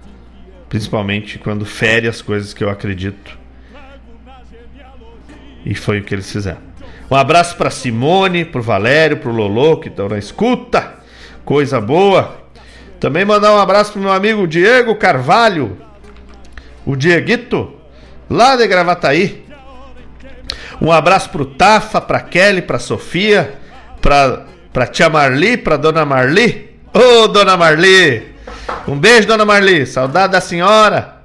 Principalmente 0.70 1.38
quando 1.38 1.66
fere 1.66 2.08
as 2.08 2.22
coisas 2.22 2.54
que 2.54 2.64
eu 2.64 2.70
acredito. 2.70 3.38
E 5.66 5.74
foi 5.74 6.00
o 6.00 6.04
que 6.04 6.14
eles 6.14 6.32
fizeram. 6.32 6.60
Um 7.10 7.16
abraço 7.16 7.56
para 7.56 7.70
Simone, 7.70 8.46
pro 8.46 8.62
Valério, 8.62 9.18
pro 9.18 9.32
Lolo, 9.32 9.78
que 9.78 9.90
estão 9.90 10.10
na 10.10 10.18
escuta. 10.18 10.96
Coisa 11.44 11.80
boa. 11.80 12.46
Também 13.00 13.24
mandar 13.24 13.54
um 13.54 13.60
abraço 13.60 13.92
pro 13.94 14.02
meu 14.02 14.12
amigo 14.12 14.48
Diego 14.48 14.96
Carvalho. 14.96 15.78
O 16.86 16.96
Dieguito, 16.96 17.74
lá 18.30 18.56
de 18.56 18.68
Gravataí. 18.68 19.46
Um 20.82 20.92
abraço 20.92 21.30
pro 21.30 21.46
Tafa, 21.46 22.02
pra 22.02 22.20
Kelly, 22.20 22.62
pra 22.62 22.80
Sofia, 22.80 23.56
pra, 24.02 24.46
pra 24.74 24.88
tia 24.88 25.10
Marli, 25.10 25.58
pra 25.58 25.78
dona 25.78 26.06
Marli. 26.06 26.76
Ô, 26.94 27.28
dona 27.28 27.56
Marli! 27.58 28.35
Um 28.88 28.98
beijo, 28.98 29.28
dona 29.28 29.46
Marli. 29.46 29.86
Saudade 29.86 30.34
da 30.34 30.42
senhora. 30.42 31.16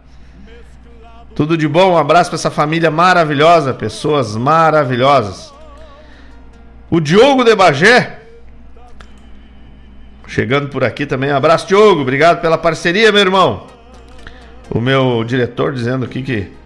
Tudo 1.35 1.57
de 1.57 1.67
bom, 1.67 1.93
um 1.93 1.97
abraço 1.97 2.31
pra 2.31 2.37
essa 2.37 2.51
família 2.51 2.91
maravilhosa, 2.91 3.73
pessoas 3.73 4.37
maravilhosas. 4.37 5.53
O 6.91 7.01
Diogo 7.01 7.45
de 7.45 7.55
Bagé. 7.55 8.19
Chegando 10.27 10.69
por 10.69 10.85
aqui 10.85 11.07
também. 11.07 11.33
Um 11.33 11.37
abraço, 11.37 11.67
Diogo. 11.67 12.03
Obrigado 12.03 12.41
pela 12.41 12.59
parceria, 12.59 13.11
meu 13.11 13.21
irmão. 13.21 13.67
O 14.71 14.81
meu 14.81 15.25
diretor 15.25 15.73
dizendo 15.73 16.05
aqui 16.05 16.23
que 16.23 16.61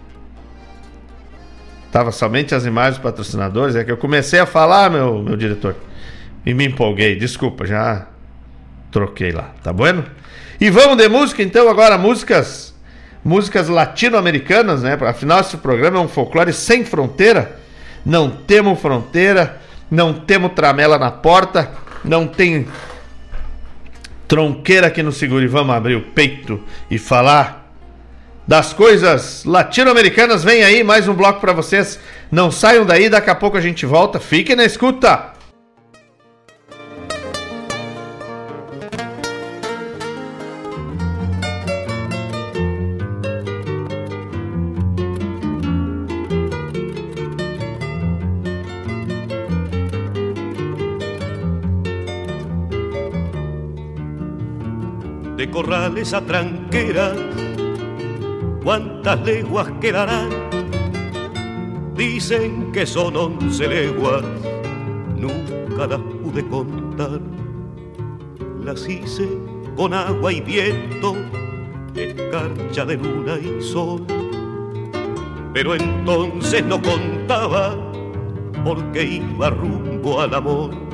Tava 1.95 2.11
somente 2.11 2.53
as 2.53 2.65
imagens 2.65 2.97
dos 2.97 3.03
patrocinadores. 3.03 3.73
É 3.73 3.81
que 3.85 3.89
eu 3.89 3.95
comecei 3.95 4.37
a 4.37 4.45
falar, 4.45 4.91
meu, 4.91 5.23
meu 5.23 5.37
diretor. 5.37 5.77
E 6.45 6.53
me 6.53 6.65
empolguei. 6.65 7.15
Desculpa, 7.15 7.65
já 7.65 8.07
troquei 8.91 9.31
lá. 9.31 9.53
Tá 9.63 9.71
bueno? 9.71 10.03
E 10.59 10.69
vamos 10.69 10.97
de 10.97 11.07
música 11.09 11.43
então 11.43 11.69
agora. 11.69 11.97
Músicas 11.97 12.73
músicas 13.23 13.67
latino-americanas, 13.67 14.83
né? 14.83 14.97
Afinal, 15.01 15.41
esse 15.41 15.57
programa 15.57 15.97
é 15.97 16.01
um 16.01 16.07
folclore 16.07 16.53
sem 16.53 16.85
fronteira. 16.85 17.59
Não 18.05 18.29
temos 18.29 18.79
fronteira. 18.79 19.59
Não 19.89 20.13
temos 20.13 20.53
tramela 20.53 20.97
na 20.99 21.11
porta. 21.11 21.71
Não 22.03 22.27
tem 22.27 22.67
tronqueira 24.27 24.91
que 24.91 25.01
nos 25.01 25.17
segure. 25.17 25.47
Vamos 25.47 25.75
abrir 25.75 25.95
o 25.95 26.01
peito 26.01 26.61
e 26.89 26.97
falar 26.97 27.65
das 28.47 28.73
coisas 28.73 29.43
latino-americanas. 29.43 30.43
Vem 30.43 30.63
aí 30.63 30.83
mais 30.83 31.07
um 31.07 31.13
bloco 31.13 31.41
para 31.41 31.51
vocês. 31.51 31.99
Não 32.31 32.51
saiam 32.51 32.85
daí, 32.85 33.09
daqui 33.09 33.29
a 33.29 33.35
pouco 33.35 33.57
a 33.57 33.61
gente 33.61 33.85
volta. 33.85 34.19
Fiquem 34.19 34.55
na 34.55 34.65
escuta. 34.65 35.34
Corrales 55.55 56.13
a 56.13 56.19
tranqueras 56.19 57.13
cuántas 58.61 59.21
leguas 59.21 59.71
quedarán. 59.79 60.27
Dicen 61.95 62.73
que 62.73 62.85
son 62.85 63.15
once 63.15 63.65
leguas, 63.65 64.21
nunca 65.15 65.87
las 65.87 66.01
pude 66.01 66.45
contar. 66.49 67.21
Las 68.65 68.85
hice 68.89 69.29
con 69.77 69.93
agua 69.93 70.33
y 70.33 70.41
viento, 70.41 71.15
escarcha 71.95 72.83
de 72.83 72.97
luna 72.97 73.37
y 73.39 73.61
sol. 73.61 74.05
Pero 75.53 75.73
entonces 75.73 76.65
no 76.65 76.81
contaba 76.81 77.77
porque 78.65 79.03
iba 79.05 79.51
rumbo 79.51 80.19
al 80.19 80.33
amor 80.33 80.84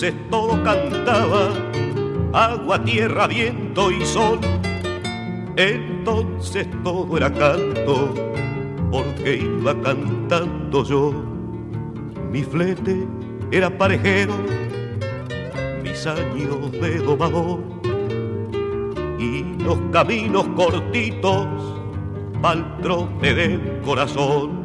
Entonces 0.00 0.30
todo 0.30 0.62
cantaba, 0.62 1.48
agua, 2.32 2.84
tierra, 2.84 3.26
viento 3.26 3.90
y 3.90 4.04
sol. 4.04 4.38
Entonces 5.56 6.68
todo 6.84 7.16
era 7.16 7.32
canto, 7.32 8.14
porque 8.92 9.38
iba 9.38 9.74
cantando 9.82 10.84
yo. 10.84 11.12
Mi 12.30 12.44
flete 12.44 13.08
era 13.50 13.76
parejero, 13.76 14.34
mis 15.82 16.06
años 16.06 16.70
de 16.70 16.98
domador. 16.98 17.58
Y 19.18 19.42
los 19.64 19.80
caminos 19.90 20.46
cortitos, 20.54 21.48
pa'l 22.40 22.64
trote 22.82 23.34
del 23.34 23.80
corazón. 23.84 24.57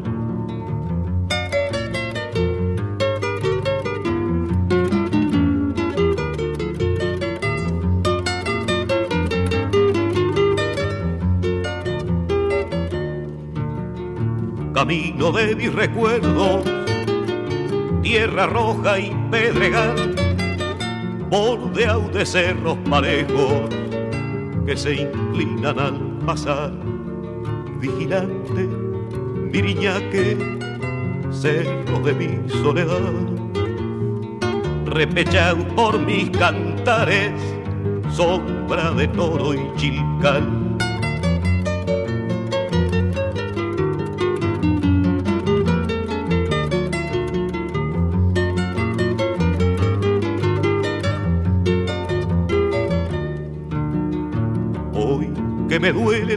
De 15.31 15.55
mis 15.55 15.73
recuerdos, 15.73 16.65
tierra 18.01 18.45
roja 18.45 18.99
y 18.99 19.15
pedregal, 19.31 20.15
bordeado 21.29 22.09
de 22.09 22.25
cerros 22.25 22.77
parejos 22.89 23.69
que 24.65 24.75
se 24.75 24.95
inclinan 25.03 25.79
al 25.79 25.97
pasar, 26.25 26.73
vigilante, 27.79 28.67
miriñaque, 29.51 30.37
cerro 31.31 31.99
de 31.99 32.13
mi 32.13 32.49
soledad, 32.49 33.13
repechado 34.85 35.65
por 35.69 35.97
mis 35.99 36.29
cantares, 36.31 37.31
sombra 38.11 38.91
de 38.91 39.07
toro 39.07 39.53
y 39.53 39.61
chilcal 39.77 40.62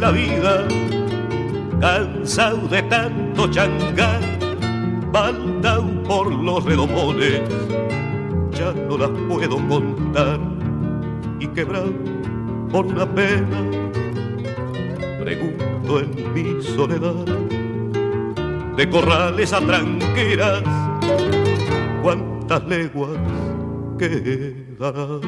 la 0.07 0.12
vida, 0.12 0.69
cansado 1.81 2.69
de 2.69 2.81
tanto 2.83 3.49
changar, 3.51 4.20
baldao 5.11 5.83
por 6.05 6.33
los 6.33 6.65
redomones, 6.65 7.43
ya 8.53 8.73
no 8.73 8.99
las 8.99 9.11
puedo 9.28 9.57
contar 9.69 10.39
y 11.41 11.49
quebrar 11.49 11.91
por 12.70 12.87
una 12.87 13.05
pena, 13.05 13.59
pregunto 15.19 15.99
en 15.99 16.35
mi 16.35 16.62
soledad, 16.62 17.27
de 18.77 18.89
corrales 18.89 19.53
a 19.53 19.61
tranqueras, 19.61 20.62
cuántas 22.01 22.65
leguas 22.69 23.19
quedarán. 23.99 25.20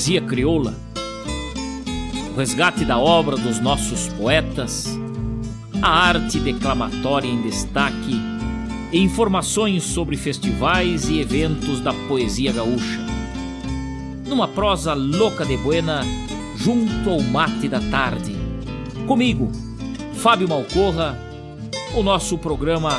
Poesia 0.00 0.22
crioula, 0.22 0.74
o 2.32 2.38
resgate 2.38 2.86
da 2.86 2.96
obra 2.96 3.36
dos 3.36 3.60
nossos 3.60 4.08
poetas, 4.08 4.98
a 5.82 5.90
arte 5.90 6.40
declamatória 6.40 7.28
em 7.28 7.42
destaque 7.42 8.18
e 8.90 8.98
informações 8.98 9.82
sobre 9.82 10.16
festivais 10.16 11.10
e 11.10 11.20
eventos 11.20 11.82
da 11.82 11.92
poesia 12.08 12.50
gaúcha. 12.50 12.98
Numa 14.26 14.48
prosa 14.48 14.94
louca 14.94 15.44
de 15.44 15.58
buena, 15.58 16.00
junto 16.56 17.10
ao 17.10 17.20
mate 17.20 17.68
da 17.68 17.80
tarde. 17.90 18.34
Comigo, 19.06 19.52
Fábio 20.14 20.48
Malcorra, 20.48 21.18
o 21.94 22.02
nosso 22.02 22.38
programa 22.38 22.98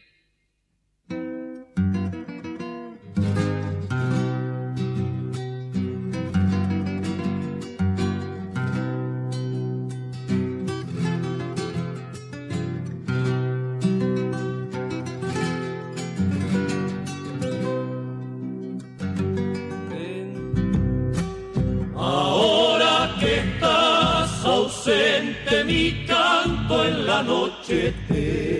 Noche 27.23 27.93
te. 28.07 28.51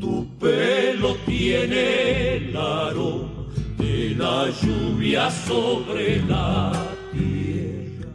Tu 0.00 0.26
pelo 0.38 1.16
tiene 1.26 2.36
el 2.36 2.56
aroma 2.56 3.46
de 3.78 4.14
la 4.16 4.48
lluvia 4.50 5.30
sobre 5.30 6.22
la 6.26 6.72
tierra. 7.12 8.10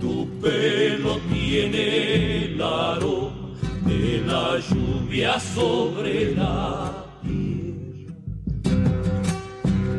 Tu 0.00 0.28
pelo 0.40 1.18
tiene 1.32 2.44
el 2.44 2.62
aroma 2.62 3.56
de 3.86 4.22
la 4.26 4.58
lluvia 4.58 5.38
sobre 5.40 6.34
la 6.34 7.02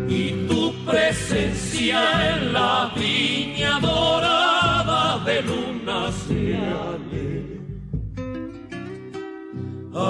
y 0.07 0.47
tu 0.47 0.73
presencia 0.85 2.35
en 2.35 2.53
la 2.53 2.91
viña 2.95 3.79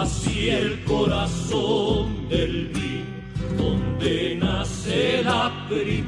Así 0.00 0.48
el 0.48 0.82
corazón 0.84 2.28
del 2.28 2.68
vino 2.68 3.62
donde 3.62 4.36
nace 4.36 5.22
la 5.22 5.66
primavera. 5.68 5.99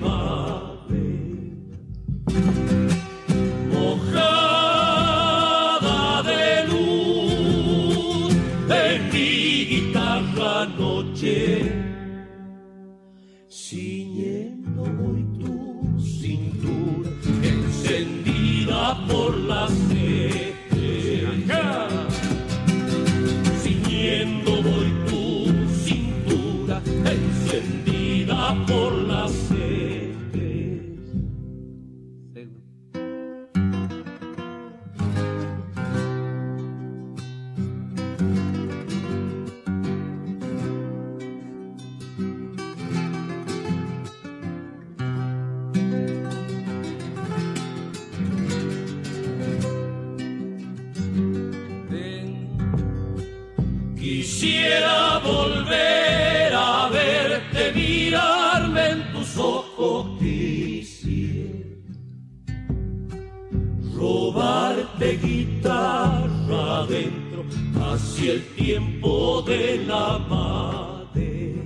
Hacia 68.23 68.35
el 68.35 68.43
tiempo 68.55 69.43
de 69.43 69.85
la 69.85 70.16
madre. 70.31 71.57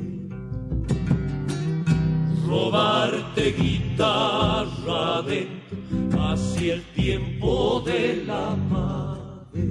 Robarte 2.48 3.52
guitarra 3.52 5.18
adentro 5.18 6.22
hacia 6.22 6.74
el 6.74 6.82
tiempo 6.94 7.82
de 7.84 8.24
la 8.26 8.56
madre. 8.70 9.68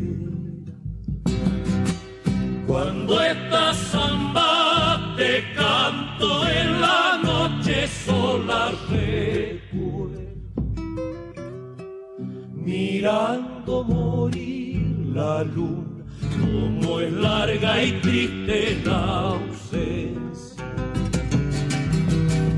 Cuando 2.68 3.20
esta 3.20 3.74
samba 3.74 5.16
te 5.18 5.44
canto 5.56 6.48
en 6.48 6.82
la 6.82 7.20
noche 7.24 7.88
sola 7.88 8.72
recuerdo 8.92 10.22
mirando 12.54 13.84
morir 13.84 14.76
la 15.16 15.44
luna, 15.44 15.95
como 16.56 17.00
es 17.00 17.12
larga 17.14 17.84
y 17.84 17.92
triste 18.02 18.82
la 18.86 19.02
ausencia. 19.34 20.66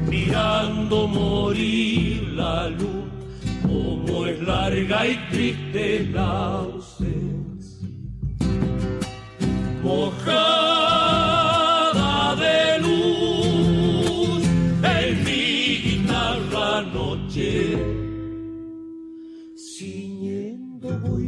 Mirando 0.09 1.07
morir 1.07 2.23
la 2.33 2.69
luna, 2.69 3.11
como 3.63 4.25
es 4.27 4.41
larga 4.41 5.07
y 5.07 5.15
triste 5.31 6.09
la 6.13 6.59
ausencia. 6.59 7.87
Mojada 9.83 10.35
de 12.43 12.79
luz 12.85 14.43
en 14.99 15.23
mi 15.23 15.45
guitarra 15.85 16.81
noche 16.93 17.51
ciñendo 19.55 20.89
voy 20.99 21.27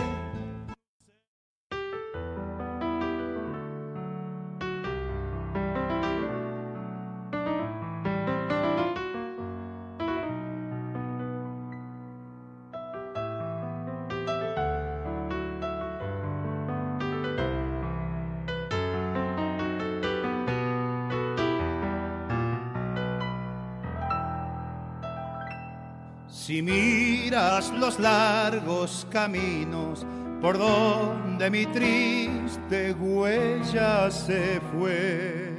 Si 26.31 26.61
miras 26.61 27.71
los 27.71 27.99
largos 27.99 29.05
caminos 29.11 30.05
por 30.41 30.57
donde 30.57 31.51
mi 31.51 31.65
triste 31.65 32.93
huella 32.93 34.09
se 34.09 34.61
fue. 34.71 35.51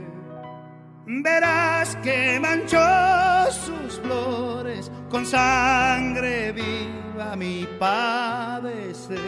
Verás 1.07 1.94
que 1.97 2.40
manchó 2.40 2.78
sus 3.51 4.01
flores 4.01 4.90
con 5.11 5.27
sangre 5.27 6.53
viva 6.53 7.36
mi 7.36 7.69
padecer. 7.78 9.19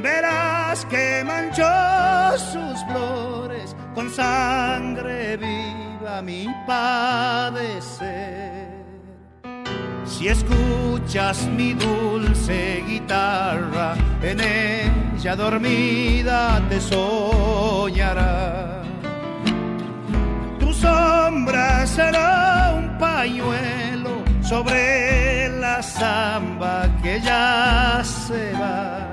Verás 0.00 0.84
que 0.86 1.24
manchó 1.26 2.38
sus 2.38 2.84
flores 2.84 3.74
con 3.94 4.08
sangre 4.10 5.36
viva 5.36 6.22
mi 6.22 6.46
padecer. 6.68 8.63
Si 10.16 10.28
escuchas 10.28 11.44
mi 11.48 11.74
dulce 11.74 12.84
guitarra, 12.86 13.96
en 14.22 14.38
ella 14.40 15.34
dormida 15.34 16.62
te 16.68 16.80
soñará. 16.80 18.80
Tu 20.60 20.72
sombra 20.72 21.84
será 21.84 22.74
un 22.78 22.96
pañuelo 22.96 24.22
sobre 24.40 25.48
la 25.58 25.82
samba 25.82 26.88
que 27.02 27.20
ya 27.20 28.00
se 28.04 28.52
va. 28.52 29.08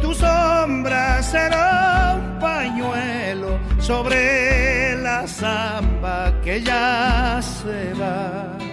Tu 0.00 0.14
sombra 0.14 1.22
será 1.22 2.16
un 2.16 2.38
pañuelo 2.40 3.58
sobre 3.78 4.96
la 5.02 5.26
samba 5.26 6.32
que 6.42 6.62
ya 6.62 7.42
se 7.42 7.92
va. 7.92 8.67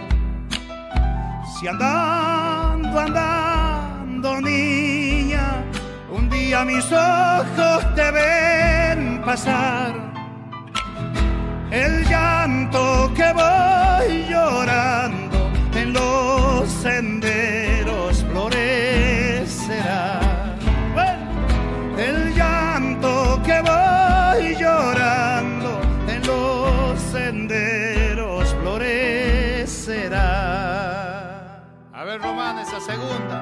Si 1.65 1.69
andando, 1.69 2.99
andando, 2.99 4.39
niña, 4.39 5.63
un 6.11 6.29
día 6.29 6.63
mis 6.63 6.85
ojos 6.91 7.95
te 7.95 8.11
ven 8.11 9.19
pasar, 9.25 9.95
el 11.71 12.05
llanto 12.07 13.11
que 13.15 13.33
voy 13.33 14.27
llorando 14.29 15.49
en 15.73 15.93
los 15.93 16.69
senderos 16.69 17.64
segunda. 32.85 33.37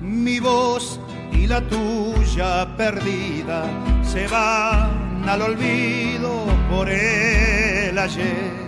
Mi 0.00 0.40
voz 0.40 0.98
y 1.32 1.46
la 1.46 1.60
tuya 1.60 2.66
perdida 2.76 3.64
se 4.02 4.26
van 4.26 5.28
al 5.28 5.42
olvido 5.42 6.55
por 6.70 6.88
el 6.88 7.98
ayer. 7.98 8.66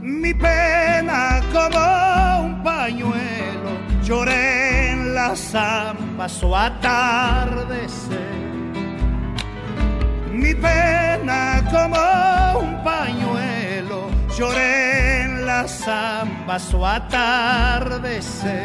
Mi 0.00 0.34
pena 0.34 1.40
como 1.52 2.46
un 2.46 2.62
pañuelo 2.62 3.70
lloré 4.02 4.90
en 4.90 5.14
la 5.14 5.34
zamba 5.36 6.28
su 6.28 6.54
atardecer. 6.54 8.18
Mi 10.32 10.54
pena 10.54 11.62
como 11.70 12.60
un 12.60 12.82
pañuelo 12.82 14.08
lloré 14.36 15.22
en 15.22 15.46
la 15.46 15.66
zamba 15.68 16.58
su 16.58 16.84
atardecer 16.84 18.64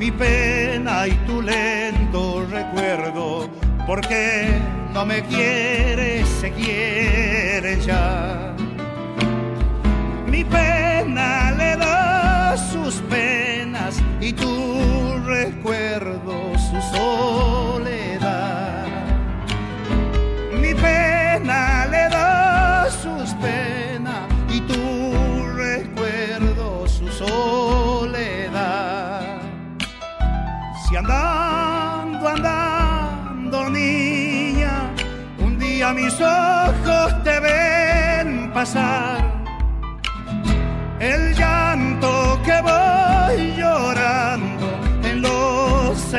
mi 0.00 0.10
pena 0.10 1.06
y 1.06 1.12
tu 1.26 1.42
lento 1.42 2.46
recuerdo, 2.50 3.50
porque 3.90 4.46
no 4.94 5.04
me 5.04 5.20
quieres, 5.22 6.28
se 6.40 6.52
quiere 6.52 7.80
ya. 7.80 8.54
Mi 10.28 10.44
pena 10.44 11.50
le 11.50 11.76
da 11.76 12.56
sus 12.56 13.02
penas 13.10 14.00
y 14.20 14.32
tu 14.32 15.18
recuerdo 15.26 16.56
su 16.56 16.80
soledad. 16.96 18.86
Mi 20.52 20.72
pena 20.72 21.86
le 21.90 22.08
da 22.10 22.88
sus 22.92 23.34
penas 23.42 24.28
y 24.52 24.60
tu 24.60 25.48
recuerdo 25.56 26.86
su 26.86 27.08
soledad. 27.08 28.50
Si 30.88 30.94
andando, 30.94 31.39
mis 35.94 36.20
ojos 36.20 37.22
te 37.24 37.40
ven 37.40 38.50
pasar, 38.52 39.18
el 41.00 41.34
llanto 41.34 42.40
que 42.44 42.60
voy 42.60 43.56
llorando 43.56 44.66
en 45.02 45.22
los 45.22 46.14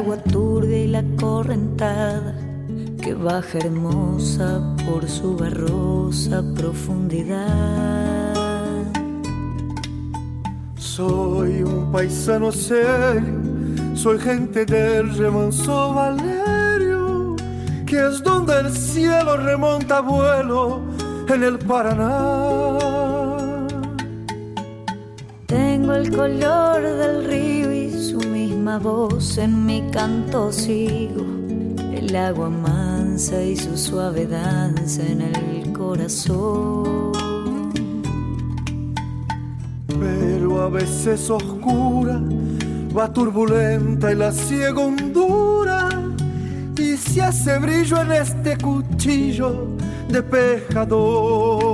agua 0.00 0.16
turbia 0.16 0.78
y 0.78 0.86
la 0.86 1.04
correntada, 1.20 2.34
que 3.02 3.12
baja 3.12 3.58
hermosa 3.58 4.74
por 4.86 5.06
su 5.06 5.36
barrosa 5.36 6.42
profundidad. 6.56 8.34
Soy 10.76 11.62
un 11.62 11.92
paisano 11.92 12.50
serio, 12.50 13.40
soy 13.94 14.18
gente 14.18 14.64
del 14.64 15.14
remanso 15.18 15.92
Valerio, 15.92 17.36
que 17.84 17.98
es 18.08 18.22
donde 18.22 18.58
el 18.58 18.70
cielo 18.72 19.36
remonta 19.36 20.00
vuelo 20.00 20.80
en 21.28 21.44
el 21.44 21.58
Paraná. 21.58 22.78
Tengo 25.46 25.92
el 25.92 26.10
color 26.10 26.82
del 26.82 27.24
río 27.26 27.49
voz 28.78 29.38
en 29.38 29.66
mi 29.66 29.82
canto 29.90 30.52
sigo. 30.52 31.24
El 31.92 32.14
agua 32.14 32.48
mansa 32.50 33.42
y 33.42 33.56
su 33.56 33.76
suave 33.76 34.26
danza 34.26 35.02
en 35.02 35.22
el 35.22 35.72
corazón. 35.72 37.12
Pero 39.86 40.62
a 40.62 40.68
veces 40.68 41.28
oscura, 41.30 42.20
va 42.96 43.12
turbulenta 43.12 44.12
y 44.12 44.14
la 44.14 44.32
ciega 44.32 44.80
hondura, 44.80 45.88
y 46.76 46.96
si 46.96 47.20
hace 47.20 47.58
brillo 47.58 48.00
en 48.00 48.12
este 48.12 48.56
cuchillo 48.56 49.68
de 50.08 50.22
pescador. 50.22 51.69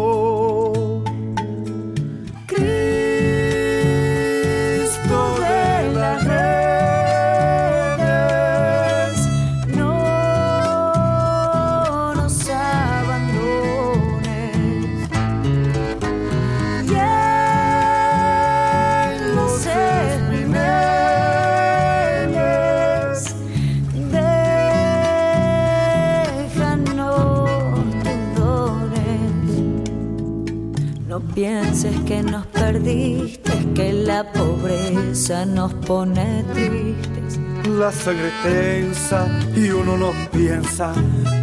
Nos 35.66 35.74
pone 35.86 36.44
tristes. 36.54 37.40
La 37.68 37.90
sangre 37.90 38.30
tensa 38.44 39.26
y 39.56 39.70
uno 39.70 39.96
no 39.96 40.12
piensa 40.30 40.92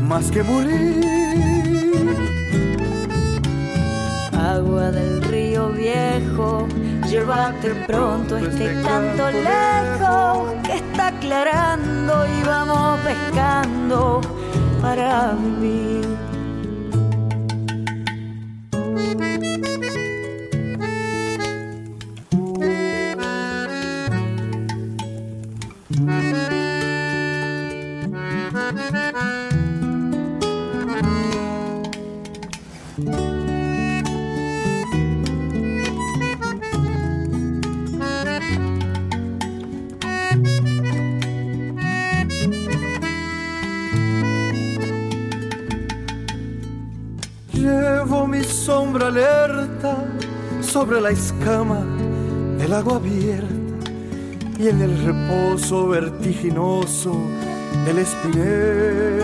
más 0.02 0.32
que 0.32 0.42
morir. 0.44 1.06
Agua 4.34 4.92
del 4.92 5.22
río 5.24 5.70
viejo, 5.70 6.68
llévate 7.10 7.76
pronto 7.86 8.38
este 8.38 8.82
canto 8.84 9.30
lejos 9.30 10.54
que 10.64 10.76
está 10.76 11.08
aclarando 11.08 12.14
y 12.26 12.44
vamos 12.44 13.00
pescando 13.02 14.22
para 14.82 15.34
vivir. 15.34 15.93
Sobre 50.94 51.02
la 51.02 51.10
escama 51.10 51.80
del 52.60 52.72
agua 52.72 52.98
abierta 52.98 53.90
y 54.60 54.68
en 54.68 54.80
el 54.80 55.04
reposo 55.04 55.88
vertiginoso 55.88 57.20
del 57.86 57.98
espinel. 57.98 59.20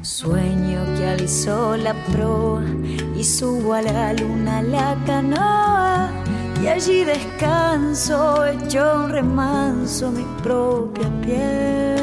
Sueño 0.00 0.82
que 0.96 1.06
alisó 1.06 1.76
la 1.76 1.92
proa 2.06 2.62
y 3.14 3.22
subo 3.22 3.74
a 3.74 3.82
la 3.82 4.14
luna 4.14 4.62
la 4.62 4.96
canoa 5.04 6.10
y 6.62 6.68
allí 6.68 7.04
descanso 7.04 8.46
hecho 8.46 9.02
un 9.04 9.10
remanso 9.10 10.10
mi 10.10 10.24
propia 10.42 11.10
piel 11.20 11.98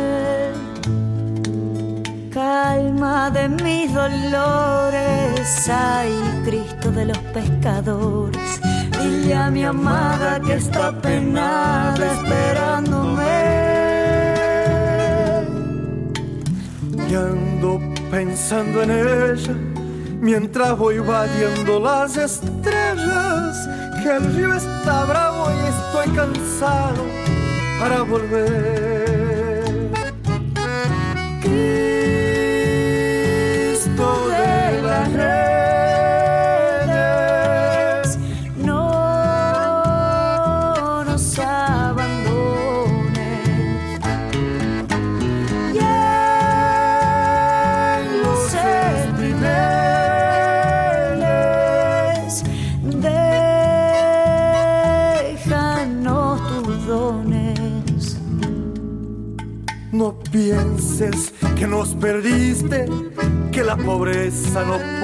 calma 2.35 3.31
de 3.31 3.47
mis 3.47 3.93
dolores, 3.93 5.69
ay 5.69 6.11
Cristo 6.43 6.64
de 6.91 7.05
los 7.05 7.17
pescadores, 7.33 8.61
dile 9.01 9.33
a 9.33 9.49
mi 9.49 9.63
amada 9.63 10.39
que 10.39 10.53
está 10.53 10.91
penada 11.01 12.13
esperándome. 12.13 13.25
Y 17.09 17.15
ando 17.15 17.79
pensando 18.11 18.83
en 18.83 18.91
ella 18.91 19.55
mientras 20.21 20.77
voy 20.77 20.99
vadeando 20.99 21.79
las 21.79 22.17
estrellas, 22.17 23.69
que 24.01 24.09
el 24.09 24.35
río 24.35 24.53
está 24.53 25.05
bravo 25.05 25.47
y 25.51 25.67
estoy 25.67 26.15
cansado 26.15 27.03
para 27.79 28.01
volver. 28.03 28.94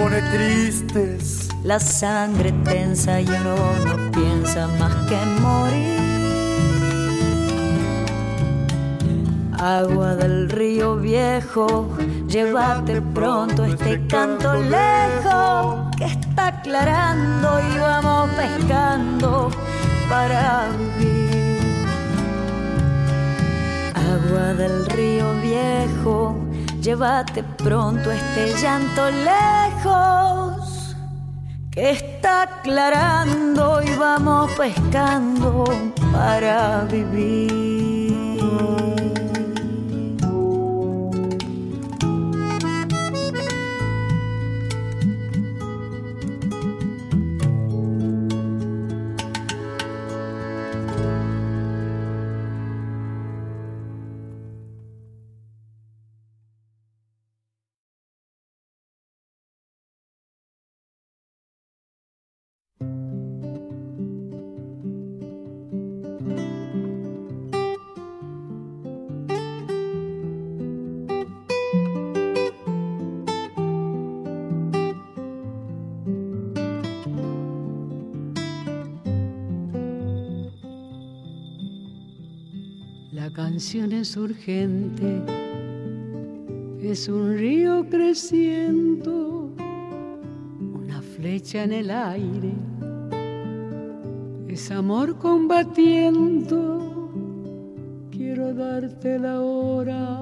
Pone 0.01 0.21
tristes. 0.33 1.49
La 1.63 1.79
sangre 1.79 2.51
tensa 2.63 3.21
y 3.21 3.27
uno 3.27 3.55
no 3.85 4.11
piensa 4.11 4.67
más 4.79 4.95
que 5.07 5.15
en 5.15 5.41
morir. 5.41 6.01
Agua 9.59 10.15
del 10.15 10.49
río 10.49 10.95
viejo, 10.95 11.87
llévate 12.27 12.99
pronto 13.13 13.63
este 13.63 14.07
canto 14.07 14.53
lejos 14.55 15.95
que 15.97 16.05
está 16.05 16.47
aclarando 16.47 17.47
y 17.69 17.77
vamos 17.77 18.29
pescando 18.31 19.51
para 20.09 20.67
vivir. 20.79 21.59
Agua 23.93 24.53
del 24.55 24.85
río 24.87 25.31
viejo, 25.41 26.35
llévate 26.81 27.43
pronto 27.43 28.11
este 28.11 28.53
llanto 28.59 29.09
lejos 29.11 30.95
que 31.69 31.91
está 31.91 32.43
aclarando 32.43 33.81
y 33.83 33.95
vamos 33.95 34.51
pescando 34.57 35.63
para 36.11 36.83
vivir. 36.85 37.70
Es 83.61 84.17
urgente, 84.17 85.21
es 86.81 87.07
un 87.07 87.37
río 87.37 87.85
creciendo, 87.91 89.51
una 90.73 90.99
flecha 91.03 91.63
en 91.65 91.73
el 91.73 91.91
aire, 91.91 92.53
es 94.47 94.71
amor 94.71 95.15
combatiendo. 95.19 97.11
Quiero 98.09 98.51
darte 98.55 99.19
la 99.19 99.39
hora, 99.41 100.19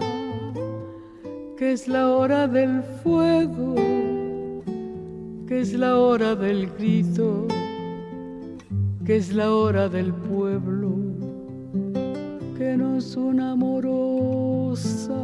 que 1.57 1.72
es 1.72 1.88
la 1.88 2.10
hora 2.10 2.45
del 2.45 2.84
fuego, 3.02 3.76
que 5.48 5.61
es 5.61 5.74
la 5.76 5.98
hora 5.98 6.36
del 6.36 6.70
grito, 6.72 7.48
que 9.06 9.16
es 9.16 9.34
la 9.34 9.53
hora 9.53 9.88
del 9.88 10.14
pueblo 10.14 10.78
amoroso 13.40 14.60
cosa 14.70 15.22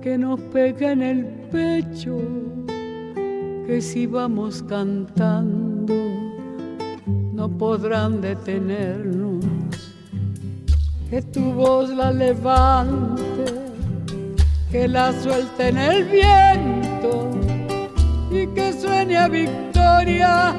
que 0.00 0.16
nos 0.16 0.40
pega 0.52 0.92
en 0.92 1.02
el 1.02 1.24
pecho, 1.50 2.16
que 3.66 3.80
si 3.82 4.06
vamos 4.06 4.62
cantando 4.62 5.94
no 7.34 7.48
podrán 7.48 8.20
detenernos, 8.20 9.44
que 11.10 11.20
tu 11.20 11.52
voz 11.52 11.90
la 11.90 12.12
levante, 12.12 13.44
que 14.70 14.88
la 14.88 15.12
suelte 15.22 15.68
en 15.68 15.78
el 15.78 16.04
viento 16.04 17.30
y 18.30 18.46
que 18.54 18.72
suene 18.72 19.28
victoria 19.28 20.54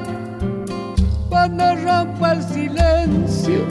cuando 1.28 1.64
rompa 1.76 2.34
el 2.34 2.42
silencio, 2.42 3.64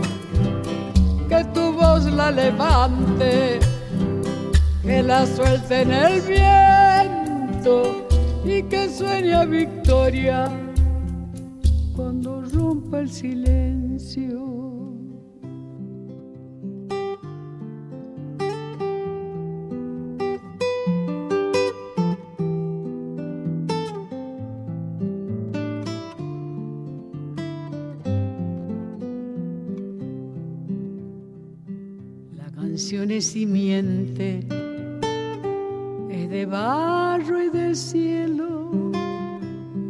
tu 1.46 1.74
voz 1.74 2.06
la 2.06 2.32
levante, 2.32 3.60
que 4.84 5.04
la 5.04 5.26
suelte 5.26 5.82
en 5.82 5.92
el 5.92 6.22
viento 6.22 8.08
y 8.46 8.64
que 8.64 8.90
suene 8.90 9.34
a 9.34 9.46
victoria 9.46 10.50
cuando 11.96 12.42
rompa 12.42 13.00
el 13.00 13.12
silencio. 13.12 14.61
Es 33.22 33.28
simiente, 33.28 34.40
es 36.10 36.30
de 36.32 36.48
barro 36.48 37.44
y 37.44 37.50
de 37.50 37.76
cielo, 37.76 38.72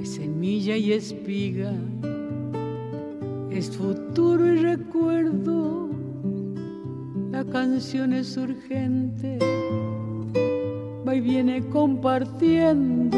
es 0.02 0.16
semilla 0.16 0.76
y 0.76 0.92
espiga, 0.92 1.72
es 3.50 3.72
futuro 3.72 4.54
y 4.54 4.58
recuerdo, 4.58 5.88
la 7.32 7.46
canción 7.46 8.12
es 8.12 8.36
urgente, 8.36 9.40
va 11.08 11.16
y 11.16 11.22
viene 11.22 11.62
compartiendo 11.70 13.18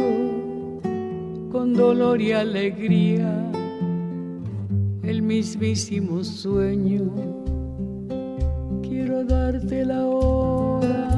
con 1.52 1.74
dolor 1.74 2.22
y 2.22 2.34
alegría 2.34 3.52
el 5.02 5.24
mismísimo 5.24 6.24
sueño 6.24 7.43
darte 9.24 9.86
la 9.86 10.06
hora 10.06 11.10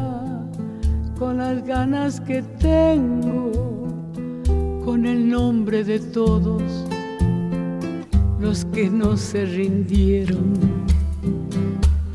con 1.18 1.38
las 1.38 1.64
ganas 1.66 2.20
que 2.20 2.42
tengo, 2.60 3.88
con 4.84 5.06
el 5.06 5.30
nombre 5.30 5.84
de 5.84 6.00
todos 6.00 6.62
los 8.40 8.66
que 8.66 8.90
no 8.90 9.18
se 9.18 9.46
rindieron. 9.46 10.54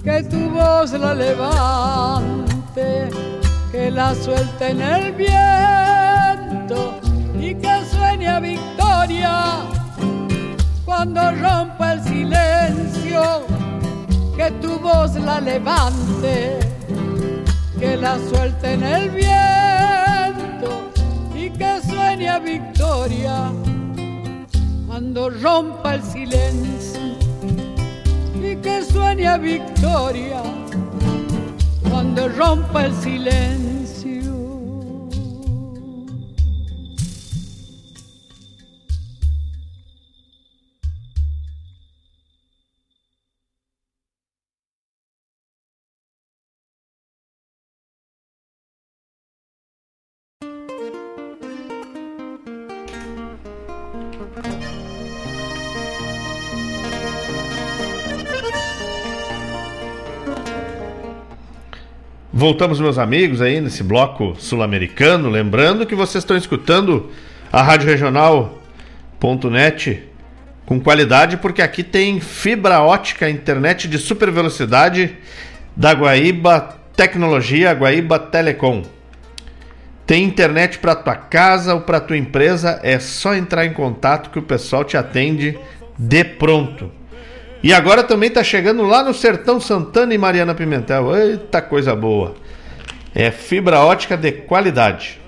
Que 0.05 0.23
tu 0.23 0.51
voz 0.51 0.93
la 0.93 1.15
levante, 1.15 3.09
que 3.73 3.91
la 3.91 4.15
suelte 4.15 4.71
en 4.71 4.81
el 4.81 5.13
viento 5.13 6.95
y 7.39 7.55
que 7.55 7.85
sueñe 7.91 8.29
a 8.29 8.41
victoria 8.41 9.57
cuando 10.85 11.21
rompa 11.33 11.93
el 11.95 12.03
silencio 12.03 13.60
que 14.41 14.51
tu 14.53 14.79
voz 14.79 15.17
la 15.17 15.39
levante, 15.39 16.59
que 17.79 17.95
la 17.95 18.19
suelte 18.31 18.73
en 18.73 18.83
el 18.83 19.11
viento 19.11 20.71
y 21.35 21.51
que 21.51 21.83
suene 21.87 22.41
victoria 22.41 23.53
cuando 24.87 25.29
rompa 25.29 25.97
el 25.97 26.03
silencio 26.03 27.01
y 28.43 28.57
que 28.57 28.83
suene 28.83 29.39
victoria 29.39 30.41
cuando 31.91 32.27
rompa 32.31 32.87
el 32.87 32.95
silencio. 32.95 33.70
Voltamos, 62.41 62.81
meus 62.81 62.97
amigos, 62.97 63.43
aí 63.43 63.61
nesse 63.61 63.83
bloco 63.83 64.35
sul-americano. 64.39 65.29
Lembrando 65.29 65.85
que 65.85 65.95
vocês 65.95 66.25
estão 66.25 66.39
escutando 66.39 67.11
a 67.53 67.61
Rádio 67.61 67.87
Regional.net 67.87 68.49
com 70.65 70.81
qualidade, 70.81 71.37
porque 71.37 71.61
aqui 71.61 71.83
tem 71.83 72.19
fibra 72.19 72.81
ótica, 72.81 73.29
internet 73.29 73.87
de 73.87 73.99
super 73.99 74.31
velocidade 74.31 75.19
da 75.77 75.93
Guaíba 75.93 76.77
Tecnologia, 76.97 77.75
Guaíba 77.75 78.19
Telecom. 78.19 78.85
Tem 80.07 80.25
internet 80.25 80.79
para 80.79 80.95
tua 80.95 81.17
casa 81.17 81.75
ou 81.75 81.83
para 81.83 82.01
tua 82.01 82.17
empresa, 82.17 82.81
é 82.83 82.99
só 82.99 83.35
entrar 83.35 83.67
em 83.67 83.75
contato 83.75 84.31
que 84.31 84.39
o 84.39 84.43
pessoal 84.43 84.83
te 84.83 84.97
atende 84.97 85.59
de 85.99 86.25
pronto. 86.25 87.00
E 87.63 87.75
agora 87.75 88.03
também 88.03 88.29
está 88.29 88.43
chegando 88.43 88.85
lá 88.85 89.03
no 89.03 89.13
Sertão 89.13 89.61
Santana 89.61 90.15
e 90.15 90.19
Mariana 90.19 90.55
Pimentel. 90.55 91.15
Eita 91.15 91.61
coisa 91.61 91.95
boa. 91.95 92.35
É 93.15 93.31
fibra 93.31 93.81
ótica 93.81 94.17
de 94.17 94.33
qualidade. 94.33 95.21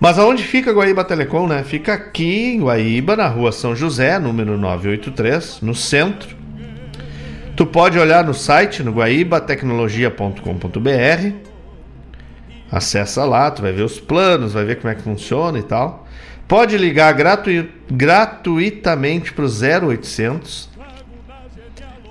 Mas 0.00 0.18
aonde 0.18 0.42
fica 0.42 0.72
Guaíba 0.72 1.04
Telecom, 1.04 1.46
né? 1.46 1.62
Fica 1.62 1.92
aqui 1.92 2.54
em 2.54 2.62
Guaíba, 2.62 3.14
na 3.14 3.28
rua 3.28 3.52
São 3.52 3.76
José, 3.76 4.18
número 4.18 4.56
983, 4.56 5.60
no 5.60 5.74
centro. 5.74 6.34
Tu 7.54 7.66
pode 7.66 7.98
olhar 7.98 8.24
no 8.24 8.32
site, 8.32 8.82
no 8.82 8.92
guaibatecnologia.com.br. 8.92 11.32
Acessa 12.70 13.24
lá, 13.24 13.50
tu 13.50 13.60
vai 13.60 13.72
ver 13.72 13.82
os 13.82 14.00
planos, 14.00 14.54
vai 14.54 14.64
ver 14.64 14.80
como 14.80 14.90
é 14.90 14.94
que 14.94 15.02
funciona 15.02 15.58
e 15.58 15.62
tal. 15.62 16.08
Pode 16.48 16.78
ligar 16.78 17.12
gratu 17.12 17.50
gratuitamente 17.90 19.30
para 19.32 19.44
o 19.44 19.48
0800 19.48 20.71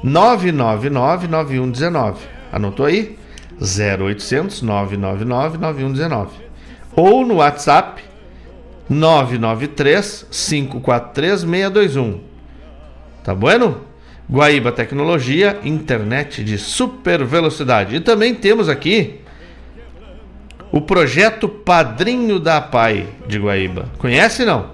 999 0.04 1.28
9119. 1.28 2.20
Anotou 2.52 2.86
aí? 2.86 3.18
0800 3.62 4.62
999 4.62 5.58
9119. 5.58 6.32
Ou 6.96 7.26
no 7.26 7.36
WhatsApp 7.36 8.04
993 8.90 10.28
543 10.32 11.42
621. 11.42 12.20
Tá 13.24 13.36
bueno? 13.36 13.82
Guaíba 14.30 14.72
Tecnologia, 14.72 15.60
internet 15.64 16.44
de 16.44 16.58
super 16.58 17.24
velocidade. 17.24 17.96
E 17.96 18.00
também 18.00 18.34
temos 18.34 18.70
aqui 18.70 19.20
o 20.72 20.82
projeto 20.82 21.50
Padrinho 21.50 22.40
da 22.40 22.58
APAI 22.58 23.08
de 23.28 23.38
Guaíba. 23.38 23.90
Conhece 23.98 24.46
não? 24.46 24.72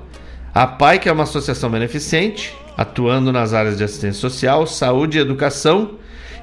A 0.54 0.64
APAI 0.64 1.00
que 1.00 1.10
é 1.10 1.12
uma 1.12 1.24
associação 1.24 1.70
beneficente 1.70 2.56
atuando 2.78 3.34
nas 3.34 3.54
áreas 3.54 3.76
de 3.76 3.84
assistência 3.84 4.22
social, 4.22 4.68
saúde 4.68 5.18
e 5.18 5.22
educação, 5.22 5.96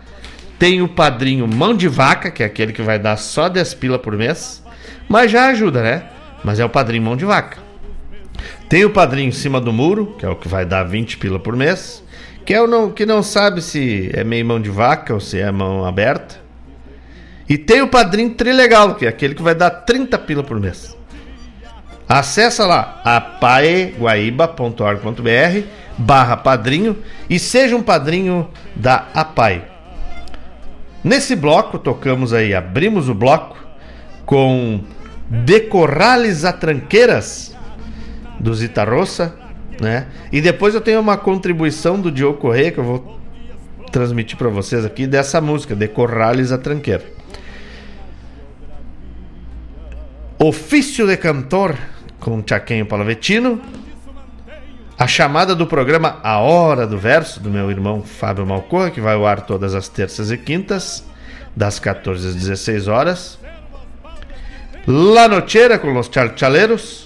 Tem 0.58 0.82
o 0.82 0.88
padrinho 0.88 1.46
mão 1.46 1.74
de 1.74 1.88
vaca, 1.88 2.30
que 2.30 2.42
é 2.42 2.46
aquele 2.46 2.72
que 2.72 2.82
vai 2.82 2.98
dar 2.98 3.16
só 3.16 3.48
10 3.48 3.74
pila 3.74 3.98
por 3.98 4.16
mês, 4.16 4.64
mas 5.08 5.30
já 5.30 5.48
ajuda, 5.48 5.82
né? 5.82 6.04
Mas 6.42 6.58
é 6.58 6.64
o 6.64 6.68
padrinho 6.68 7.02
mão 7.02 7.16
de 7.16 7.26
vaca. 7.26 7.65
Tem 8.68 8.84
o 8.84 8.90
padrinho 8.90 9.28
em 9.28 9.32
cima 9.32 9.60
do 9.60 9.72
muro, 9.72 10.16
que 10.18 10.26
é 10.26 10.28
o 10.28 10.34
que 10.34 10.48
vai 10.48 10.66
dar 10.66 10.82
20 10.82 11.18
pila 11.18 11.38
por 11.38 11.54
mês, 11.54 12.02
que 12.44 12.52
é 12.52 12.60
o 12.60 12.66
não, 12.66 12.90
que 12.90 13.06
não 13.06 13.22
sabe 13.22 13.62
se 13.62 14.10
é 14.12 14.24
meio 14.24 14.44
mão 14.44 14.60
de 14.60 14.70
vaca 14.70 15.14
ou 15.14 15.20
se 15.20 15.38
é 15.38 15.52
mão 15.52 15.84
aberta. 15.84 16.44
E 17.48 17.56
tem 17.56 17.80
o 17.80 17.88
padrinho 17.88 18.34
trilegal, 18.34 18.96
que 18.96 19.06
é 19.06 19.08
aquele 19.08 19.36
que 19.36 19.42
vai 19.42 19.54
dar 19.54 19.70
30 19.70 20.18
pila 20.18 20.42
por 20.42 20.58
mês. 20.58 20.96
Acesse 22.08 22.60
lá 22.62 23.00
apaeguaíba.org.br 23.04 25.66
barra 25.98 26.36
padrinho 26.36 26.98
e 27.30 27.38
seja 27.38 27.76
um 27.76 27.82
padrinho 27.82 28.50
da 28.74 29.06
APAE. 29.14 29.62
Nesse 31.02 31.34
bloco 31.36 31.78
tocamos 31.78 32.32
aí, 32.32 32.52
abrimos 32.52 33.08
o 33.08 33.14
bloco 33.14 33.56
com 34.24 34.80
Decorrales 35.28 36.44
a 36.44 36.52
Tranqueiras 36.52 37.55
do 38.38 38.54
Zita 38.54 38.84
Roça, 38.84 39.34
né? 39.80 40.06
E 40.32 40.40
depois 40.40 40.74
eu 40.74 40.80
tenho 40.80 41.00
uma 41.00 41.16
contribuição 41.16 42.00
do 42.00 42.10
Diogo 42.10 42.38
Correia 42.38 42.70
que 42.70 42.78
eu 42.78 42.84
vou 42.84 43.20
transmitir 43.92 44.36
para 44.36 44.48
vocês 44.48 44.84
aqui 44.84 45.06
dessa 45.06 45.40
música, 45.40 45.74
Decorrales 45.74 46.52
a 46.52 46.58
Tranqueira. 46.58 47.04
Ofício 50.38 51.06
de 51.06 51.16
Cantor 51.16 51.74
com 52.20 52.42
Chaquenho 52.46 52.86
Palavetino. 52.86 53.60
A 54.98 55.06
chamada 55.06 55.54
do 55.54 55.66
programa 55.66 56.18
A 56.22 56.38
Hora 56.38 56.86
do 56.86 56.96
Verso, 56.96 57.38
do 57.40 57.50
meu 57.50 57.70
irmão 57.70 58.02
Fábio 58.02 58.46
Malcorra, 58.46 58.90
que 58.90 59.00
vai 59.00 59.14
ao 59.14 59.26
ar 59.26 59.42
todas 59.42 59.74
as 59.74 59.88
terças 59.88 60.30
e 60.30 60.38
quintas, 60.38 61.04
das 61.54 61.78
14 61.78 62.28
às 62.28 62.34
16 62.34 62.88
horas. 62.88 63.38
La 64.86 65.28
Nocheira 65.28 65.78
com 65.78 65.92
Los 65.92 66.08
Chalchaleiros. 66.12 67.05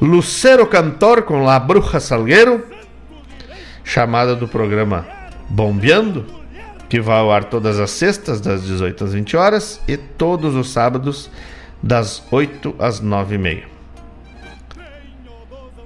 Lucero 0.00 0.66
Cantor 0.66 1.22
com 1.22 1.42
La 1.42 1.58
Bruja 1.58 1.98
Salgueiro. 1.98 2.64
Chamada 3.82 4.36
do 4.36 4.46
programa 4.46 5.06
Bombeando, 5.48 6.26
que 6.88 7.00
vai 7.00 7.18
ao 7.18 7.32
ar 7.32 7.44
todas 7.44 7.80
as 7.80 7.90
sextas, 7.90 8.40
das 8.40 8.62
18 8.64 9.04
às 9.04 9.12
20 9.14 9.36
horas, 9.36 9.80
e 9.88 9.96
todos 9.96 10.54
os 10.54 10.70
sábados, 10.70 11.30
das 11.82 12.22
8 12.30 12.76
às 12.78 13.00
9 13.00 13.34
e 13.34 13.38
meia. 13.38 13.64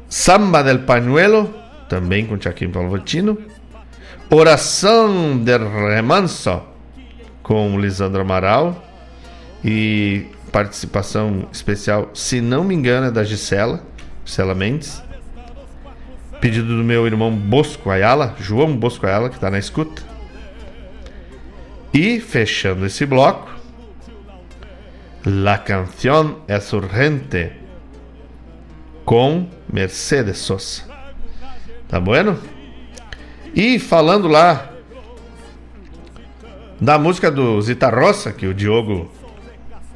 Samba 0.08 0.62
del 0.62 0.80
Pañuelo, 0.80 1.54
também 1.88 2.26
com 2.26 2.36
Tiaquim 2.36 2.70
Palvotino. 2.70 3.38
Oração 4.28 5.38
del 5.38 5.70
Remanso, 5.70 6.60
com 7.42 7.78
Lisandro 7.78 8.20
Amaral. 8.20 8.82
E 9.64 10.26
participação 10.50 11.48
especial, 11.50 12.10
se 12.12 12.40
não 12.40 12.62
me 12.62 12.74
engano, 12.74 13.06
é 13.06 13.10
da 13.10 13.24
Gisela, 13.24 13.82
Gisela 14.24 14.54
Mendes. 14.54 15.02
Pedido 16.40 16.76
do 16.76 16.82
meu 16.82 17.06
irmão 17.06 17.30
Bosco 17.30 17.88
Ayala, 17.88 18.34
João 18.38 18.76
Bosco 18.76 19.06
Ayala, 19.06 19.28
que 19.28 19.36
está 19.36 19.50
na 19.50 19.58
escuta. 19.58 20.02
E 21.94 22.18
fechando 22.20 22.84
esse 22.84 23.06
bloco, 23.06 23.52
La 25.24 25.62
canción 25.62 26.38
es 26.48 26.72
urgente 26.72 27.56
com 29.04 29.48
Mercedes 29.68 30.38
Sosa. 30.38 30.84
Tá 31.88 32.00
bueno? 32.00 32.36
E 33.54 33.78
falando 33.78 34.26
lá 34.26 34.72
da 36.80 36.98
música 36.98 37.30
do 37.30 37.62
Zita 37.62 37.88
Roça, 37.88 38.32
que 38.32 38.48
o 38.48 38.54
Diogo 38.54 39.12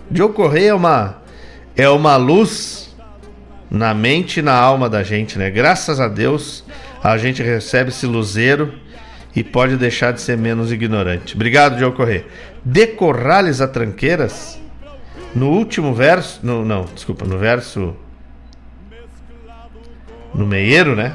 Diogo 0.09 0.35
Correia 0.35 0.71
é 0.71 0.75
uma 0.75 1.23
é 1.75 1.89
uma 1.89 2.17
luz 2.17 2.86
na 3.71 3.93
mente 3.95 4.41
e 4.41 4.43
na 4.43 4.55
alma 4.55 4.89
da 4.89 5.03
gente, 5.03 5.39
né? 5.39 5.51
Graças 5.51 6.01
a 6.01 6.09
Deus 6.09 6.65
a 7.03 7.17
gente 7.19 7.43
recebe 7.43 7.91
esse 7.91 8.07
luzeiro 8.07 8.73
e 9.35 9.45
pode 9.45 9.77
deixar 9.77 10.13
de 10.13 10.21
ser 10.21 10.37
menos 10.37 10.73
ignorante. 10.73 11.35
Obrigado, 11.35 11.77
Diogo 11.77 11.97
Correia. 11.97 12.25
Decorrales 12.65 13.61
a 13.61 13.69
tranqueiras 13.69 14.59
no 15.35 15.51
último 15.51 15.95
verso, 15.95 16.41
no, 16.43 16.65
não, 16.65 16.87
desculpa, 16.95 17.25
no 17.27 17.39
verso 17.39 17.95
no 20.35 20.47
meieiro, 20.47 20.95
né? 20.95 21.15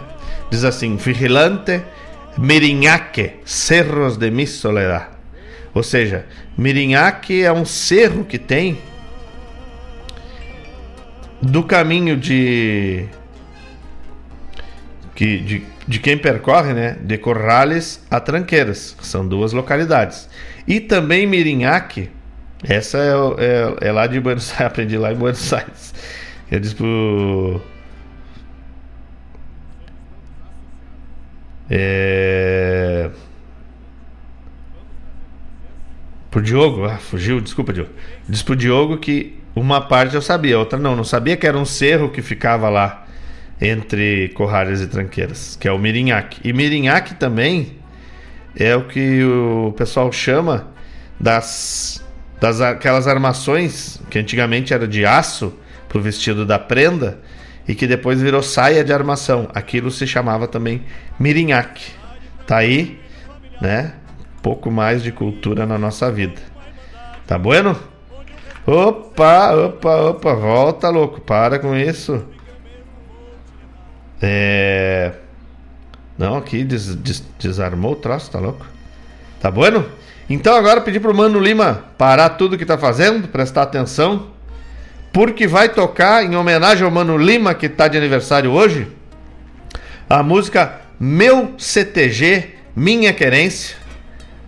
Diz 0.49 0.63
assim: 0.63 0.95
Vigilante 0.95 1.81
Mirinhaque, 2.37 3.39
Cerros 3.45 4.17
de 4.17 4.29
mi 4.31 4.47
soledad. 4.47 5.09
Ou 5.73 5.83
seja, 5.83 6.25
Mirinhaque 6.57 7.43
é 7.43 7.51
um 7.51 7.65
cerro 7.65 8.25
que 8.25 8.37
tem 8.37 8.77
do 11.41 11.63
caminho 11.63 12.15
de 12.15 13.07
que 15.15 15.37
de, 15.39 15.63
de 15.87 15.99
quem 15.99 16.17
percorre, 16.17 16.73
né, 16.73 16.97
de 17.01 17.17
Corrales 17.17 18.05
a 18.09 18.19
Tranqueiras, 18.19 18.95
são 19.01 19.27
duas 19.27 19.53
localidades. 19.53 20.29
E 20.67 20.79
também 20.79 21.27
Mirinhaque, 21.27 22.09
essa 22.63 22.97
é, 22.97 23.11
é, 23.83 23.89
é 23.89 23.91
lá 23.91 24.07
de 24.07 24.19
Buenos 24.19 24.51
Aires, 24.51 24.61
aprendi 24.67 24.97
lá 24.97 25.11
em 25.11 25.15
Buenos 25.15 25.51
Aires. 25.53 25.93
Eu 26.49 26.59
disse 26.59 26.75
pro 26.75 27.61
É... 31.73 33.09
Pro 36.29 36.41
Diogo, 36.41 36.83
ah, 36.83 36.97
fugiu, 36.97 37.39
desculpa, 37.39 37.71
Diogo. 37.71 37.91
Diz 38.27 38.43
pro 38.43 38.57
Diogo 38.57 38.97
que 38.97 39.40
uma 39.55 39.81
parte 39.81 40.15
eu 40.15 40.21
sabia, 40.21 40.57
outra 40.57 40.79
não. 40.79 40.95
Não 40.95 41.03
sabia 41.03 41.35
que 41.35 41.45
era 41.45 41.57
um 41.57 41.65
cerro 41.65 42.09
que 42.09 42.21
ficava 42.21 42.69
lá 42.69 43.05
entre 43.59 44.29
Corrales 44.29 44.81
e 44.81 44.87
Tranqueiras, 44.87 45.57
que 45.59 45.67
é 45.67 45.71
o 45.71 45.77
Mirinhaque. 45.77 46.39
E 46.43 46.53
Mirinhaque 46.53 47.15
também 47.15 47.77
é 48.55 48.75
o 48.75 48.87
que 48.87 49.23
o 49.23 49.73
pessoal 49.77 50.11
chama 50.11 50.67
das, 51.19 52.03
das 52.39 52.59
aquelas 52.61 53.07
armações 53.07 54.01
que 54.09 54.17
antigamente 54.17 54.73
era 54.73 54.87
de 54.87 55.05
aço 55.05 55.53
pro 55.87 56.01
vestido 56.01 56.45
da 56.45 56.57
prenda 56.57 57.19
e 57.67 57.75
que 57.75 57.85
depois 57.85 58.21
virou 58.21 58.41
saia 58.41 58.83
de 58.83 58.91
armação. 58.91 59.49
Aquilo 59.53 59.91
se 59.91 60.07
chamava 60.07 60.47
também 60.47 60.83
mirinhaque. 61.19 61.91
Tá 62.47 62.57
aí, 62.57 62.99
né? 63.61 63.93
Pouco 64.41 64.71
mais 64.71 65.03
de 65.03 65.11
cultura 65.11 65.65
na 65.65 65.77
nossa 65.77 66.11
vida. 66.11 66.41
Tá 67.27 67.37
bueno? 67.37 67.90
Opa, 68.65 69.53
opa, 69.55 69.95
opa, 70.09 70.33
volta 70.33 70.89
louco, 70.89 71.19
para 71.21 71.59
com 71.59 71.75
isso. 71.75 72.23
É. 74.21 75.13
Não, 76.17 76.37
aqui 76.37 76.63
des, 76.63 76.95
des, 76.95 77.23
desarmou 77.39 77.93
o 77.93 77.95
troço, 77.95 78.29
tá 78.29 78.39
louco? 78.39 78.65
Tá 79.39 79.49
bueno? 79.49 79.85
Então 80.29 80.55
agora 80.55 80.81
pedir 80.81 80.99
pro 80.99 81.13
Mano 81.13 81.39
Lima 81.39 81.85
parar 81.97 82.29
tudo 82.29 82.57
que 82.57 82.65
tá 82.65 82.77
fazendo, 82.77 83.27
prestar 83.27 83.63
atenção 83.63 84.31
porque 85.11 85.45
vai 85.45 85.69
tocar 85.69 86.23
em 86.23 86.35
homenagem 86.35 86.85
ao 86.85 86.91
Mano 86.91 87.17
Lima, 87.17 87.53
que 87.53 87.65
está 87.65 87.87
de 87.87 87.97
aniversário 87.97 88.51
hoje, 88.51 88.87
a 90.09 90.23
música 90.23 90.81
Meu 90.99 91.53
CTG, 91.57 92.55
Minha 92.75 93.13
Querência. 93.13 93.75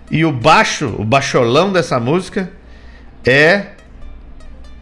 E 0.09 0.23
o 0.23 0.31
baixo, 0.31 0.95
o 0.97 1.03
baixolão 1.03 1.71
dessa 1.71 1.99
música 1.99 2.51
é 3.25 3.67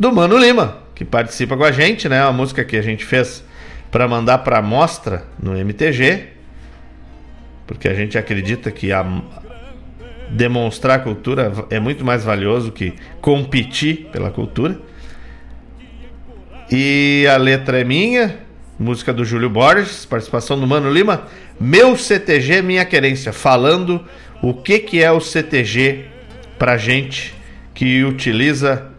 do 0.01 0.11
Mano 0.11 0.35
Lima, 0.35 0.79
que 0.95 1.05
participa 1.05 1.55
com 1.55 1.63
a 1.63 1.71
gente, 1.71 2.09
né? 2.09 2.23
Uma 2.23 2.33
música 2.33 2.65
que 2.65 2.75
a 2.75 2.81
gente 2.81 3.05
fez 3.05 3.43
para 3.91 4.07
mandar 4.07 4.39
para 4.39 4.59
mostra 4.59 5.25
no 5.39 5.55
MTG, 5.55 6.23
porque 7.67 7.87
a 7.87 7.93
gente 7.93 8.17
acredita 8.17 8.71
que 8.71 8.91
a 8.91 9.05
demonstrar 10.27 11.03
cultura 11.03 11.53
é 11.69 11.79
muito 11.79 12.03
mais 12.03 12.23
valioso 12.23 12.71
que 12.71 12.95
competir 13.21 14.09
pela 14.11 14.31
cultura. 14.31 14.79
E 16.71 17.27
a 17.31 17.37
letra 17.37 17.79
é 17.79 17.83
minha, 17.83 18.39
música 18.79 19.13
do 19.13 19.23
Júlio 19.23 19.51
Borges, 19.51 20.03
participação 20.03 20.59
do 20.59 20.65
Mano 20.65 20.91
Lima. 20.91 21.27
Meu 21.59 21.95
CTG, 21.95 22.63
minha 22.63 22.85
querência, 22.85 23.31
falando 23.31 24.03
o 24.41 24.51
que, 24.51 24.79
que 24.79 25.03
é 25.03 25.11
o 25.11 25.21
CTG 25.21 26.05
pra 26.57 26.75
gente 26.75 27.35
que 27.75 28.03
utiliza 28.03 28.90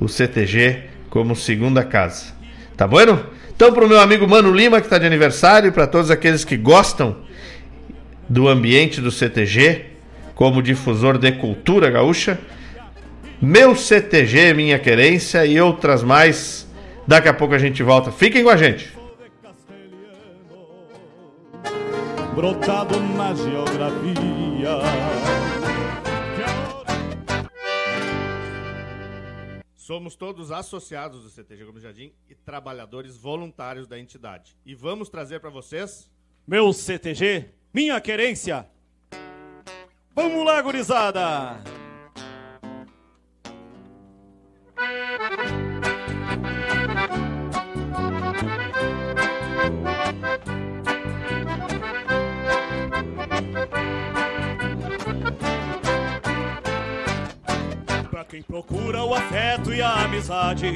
o 0.00 0.08
CTG 0.08 0.84
como 1.10 1.34
segunda 1.34 1.84
casa. 1.84 2.32
Tá 2.76 2.86
bueno? 2.86 3.24
Então, 3.54 3.72
pro 3.72 3.88
meu 3.88 4.00
amigo 4.00 4.28
Mano 4.28 4.52
Lima, 4.52 4.80
que 4.80 4.86
está 4.86 4.98
de 4.98 5.06
aniversário, 5.06 5.72
para 5.72 5.86
todos 5.86 6.10
aqueles 6.10 6.44
que 6.44 6.56
gostam 6.56 7.16
do 8.28 8.48
ambiente 8.48 9.00
do 9.00 9.10
CTG, 9.10 9.86
como 10.34 10.62
difusor 10.62 11.18
de 11.18 11.32
cultura 11.32 11.90
gaúcha, 11.90 12.38
meu 13.40 13.74
CTG, 13.74 14.54
minha 14.54 14.78
querência 14.78 15.44
e 15.44 15.60
outras 15.60 16.02
mais 16.02 16.68
Daqui 17.08 17.26
a 17.26 17.32
pouco 17.32 17.54
a 17.54 17.58
gente 17.58 17.82
volta. 17.82 18.12
Fiquem 18.12 18.44
com 18.44 18.50
a 18.50 18.56
gente. 18.58 18.92
Brotado 22.34 23.00
na 23.00 23.34
geografia. 23.34 25.47
Somos 29.88 30.14
todos 30.14 30.52
associados 30.52 31.22
do 31.22 31.30
CTG 31.30 31.64
Gomes 31.64 31.82
Jardim 31.82 32.12
e 32.28 32.34
trabalhadores 32.34 33.16
voluntários 33.16 33.86
da 33.86 33.98
entidade. 33.98 34.54
E 34.62 34.74
vamos 34.74 35.08
trazer 35.08 35.40
para 35.40 35.48
vocês 35.48 36.10
Meu 36.46 36.74
CTG, 36.74 37.48
minha 37.72 37.98
querência. 37.98 38.68
Vamos 40.14 40.44
lá, 40.44 40.60
gurizada! 40.60 41.77
Quem 58.28 58.42
procura 58.42 59.02
o 59.02 59.14
afeto 59.14 59.72
e 59.72 59.80
a 59.80 60.04
amizade, 60.04 60.74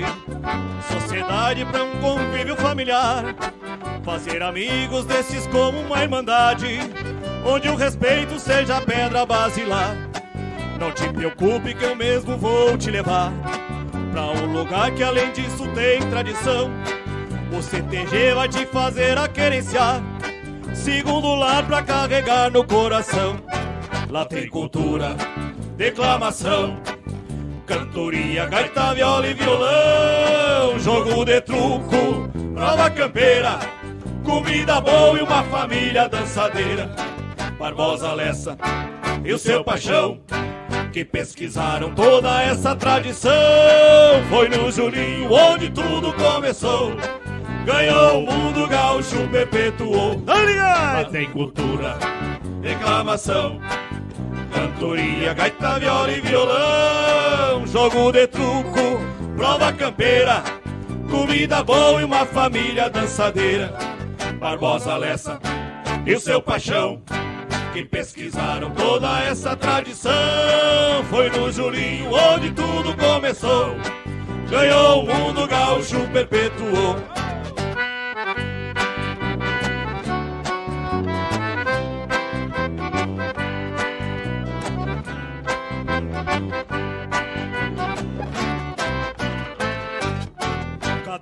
sociedade 0.90 1.66
pra 1.66 1.84
um 1.84 2.00
convívio 2.00 2.56
familiar, 2.56 3.36
fazer 4.02 4.42
amigos 4.42 5.04
desses 5.04 5.46
como 5.48 5.78
uma 5.80 6.02
irmandade, 6.02 6.78
onde 7.44 7.68
o 7.68 7.76
respeito 7.76 8.38
seja 8.38 8.80
pedra 8.80 9.26
basilar. 9.26 9.94
Não 10.80 10.90
te 10.92 11.06
preocupe 11.10 11.74
que 11.74 11.84
eu 11.84 11.94
mesmo 11.94 12.38
vou 12.38 12.78
te 12.78 12.90
levar 12.90 13.30
pra 14.12 14.22
um 14.30 14.50
lugar 14.50 14.90
que 14.92 15.02
além 15.02 15.30
disso 15.32 15.68
tem 15.74 16.00
tradição. 16.08 16.70
O 17.56 17.62
CTG 17.62 18.32
vai 18.34 18.48
te 18.48 18.64
fazer 18.64 19.18
a 19.18 19.28
querenciar, 19.28 20.02
segundo 20.72 21.34
lar 21.34 21.66
pra 21.66 21.82
carregar 21.82 22.50
no 22.50 22.64
coração. 22.64 23.36
Lá 24.08 24.24
tem 24.24 24.48
cultura, 24.48 25.14
declamação, 25.76 26.80
cantoria, 27.66 28.46
gaita, 28.46 28.94
viola 28.94 29.26
e 29.26 29.34
violão, 29.34 30.78
jogo 30.78 31.24
de 31.24 31.40
truco, 31.40 32.28
prova 32.54 32.90
campeira, 32.90 33.58
comida 34.24 34.80
boa 34.80 35.18
e 35.18 35.22
uma 35.22 35.42
família 35.44 36.08
dançadeira. 36.08 36.90
Barbosa 37.58 38.12
Lessa 38.12 38.56
e 39.24 39.32
o 39.32 39.38
seu 39.38 39.62
paixão, 39.62 40.20
que 40.92 41.04
pesquisaram 41.04 41.94
toda 41.94 42.42
essa 42.42 42.74
tradição. 42.74 43.32
Foi 44.28 44.48
no 44.48 44.70
Julinho 44.70 45.32
onde 45.32 45.70
tudo 45.70 46.12
começou. 46.12 46.92
Ganhou 47.64 48.24
o 48.24 48.26
mundo 48.26 48.66
gaúcho, 48.66 49.28
perpetuou. 49.28 50.20
Lá 50.26 51.04
tem 51.04 51.30
cultura, 51.30 51.96
reclamação, 52.60 53.60
cantoria, 54.52 55.34
gaita, 55.34 55.78
viola 55.78 56.12
e 56.12 56.20
violão, 56.20 57.66
jogo 57.66 58.12
de 58.12 58.26
truco, 58.26 59.00
prova 59.36 59.72
campeira, 59.72 60.42
comida 61.10 61.64
boa 61.64 62.00
e 62.00 62.04
uma 62.04 62.24
família 62.26 62.88
dançadeira. 62.88 63.72
Barbosa 64.38 64.96
Lessa 64.96 65.40
e 66.04 66.14
o 66.14 66.20
seu 66.20 66.42
paixão, 66.42 67.00
que 67.72 67.84
pesquisaram 67.84 68.70
toda 68.72 69.20
essa 69.20 69.56
tradição. 69.56 70.12
Foi 71.08 71.30
no 71.30 71.50
Julinho 71.50 72.10
onde 72.12 72.50
tudo 72.50 72.96
começou. 72.96 73.76
Ganhou 74.50 75.04
o 75.04 75.06
mundo 75.06 75.46
gaúcho, 75.46 75.96
perpetuou. 76.12 76.96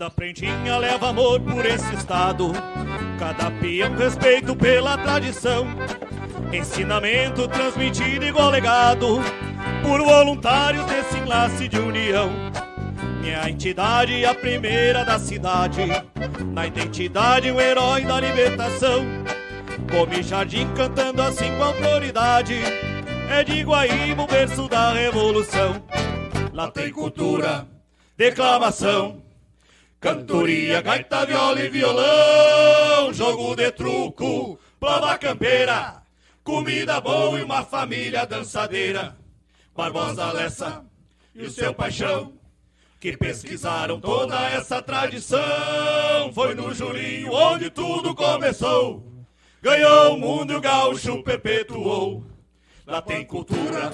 Cada 0.01 0.11
prendinha 0.13 0.79
leva 0.79 1.11
amor 1.11 1.39
por 1.41 1.67
esse 1.67 1.95
estado. 1.95 2.53
Cada 3.19 3.51
peão 3.51 3.95
respeito 3.95 4.57
pela 4.57 4.97
tradição. 4.97 5.67
Ensinamento 6.51 7.47
transmitido 7.47 8.25
igual 8.25 8.49
legado 8.49 9.19
por 9.83 10.01
voluntários 10.01 10.87
desse 10.87 11.19
enlace 11.19 11.69
de 11.69 11.79
união. 11.79 12.31
Minha 13.21 13.51
entidade 13.51 14.25
é 14.25 14.27
a 14.27 14.35
primeira 14.35 15.05
da 15.05 15.19
cidade, 15.19 15.83
na 16.51 16.67
identidade 16.67 17.53
um 17.53 17.61
herói 17.61 18.03
da 18.07 18.19
libertação. 18.19 19.05
Come 19.91 20.23
jardim 20.23 20.67
cantando 20.75 21.21
assim 21.21 21.55
com 21.59 21.65
autoridade, 21.65 22.59
é 23.29 23.45
de 23.45 23.63
Guaíba 23.63 24.23
o 24.23 24.27
berço 24.27 24.67
da 24.67 24.95
revolução. 24.95 25.85
Lá 26.55 26.71
tem 26.71 26.91
cultura, 26.91 27.67
declamação, 28.17 29.21
cantoria, 30.01 30.81
gaita, 30.81 31.27
viola 31.27 31.61
e 31.61 31.69
violão, 31.69 33.13
jogo 33.13 33.55
de 33.55 33.71
truco, 33.71 34.59
prova 34.81 35.19
campeira, 35.19 36.03
comida 36.43 37.01
boa 37.01 37.39
e 37.39 37.43
uma 37.43 37.63
família 37.63 38.27
dançadeira. 38.27 39.17
Barbosa 39.77 40.33
Lessa 40.33 40.85
e 41.35 41.43
o 41.43 41.51
seu 41.51 41.73
paixão, 41.73 42.35
que 42.99 43.17
pesquisaram 43.17 44.01
toda 44.01 44.39
essa 44.51 44.83
tradição. 44.83 45.41
Foi 46.35 46.55
no 46.55 46.75
Julinho 46.75 47.33
onde 47.33 47.71
tudo 47.71 48.15
começou. 48.15 49.03
Ganhou 49.63 50.15
o 50.15 50.19
mundo 50.19 50.53
e 50.53 50.57
o 50.57 50.61
gaúcho 50.61 51.23
perpetuou. 51.23 52.25
Lá 52.87 53.01
tem 53.01 53.25
cultura, 53.25 53.91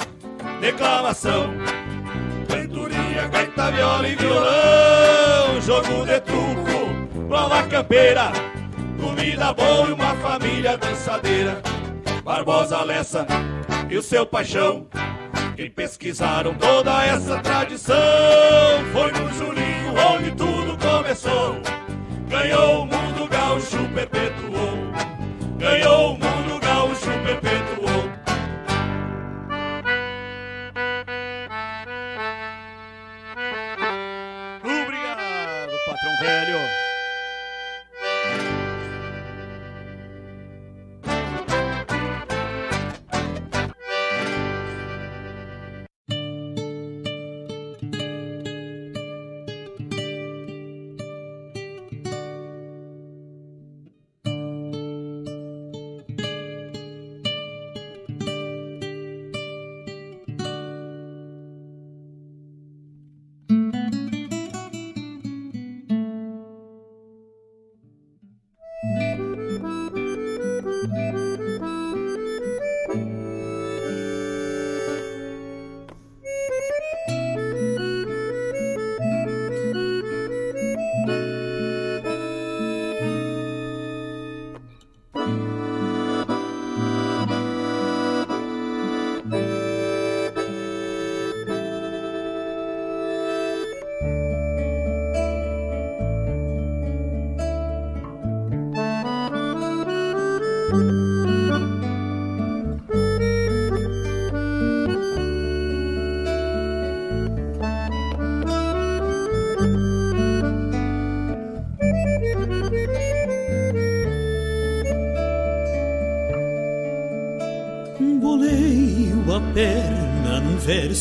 declamação, 0.61 1.53
cantoria, 2.49 3.06
gaita, 3.29 3.71
viola 3.71 4.09
e 4.09 4.15
violão, 4.17 5.61
jogo 5.61 6.05
de 6.05 6.21
truco, 6.21 7.27
prova 7.29 7.63
campeira, 7.65 8.33
comida 9.01 9.53
boa 9.53 9.89
e 9.89 9.93
uma 9.93 10.15
família 10.17 10.77
dançadeira. 10.77 11.61
Barbosa 12.25 12.83
Lessa 12.83 13.27
e 13.89 13.97
o 13.97 14.03
seu 14.03 14.27
paixão, 14.27 14.87
que 15.55 15.71
pesquisaram 15.71 16.55
toda 16.55 17.05
essa 17.05 17.39
tradição. 17.39 17.97
Foi 18.93 19.13
no 19.13 19.33
Julinho 19.33 19.95
onde 20.13 20.31
tudo 20.33 20.77
começou. 20.77 21.57
Ganhou 22.29 22.83
o 22.83 22.87
mundo 22.87 23.29
gaúcho, 23.29 23.89
perpetuou. 23.95 24.77
Ganhou 25.59 26.15
o 26.15 26.19
mundo 26.19 26.36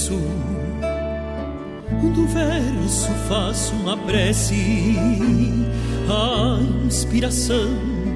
Verso. 0.06 0.20
Do 2.14 2.28
verso 2.28 3.10
faço 3.28 3.74
uma 3.76 3.98
prece, 3.98 4.96
a 6.08 6.60
inspiração 6.86 7.68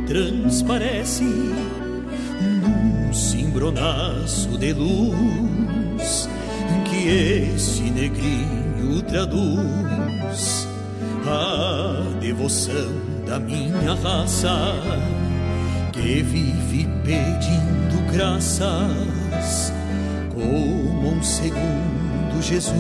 transparece 0.06 1.24
num 1.24 3.12
cimbronaço 3.12 4.58
de 4.58 4.74
luz 4.74 6.30
que 6.90 7.08
esse 7.08 7.84
negrinho 7.84 9.02
traduz. 9.08 10.68
A 11.26 12.20
devoção 12.20 12.92
da 13.26 13.40
minha 13.40 13.96
raça 13.96 14.69
Jesus. 22.50 22.74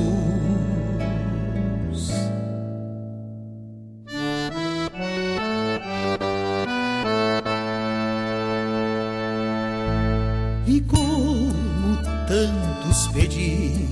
E 10.65 10.81
como 10.81 11.97
tantos 12.27 13.07
pedi, 13.13 13.85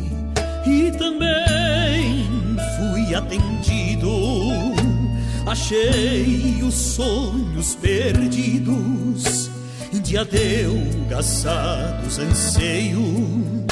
e 0.66 0.92
também 0.98 2.26
fui 2.78 3.14
atendido, 3.14 4.10
achei 5.46 6.64
os 6.64 6.74
sonhos 6.74 7.76
perdidos, 7.76 9.52
de 10.02 10.18
adelgaçados 10.18 12.18
anseios, 12.18 13.67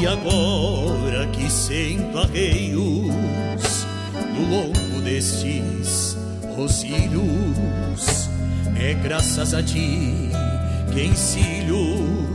e 0.00 0.06
agora 0.06 1.26
que 1.28 1.50
sinto 1.50 2.18
arreios 2.18 3.86
no 4.34 4.50
longo 4.50 5.00
destes 5.02 6.16
rosilhos, 6.56 8.28
é 8.78 8.94
graças 8.94 9.54
a 9.54 9.62
ti 9.62 10.30
que 10.92 11.02
ensilho, 11.04 12.28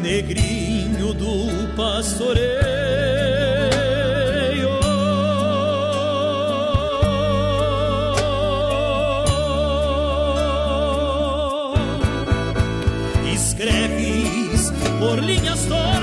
negrinho 0.00 1.12
do 1.14 1.74
pastoreio. 1.76 2.80
Por 15.00 15.18
linhas 15.18 15.64
tortas, 15.64 15.99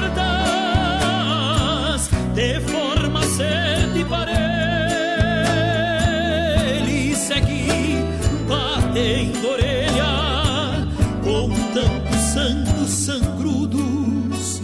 batendo 8.98 9.52
orelha 9.52 10.88
com 11.24 11.50
tantos 11.72 12.20
santos 12.34 12.90
sangrudos, 12.90 14.60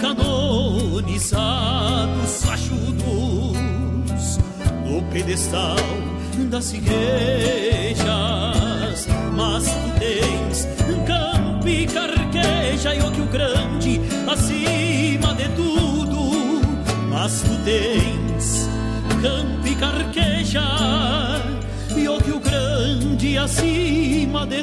canonizados, 0.00 2.44
fachudos, 2.44 4.38
no 4.86 5.02
pedestal 5.10 5.74
das 6.50 6.72
igrejas. 6.72 8.04
Mas 9.36 9.64
tu 9.64 9.90
tens 9.98 10.68
campi 11.06 11.86
carqueja 11.86 12.94
e 12.94 13.00
o 13.00 13.10
que 13.10 13.22
o 13.22 13.26
grande 13.26 14.00
acima 14.30 15.34
de 15.34 15.48
tudo. 15.56 16.62
Mas 17.10 17.42
tu 17.42 17.56
tens 17.64 18.68
campi 19.20 19.74
carqueja 19.74 20.62
e 22.04 22.32
o 22.32 22.38
grande 22.38 23.38
acima 23.38 24.46
de 24.46 24.62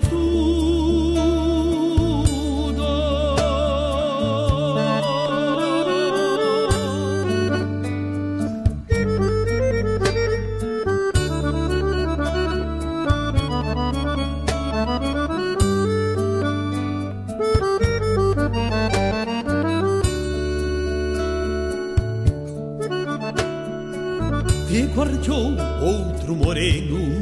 E 24.74 24.84
guardou 24.94 25.52
outro 25.82 26.34
moreno 26.34 27.21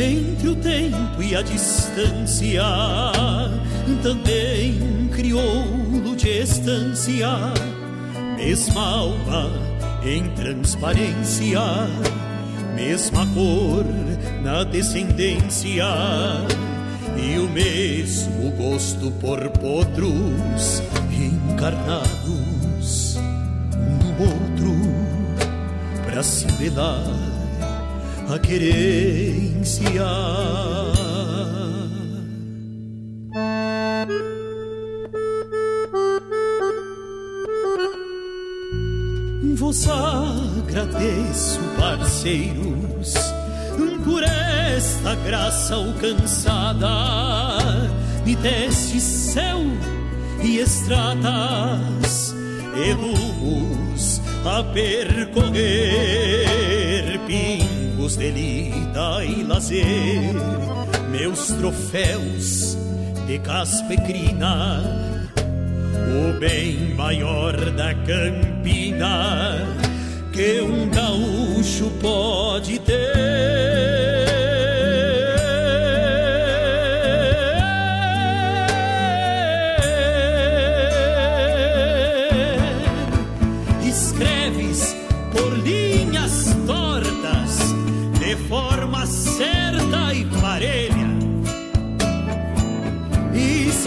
entre 0.00 0.48
o 0.48 0.56
tempo 0.56 1.22
e 1.22 1.36
a 1.36 1.42
distância, 1.42 2.62
também 4.02 5.08
crioulo 5.12 6.16
de 6.16 6.28
estância, 6.40 7.28
mesma 8.36 8.80
alma 8.80 9.50
em 10.02 10.24
transparência, 10.30 11.60
mesma 12.74 13.26
cor 13.34 13.84
na 14.42 14.64
descendência, 14.64 15.84
e 17.16 17.38
o 17.38 17.48
mesmo 17.50 18.50
gosto 18.52 19.10
por 19.20 19.50
potros 19.50 20.82
encarnados 21.52 23.18
no 23.76 24.24
outro, 24.24 24.74
pra 26.06 26.22
se 26.22 26.46
velar 26.52 27.19
a 28.32 28.38
querência. 28.38 30.06
Vos 39.56 39.86
agradeço, 39.88 41.60
parceiros, 41.78 43.14
por 44.04 44.22
esta 44.22 45.14
graça 45.16 45.74
alcançada. 45.74 46.88
Me 48.24 48.36
deste 48.36 49.00
céu 49.00 49.60
e 50.42 50.58
estradas 50.58 52.34
e 52.76 52.92
rumos 52.92 54.20
a 54.44 54.62
percorrer, 54.64 56.49
pingos 58.10 58.16
de 58.16 58.30
lida 58.30 59.24
e 59.24 59.42
lazer, 59.44 60.34
meus 61.10 61.48
troféus 61.48 62.76
de 63.26 63.38
caspecrina, 63.40 64.82
o 66.08 66.38
bem 66.38 66.94
maior 66.94 67.54
da 67.72 67.94
campina 67.94 69.66
que 70.32 70.60
um 70.60 70.88
gaúcho 70.88 71.90
pode 72.00 72.78
ter. 72.80 73.99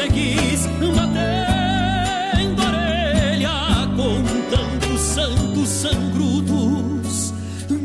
Seguis 0.04 0.68
batendo 0.96 2.62
orelha 2.62 3.88
com 3.96 4.22
tantos 4.50 5.00
santos 5.00 5.70
sangrudos, 5.70 7.34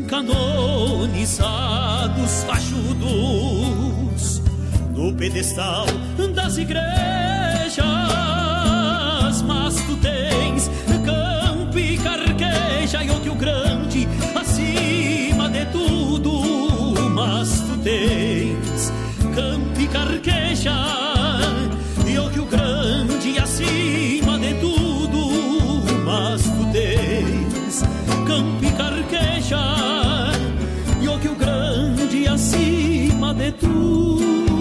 canonizados, 0.07 2.43
fachudos, 2.43 4.41
no 4.93 5.13
pedestal 5.13 5.85
das 6.35 6.57
igrejas, 6.57 6.83
mas 9.43 9.75
tu 9.83 9.95
tens 9.97 10.69
campo 11.05 11.79
e 11.79 11.97
carqueja 11.97 13.01
e 13.03 13.29
o 13.29 13.35
grande 13.35 14.07
acima 14.35 15.49
de 15.49 15.65
tudo, 15.67 16.99
mas 17.11 17.61
tu 17.61 17.77
tens 17.77 18.91
campo 19.33 19.79
e 19.79 19.87
carqueja 19.87 20.98
acima 33.49 34.58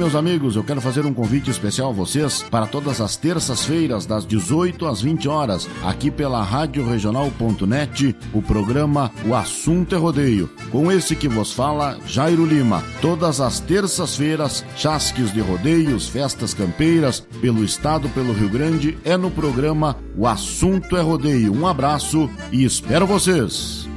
meus 0.00 0.14
amigos, 0.14 0.56
eu 0.56 0.64
quero 0.64 0.80
fazer 0.80 1.04
um 1.04 1.12
convite 1.12 1.50
especial 1.50 1.90
a 1.90 1.92
vocês 1.92 2.42
para 2.50 2.66
todas 2.66 3.02
as 3.02 3.16
terças-feiras, 3.16 4.06
das 4.06 4.24
18 4.24 4.86
às 4.86 5.02
20 5.02 5.28
horas, 5.28 5.68
aqui 5.82 6.10
pela 6.10 6.42
Rádio 6.42 6.88
Regional.net, 6.88 8.16
o 8.32 8.40
programa 8.40 9.12
O 9.26 9.34
Assunto 9.34 9.94
é 9.94 9.98
Rodeio. 9.98 10.48
Com 10.70 10.90
esse 10.90 11.14
que 11.14 11.28
vos 11.28 11.52
fala, 11.52 11.98
Jairo 12.06 12.46
Lima. 12.46 12.82
Todas 13.02 13.42
as 13.42 13.60
terças-feiras, 13.60 14.64
chasques 14.74 15.34
de 15.34 15.40
rodeios, 15.40 16.08
festas 16.08 16.54
campeiras, 16.54 17.20
pelo 17.42 17.62
estado, 17.62 18.08
pelo 18.08 18.32
Rio 18.32 18.48
Grande, 18.48 18.96
é 19.04 19.18
no 19.18 19.30
programa 19.30 19.98
O 20.16 20.26
Assunto 20.26 20.96
é 20.96 21.02
Rodeio. 21.02 21.52
Um 21.52 21.66
abraço 21.66 22.30
e 22.50 22.64
espero 22.64 23.06
vocês! 23.06 23.89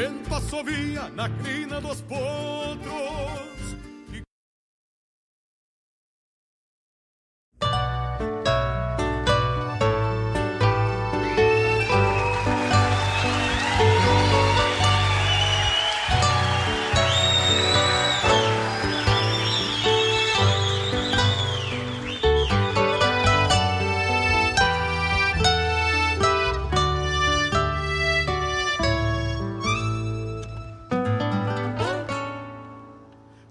Vento 0.00 0.34
assovia 0.34 1.10
na 1.10 1.28
crina 1.28 1.78
dos 1.78 2.00
potros. 2.00 3.49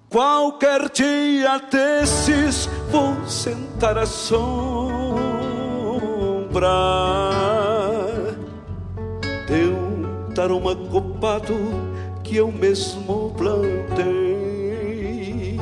Qualquer 0.09 0.89
dia 0.89 1.61
desses 1.71 2.67
vou 2.89 3.15
sentar 3.27 3.95
à 3.95 4.07
sombra 4.07 4.49
de 9.45 9.69
um 9.69 10.33
taroma 10.33 10.75
copado 10.75 11.53
que 12.23 12.37
eu 12.37 12.51
mesmo 12.51 13.35
plantei. 13.37 15.59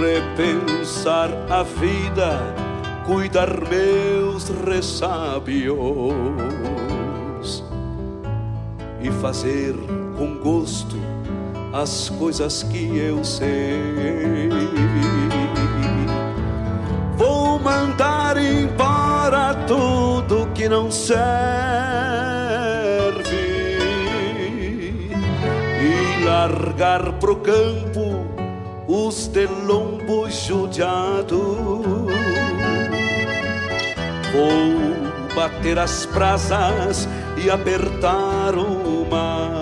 Repensar 0.00 1.28
a 1.50 1.62
vida, 1.62 2.40
cuidar 3.06 3.50
meus 3.68 4.48
ressábios 4.48 5.74
e 9.02 9.10
fazer 9.20 9.74
com 10.16 10.38
gosto 10.38 11.13
as 11.74 12.08
coisas 12.08 12.62
que 12.62 12.96
eu 12.96 13.24
sei. 13.24 14.48
Vou 17.16 17.58
mandar 17.58 18.36
embora 18.36 19.54
tudo 19.66 20.48
que 20.54 20.68
não 20.68 20.88
serve 20.88 21.24
e 25.80 26.24
largar 26.24 27.12
pro 27.14 27.34
campo 27.36 28.24
os 28.86 29.26
de 29.26 29.48
judiado. 30.30 31.56
Vou 34.32 35.34
bater 35.34 35.78
as 35.80 36.06
brasas 36.06 37.08
e 37.36 37.50
apertar 37.50 38.54
o 38.54 39.04
mar 39.10 39.53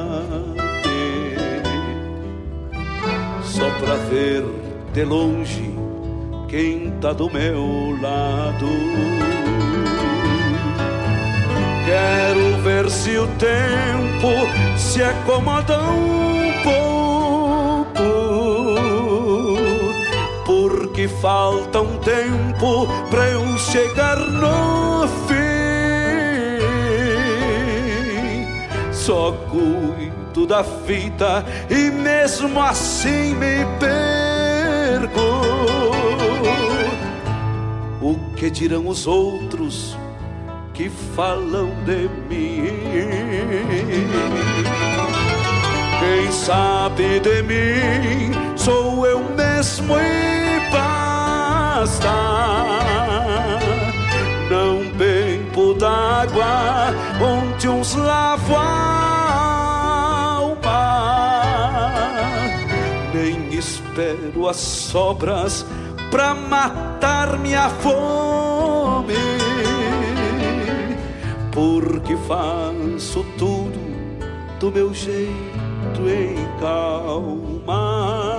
só 3.53 3.71
pra 3.79 3.97
ver 3.97 4.43
de 4.95 5.05
longe 5.05 5.75
quem 6.49 6.91
tá 7.03 7.13
do 7.13 7.31
meu 7.31 7.95
lado. 8.01 8.67
Quero 11.85 12.63
ver 12.63 12.89
se 12.91 13.19
o 13.19 13.27
tempo 13.37 14.29
se 14.79 15.03
acomoda 15.03 15.79
um 15.83 16.53
pouco, 16.65 18.01
porque 20.47 21.07
falta 21.07 21.83
um 21.83 21.99
tempo 21.99 22.89
pra 23.11 23.29
eu 23.29 23.59
chegar 23.59 24.17
no 24.19 25.07
fim. 25.27 25.43
Só 28.93 29.33
cuido 29.51 30.22
da 30.41 30.65
fita 30.65 31.45
e 31.69 31.91
mesmo 31.91 32.59
assim 32.61 33.35
me 33.35 33.65
perco. 33.79 35.21
O 38.01 38.19
que 38.35 38.51
dirão 38.51 38.89
os 38.89 39.07
outros 39.07 39.97
que 40.73 40.89
falam 41.15 41.71
de 41.85 42.09
mim? 42.29 42.81
Quem 46.01 46.33
sabe 46.33 47.21
de 47.21 47.43
mim 47.43 48.33
sou 48.57 49.07
eu 49.07 49.23
mesmo 49.37 49.95
e 49.99 50.71
basta. 50.73 52.09
Não 54.51 54.91
bebo 54.97 55.75
d'água 55.75 56.93
onde 57.21 57.69
uns 57.69 57.95
lavam 57.95 59.02
espero 63.93 64.49
as 64.49 64.57
sobras 64.57 65.67
pra 66.11 66.35
matar 66.35 67.39
minha 67.39 67.69
fome, 67.69 69.15
porque 71.53 72.17
faço 72.29 73.25
tudo 73.37 73.79
do 74.59 74.73
meu 74.73 74.95
jeito 74.95 76.09
em 76.09 76.37
calma. 76.59 78.32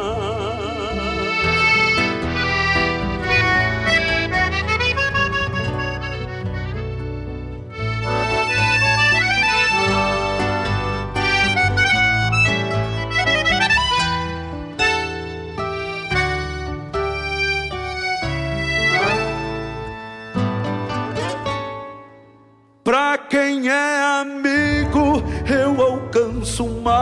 Pra 22.84 23.18
quem 23.18 23.70
é 23.70 24.02
amigo, 24.20 25.24
eu 25.50 25.82
alcanço 25.82 26.68
mate. 26.68 26.94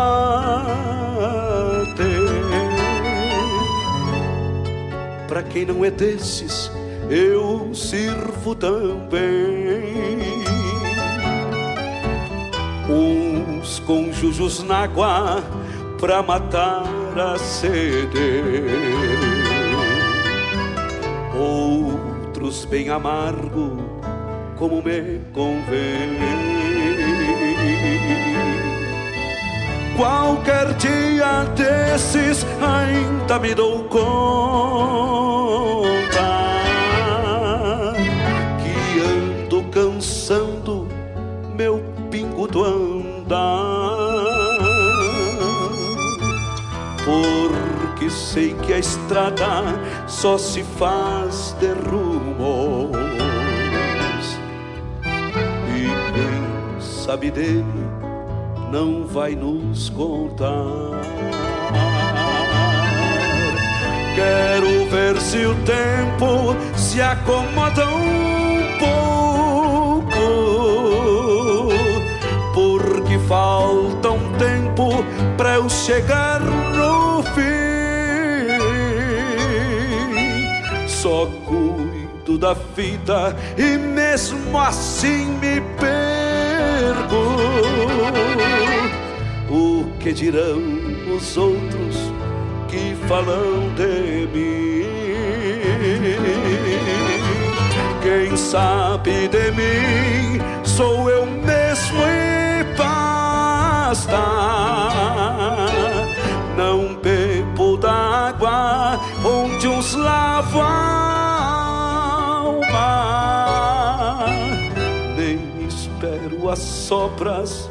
Pra 5.27 5.41
quem 5.41 5.65
não 5.65 5.83
é 5.83 5.89
desses, 5.89 6.71
eu 7.09 7.73
sirvo 7.73 8.53
também. 8.53 10.29
Uns 12.87 13.79
com 13.79 14.13
jujus 14.13 14.61
na 14.61 14.83
água 14.83 15.43
pra 15.99 16.21
matar 16.21 16.83
a 17.17 17.39
sede. 17.39 18.43
Outros 21.35 22.65
bem 22.65 22.89
amargo 22.89 23.90
como 24.61 24.79
me 24.79 25.19
convém. 25.33 26.19
Qualquer 29.97 30.75
dia 30.75 31.45
desses 31.55 32.45
ainda 32.61 33.39
me 33.39 33.55
dou 33.55 33.85
conta 33.85 34.21
que 38.61 38.99
ando 39.01 39.63
cansando 39.71 40.87
meu 41.55 41.83
pingo 42.11 42.47
do 42.47 42.63
andar. 42.63 43.41
Porque 47.03 48.11
sei 48.11 48.53
que 48.53 48.73
a 48.73 48.77
estrada 48.77 49.63
só 50.05 50.37
se 50.37 50.61
faz 50.63 51.55
de 51.59 51.73
sabe 57.11 57.29
dele 57.29 57.65
não 58.71 59.05
vai 59.05 59.35
nos 59.35 59.89
contar. 59.89 60.47
Quero 64.15 64.89
ver 64.89 65.19
se 65.19 65.45
o 65.45 65.53
tempo 65.65 66.55
se 66.77 67.01
acomoda 67.01 67.85
um 67.89 68.61
pouco, 68.79 70.13
porque 72.53 73.19
falta 73.27 74.11
um 74.11 74.31
tempo 74.37 75.03
para 75.35 75.55
eu 75.55 75.67
chegar 75.67 76.39
fim. 77.35 77.51
Só 80.87 81.25
cuido 81.45 82.37
da 82.37 82.53
vida 82.53 83.35
e 83.57 83.77
mesmo 83.77 84.57
assim 84.57 85.25
me 85.41 85.59
perco. 85.77 85.90
Que 90.01 90.11
dirão 90.13 90.59
os 91.15 91.37
outros 91.37 92.11
que 92.67 92.95
falam 93.07 93.69
de 93.75 94.27
mim? 94.33 94.81
Quem 98.01 98.35
sabe 98.35 99.27
de 99.27 99.51
mim 99.51 100.41
sou 100.63 101.07
eu 101.07 101.27
mesmo 101.27 101.99
e 102.01 102.63
basta. 102.75 104.17
Não 106.57 106.95
bebo 106.95 107.77
d'água 107.77 108.99
onde 109.23 109.67
uns 109.67 109.93
lavam 109.93 110.61
a 110.63 111.01
alma, 112.39 114.25
nem 115.15 115.67
espero 115.67 116.49
as 116.49 116.59
sobras 116.59 117.69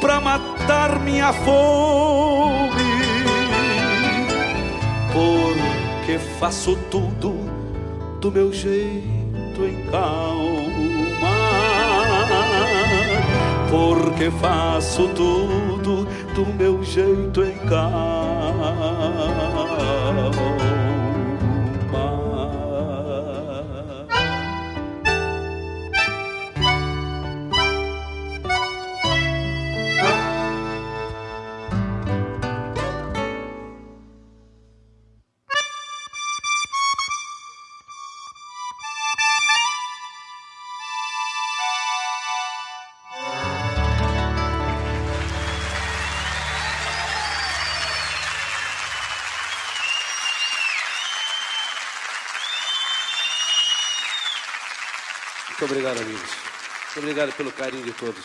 pra 0.00 0.20
matar 0.64 0.98
minha 1.00 1.30
fome, 1.30 2.72
porque 5.12 6.18
faço 6.38 6.76
tudo 6.90 7.34
do 8.20 8.32
meu 8.32 8.50
jeito 8.50 9.62
em 9.62 9.84
calma, 9.90 11.36
porque 13.70 14.30
faço 14.30 15.08
tudo 15.08 16.06
do 16.34 16.46
meu 16.54 16.82
jeito 16.82 17.44
em 17.44 17.58
calma. 17.68 19.43
Obrigado, 55.84 56.02
amigos. 56.02 56.30
Muito 56.94 56.98
obrigado 56.98 57.32
pelo 57.36 57.52
carinho 57.52 57.84
de 57.84 57.92
todos. 57.92 58.24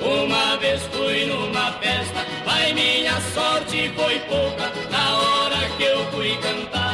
Uma 0.00 0.56
vez 0.58 0.82
fui 0.92 1.24
numa 1.26 1.72
festa, 1.72 2.26
vai 2.44 2.72
minha 2.74 3.18
sorte 3.32 3.90
foi 3.96 4.18
pouca. 4.20 4.70
Na 4.90 5.18
hora 5.18 5.68
que 5.76 5.84
eu 5.84 6.04
fui 6.10 6.36
cantar, 6.38 6.85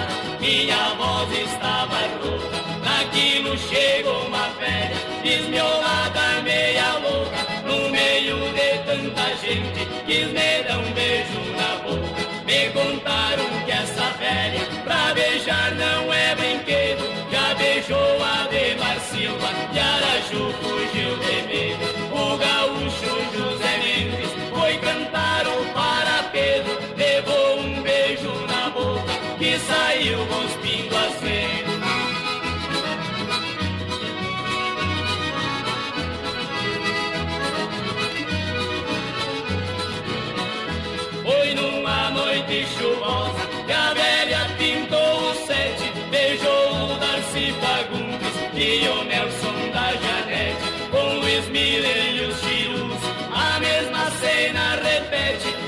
minha 0.42 0.94
voz 0.98 1.30
estava 1.38 1.98
rouca. 2.20 2.58
Naquilo 2.84 3.56
chegou 3.56 4.26
uma 4.26 4.48
velha, 4.58 4.96
desmiolada, 5.22 6.42
meia 6.42 6.98
louca. 6.98 7.40
No 7.64 7.88
meio 7.88 8.38
de 8.52 8.78
tanta 8.84 9.36
gente, 9.36 9.86
quis 10.04 10.26
me 10.26 10.62
dar 10.64 10.78
um 10.78 10.92
beijo 10.92 11.40
na 11.56 11.70
boca. 11.84 12.22
Me 12.44 12.70
contaram 12.70 13.48
que 13.64 13.70
essa 13.70 14.10
velha, 14.18 14.66
pra 14.82 15.14
beijar 15.14 15.70
não 15.76 16.12
é 16.12 16.34
brinquedo. 16.34 17.04
Já 17.30 17.54
beijou 17.54 18.18
a 18.20 18.48
Demar 18.48 18.98
Silva, 18.98 19.48
e 19.72 19.78
Araju 19.78 20.52
fugiu 20.60 21.01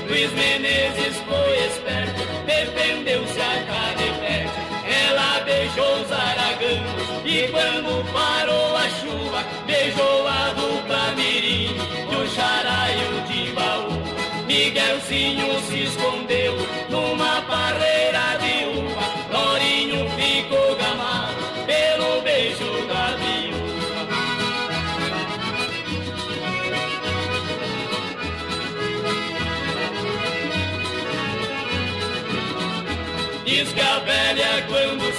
with 0.09 0.31
his 0.33 0.95
disposals. 0.95 1.44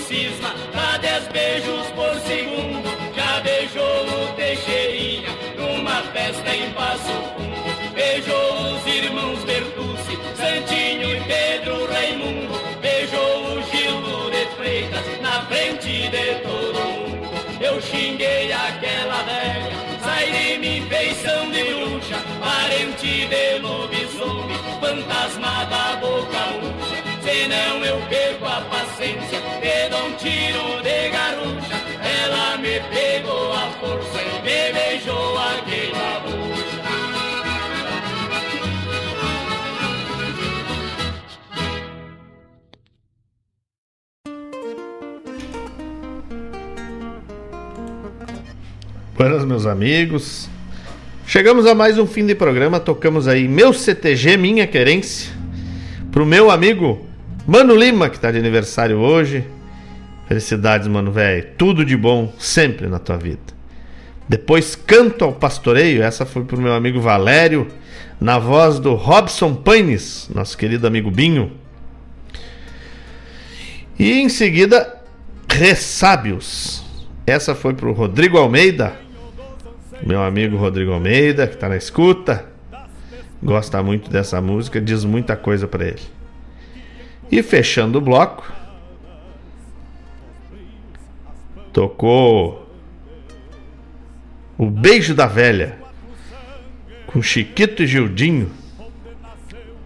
Cisma 0.07 0.55
dá 0.73 0.99
dez 0.99 1.27
beijos 1.28 1.87
por 1.89 2.15
segundo. 2.20 2.87
Já 3.15 3.41
beijou 3.41 4.07
o 4.07 4.33
Teixeirinha 4.37 5.31
numa 5.57 6.03
festa 6.12 6.55
em 6.55 6.70
Passo 6.73 7.12
Fundo. 7.35 7.93
Beijou 7.95 8.77
os 8.77 8.87
irmãos 8.87 9.43
Bertucci, 9.45 10.19
Santinho 10.37 11.16
e 11.16 11.20
Pedro 11.23 11.87
Raimundo. 11.93 12.55
Beijou 12.81 13.59
o 13.59 13.62
Gildo 13.62 14.31
de 14.31 14.47
Freitas 14.57 15.20
na 15.20 15.45
frente 15.47 16.09
de 16.09 16.35
todo 16.43 16.78
mundo. 16.78 17.28
Eu 17.61 17.81
xinguei 17.81 18.53
aquela 18.53 19.23
velha, 19.23 19.73
sai 20.05 20.31
de 20.31 20.59
mim 20.59 20.87
feição 20.89 21.51
de 21.51 21.65
bruxa, 21.74 22.16
parente 22.39 23.27
de 23.27 23.59
lobisomem, 23.59 24.59
fantasma 24.81 25.65
da 25.65 25.97
boca 25.97 26.47
murcha. 26.61 27.06
Senão 27.37 27.85
eu 27.85 27.99
perco 28.09 28.47
a 28.47 28.63
paciência, 28.63 29.39
te 29.61 29.91
dou 29.91 30.07
um 30.07 30.13
tiro 30.15 30.83
de 30.83 31.11
garrucha. 31.11 31.77
Ela 32.25 32.57
me 32.57 32.81
pegou 32.95 33.53
a 33.53 33.71
força 33.79 34.23
e 34.23 34.41
me 34.41 34.73
beijou 34.73 35.37
a 35.37 35.61
queima-bucha. 35.67 36.83
Buenas, 49.15 49.45
meus 49.45 49.67
amigos. 49.67 50.49
Chegamos 51.27 51.67
a 51.67 51.75
mais 51.75 51.99
um 51.99 52.07
fim 52.07 52.25
de 52.25 52.35
programa. 52.35 52.81
Tocamos 52.81 53.29
aí 53.29 53.47
meu 53.47 53.75
CTG, 53.75 54.39
minha 54.39 54.67
querência. 54.67 55.31
Pro 56.11 56.25
meu 56.25 56.51
amigo 56.51 57.07
Mano 57.47 57.77
Lima, 57.77 58.10
que 58.10 58.18
tá 58.18 58.32
de 58.32 58.39
aniversário 58.39 58.98
hoje. 58.98 59.44
Felicidades, 60.27 60.89
mano, 60.89 61.12
velho. 61.12 61.47
Tudo 61.56 61.85
de 61.85 61.97
bom 61.97 62.32
sempre 62.40 62.89
na 62.89 62.98
tua 62.98 63.16
vida. 63.16 63.55
Depois 64.28 64.74
Canto 64.74 65.24
ao 65.24 65.32
Pastoreio. 65.32 66.02
Essa 66.02 66.27
foi 66.27 66.44
pro 66.44 66.60
meu 66.60 66.74
amigo 66.74 67.01
Valério. 67.01 67.68
Na 68.20 68.36
voz 68.39 68.81
do 68.81 68.94
Robson 68.94 69.55
Paines, 69.55 70.28
nosso 70.35 70.59
querido 70.59 70.89
amigo 70.89 71.09
Binho. 71.09 71.52
E 73.97 74.20
em 74.20 74.28
seguida, 74.28 75.01
Ressábios. 75.48 76.82
Essa 77.27 77.55
foi 77.55 77.74
pro 77.74 77.93
Rodrigo 77.93 78.39
Almeida, 78.39 78.94
meu 80.02 80.23
amigo 80.23 80.56
Rodrigo 80.56 80.93
Almeida, 80.93 81.47
que 81.47 81.56
tá 81.56 81.68
na 81.68 81.77
escuta. 81.77 82.44
gosta 83.43 83.82
muito 83.82 84.10
dessa 84.10 84.40
música, 84.40 84.81
diz 84.81 85.05
muita 85.05 85.36
coisa 85.36 85.66
para 85.66 85.86
ele. 85.86 86.16
E 87.31 87.43
fechando 87.43 87.98
o 87.98 88.01
bloco, 88.01 88.51
tocou 91.73 92.66
o 94.57 94.70
Beijo 94.70 95.15
da 95.15 95.27
Velha 95.27 95.78
com 97.07 97.23
Chiquito 97.23 97.82
e 97.82 97.86
Gildinho. 97.86 98.51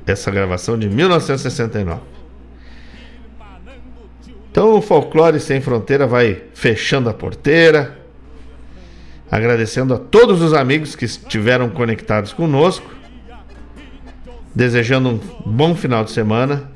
Essa 0.06 0.30
gravação 0.30 0.78
de 0.78 0.88
1969. 0.88 2.00
Então 4.50 4.74
o 4.74 4.82
Folclore 4.82 5.38
Sem 5.38 5.60
Fronteira 5.60 6.06
vai 6.06 6.42
fechando 6.54 7.08
a 7.08 7.14
porteira, 7.14 7.98
agradecendo 9.30 9.94
a 9.94 9.98
todos 9.98 10.42
os 10.42 10.52
amigos 10.52 10.96
que 10.96 11.04
estiveram 11.04 11.70
conectados 11.70 12.32
conosco, 12.32 12.88
desejando 14.54 15.08
um 15.10 15.18
bom 15.46 15.74
final 15.74 16.04
de 16.04 16.10
semana, 16.10 16.69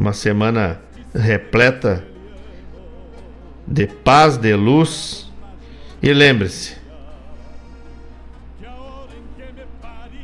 uma 0.00 0.14
semana 0.14 0.80
repleta 1.14 2.02
de 3.66 3.86
paz, 3.86 4.38
de 4.38 4.54
luz. 4.54 5.30
E 6.02 6.10
lembre-se, 6.10 6.74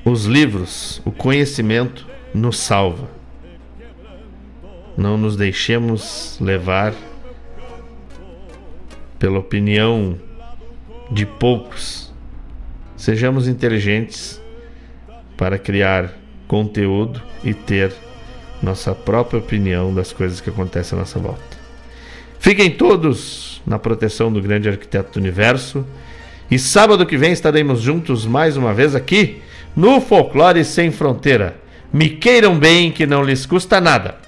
os 0.03 0.25
livros, 0.25 1.03
o 1.05 1.13
conhecimento 1.13 2.07
nos 2.33 2.59
salva. 2.59 3.11
Não 4.97 5.19
nos 5.19 5.37
deixemos 5.37 6.39
levar 6.41 6.95
pela 9.19 9.39
opinião 9.39 10.19
de 11.11 11.27
poucos. 11.27 12.15
Sejamos 12.97 13.47
inteligentes 13.47 14.41
para 15.37 15.59
criar 15.59 16.15
conteúdo 16.49 17.23
e 17.45 17.53
ter 17.53 18.06
nossa 18.63 18.95
própria 18.95 19.39
opinião 19.39 19.95
das 19.95 20.13
coisas 20.13 20.41
que 20.41 20.51
acontecem 20.51 20.97
à 20.97 21.01
nossa 21.01 21.19
volta. 21.19 21.57
Fiquem 22.39 22.71
todos 22.71 23.61
na 23.67 23.79
proteção 23.79 24.33
do 24.33 24.41
grande 24.41 24.69
arquiteto 24.69 25.15
do 25.15 25.21
universo. 25.21 25.85
E 26.51 26.59
sábado 26.59 27.05
que 27.05 27.17
vem 27.17 27.33
estaremos 27.33 27.81
juntos 27.81 28.25
mais 28.25 28.57
uma 28.57 28.73
vez 28.73 28.95
aqui 28.95 29.43
no 29.75 30.01
Folclore 30.01 30.65
Sem 30.65 30.93
Fronteira. 30.93 31.57
Me 31.93 32.09
queiram 32.09 32.59
bem 32.59 32.93
que 32.93 33.07
não 33.07 33.25
lhes 33.25 33.45
custa 33.45 33.81
nada. 33.81 34.26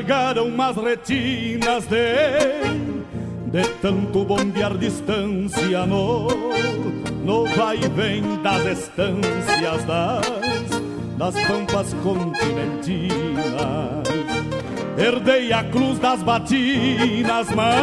Me 0.00 0.06
alargaram 0.06 0.46
umas 0.46 0.76
retinas 0.76 1.84
de 1.86 2.00
de 3.50 3.68
tanto 3.82 4.24
bombear 4.24 4.78
distância 4.78 5.84
no, 5.84 6.26
no 7.22 7.44
vai 7.54 7.76
e 7.76 7.88
vem 7.88 8.22
das 8.42 8.64
estâncias 8.78 9.84
das, 9.84 10.24
das 11.18 11.34
pampas 11.46 11.92
continentinas. 12.02 13.10
Herdei 14.96 15.52
a 15.52 15.64
cruz 15.64 15.98
das 15.98 16.22
batinas, 16.22 17.50
mas 17.54 17.74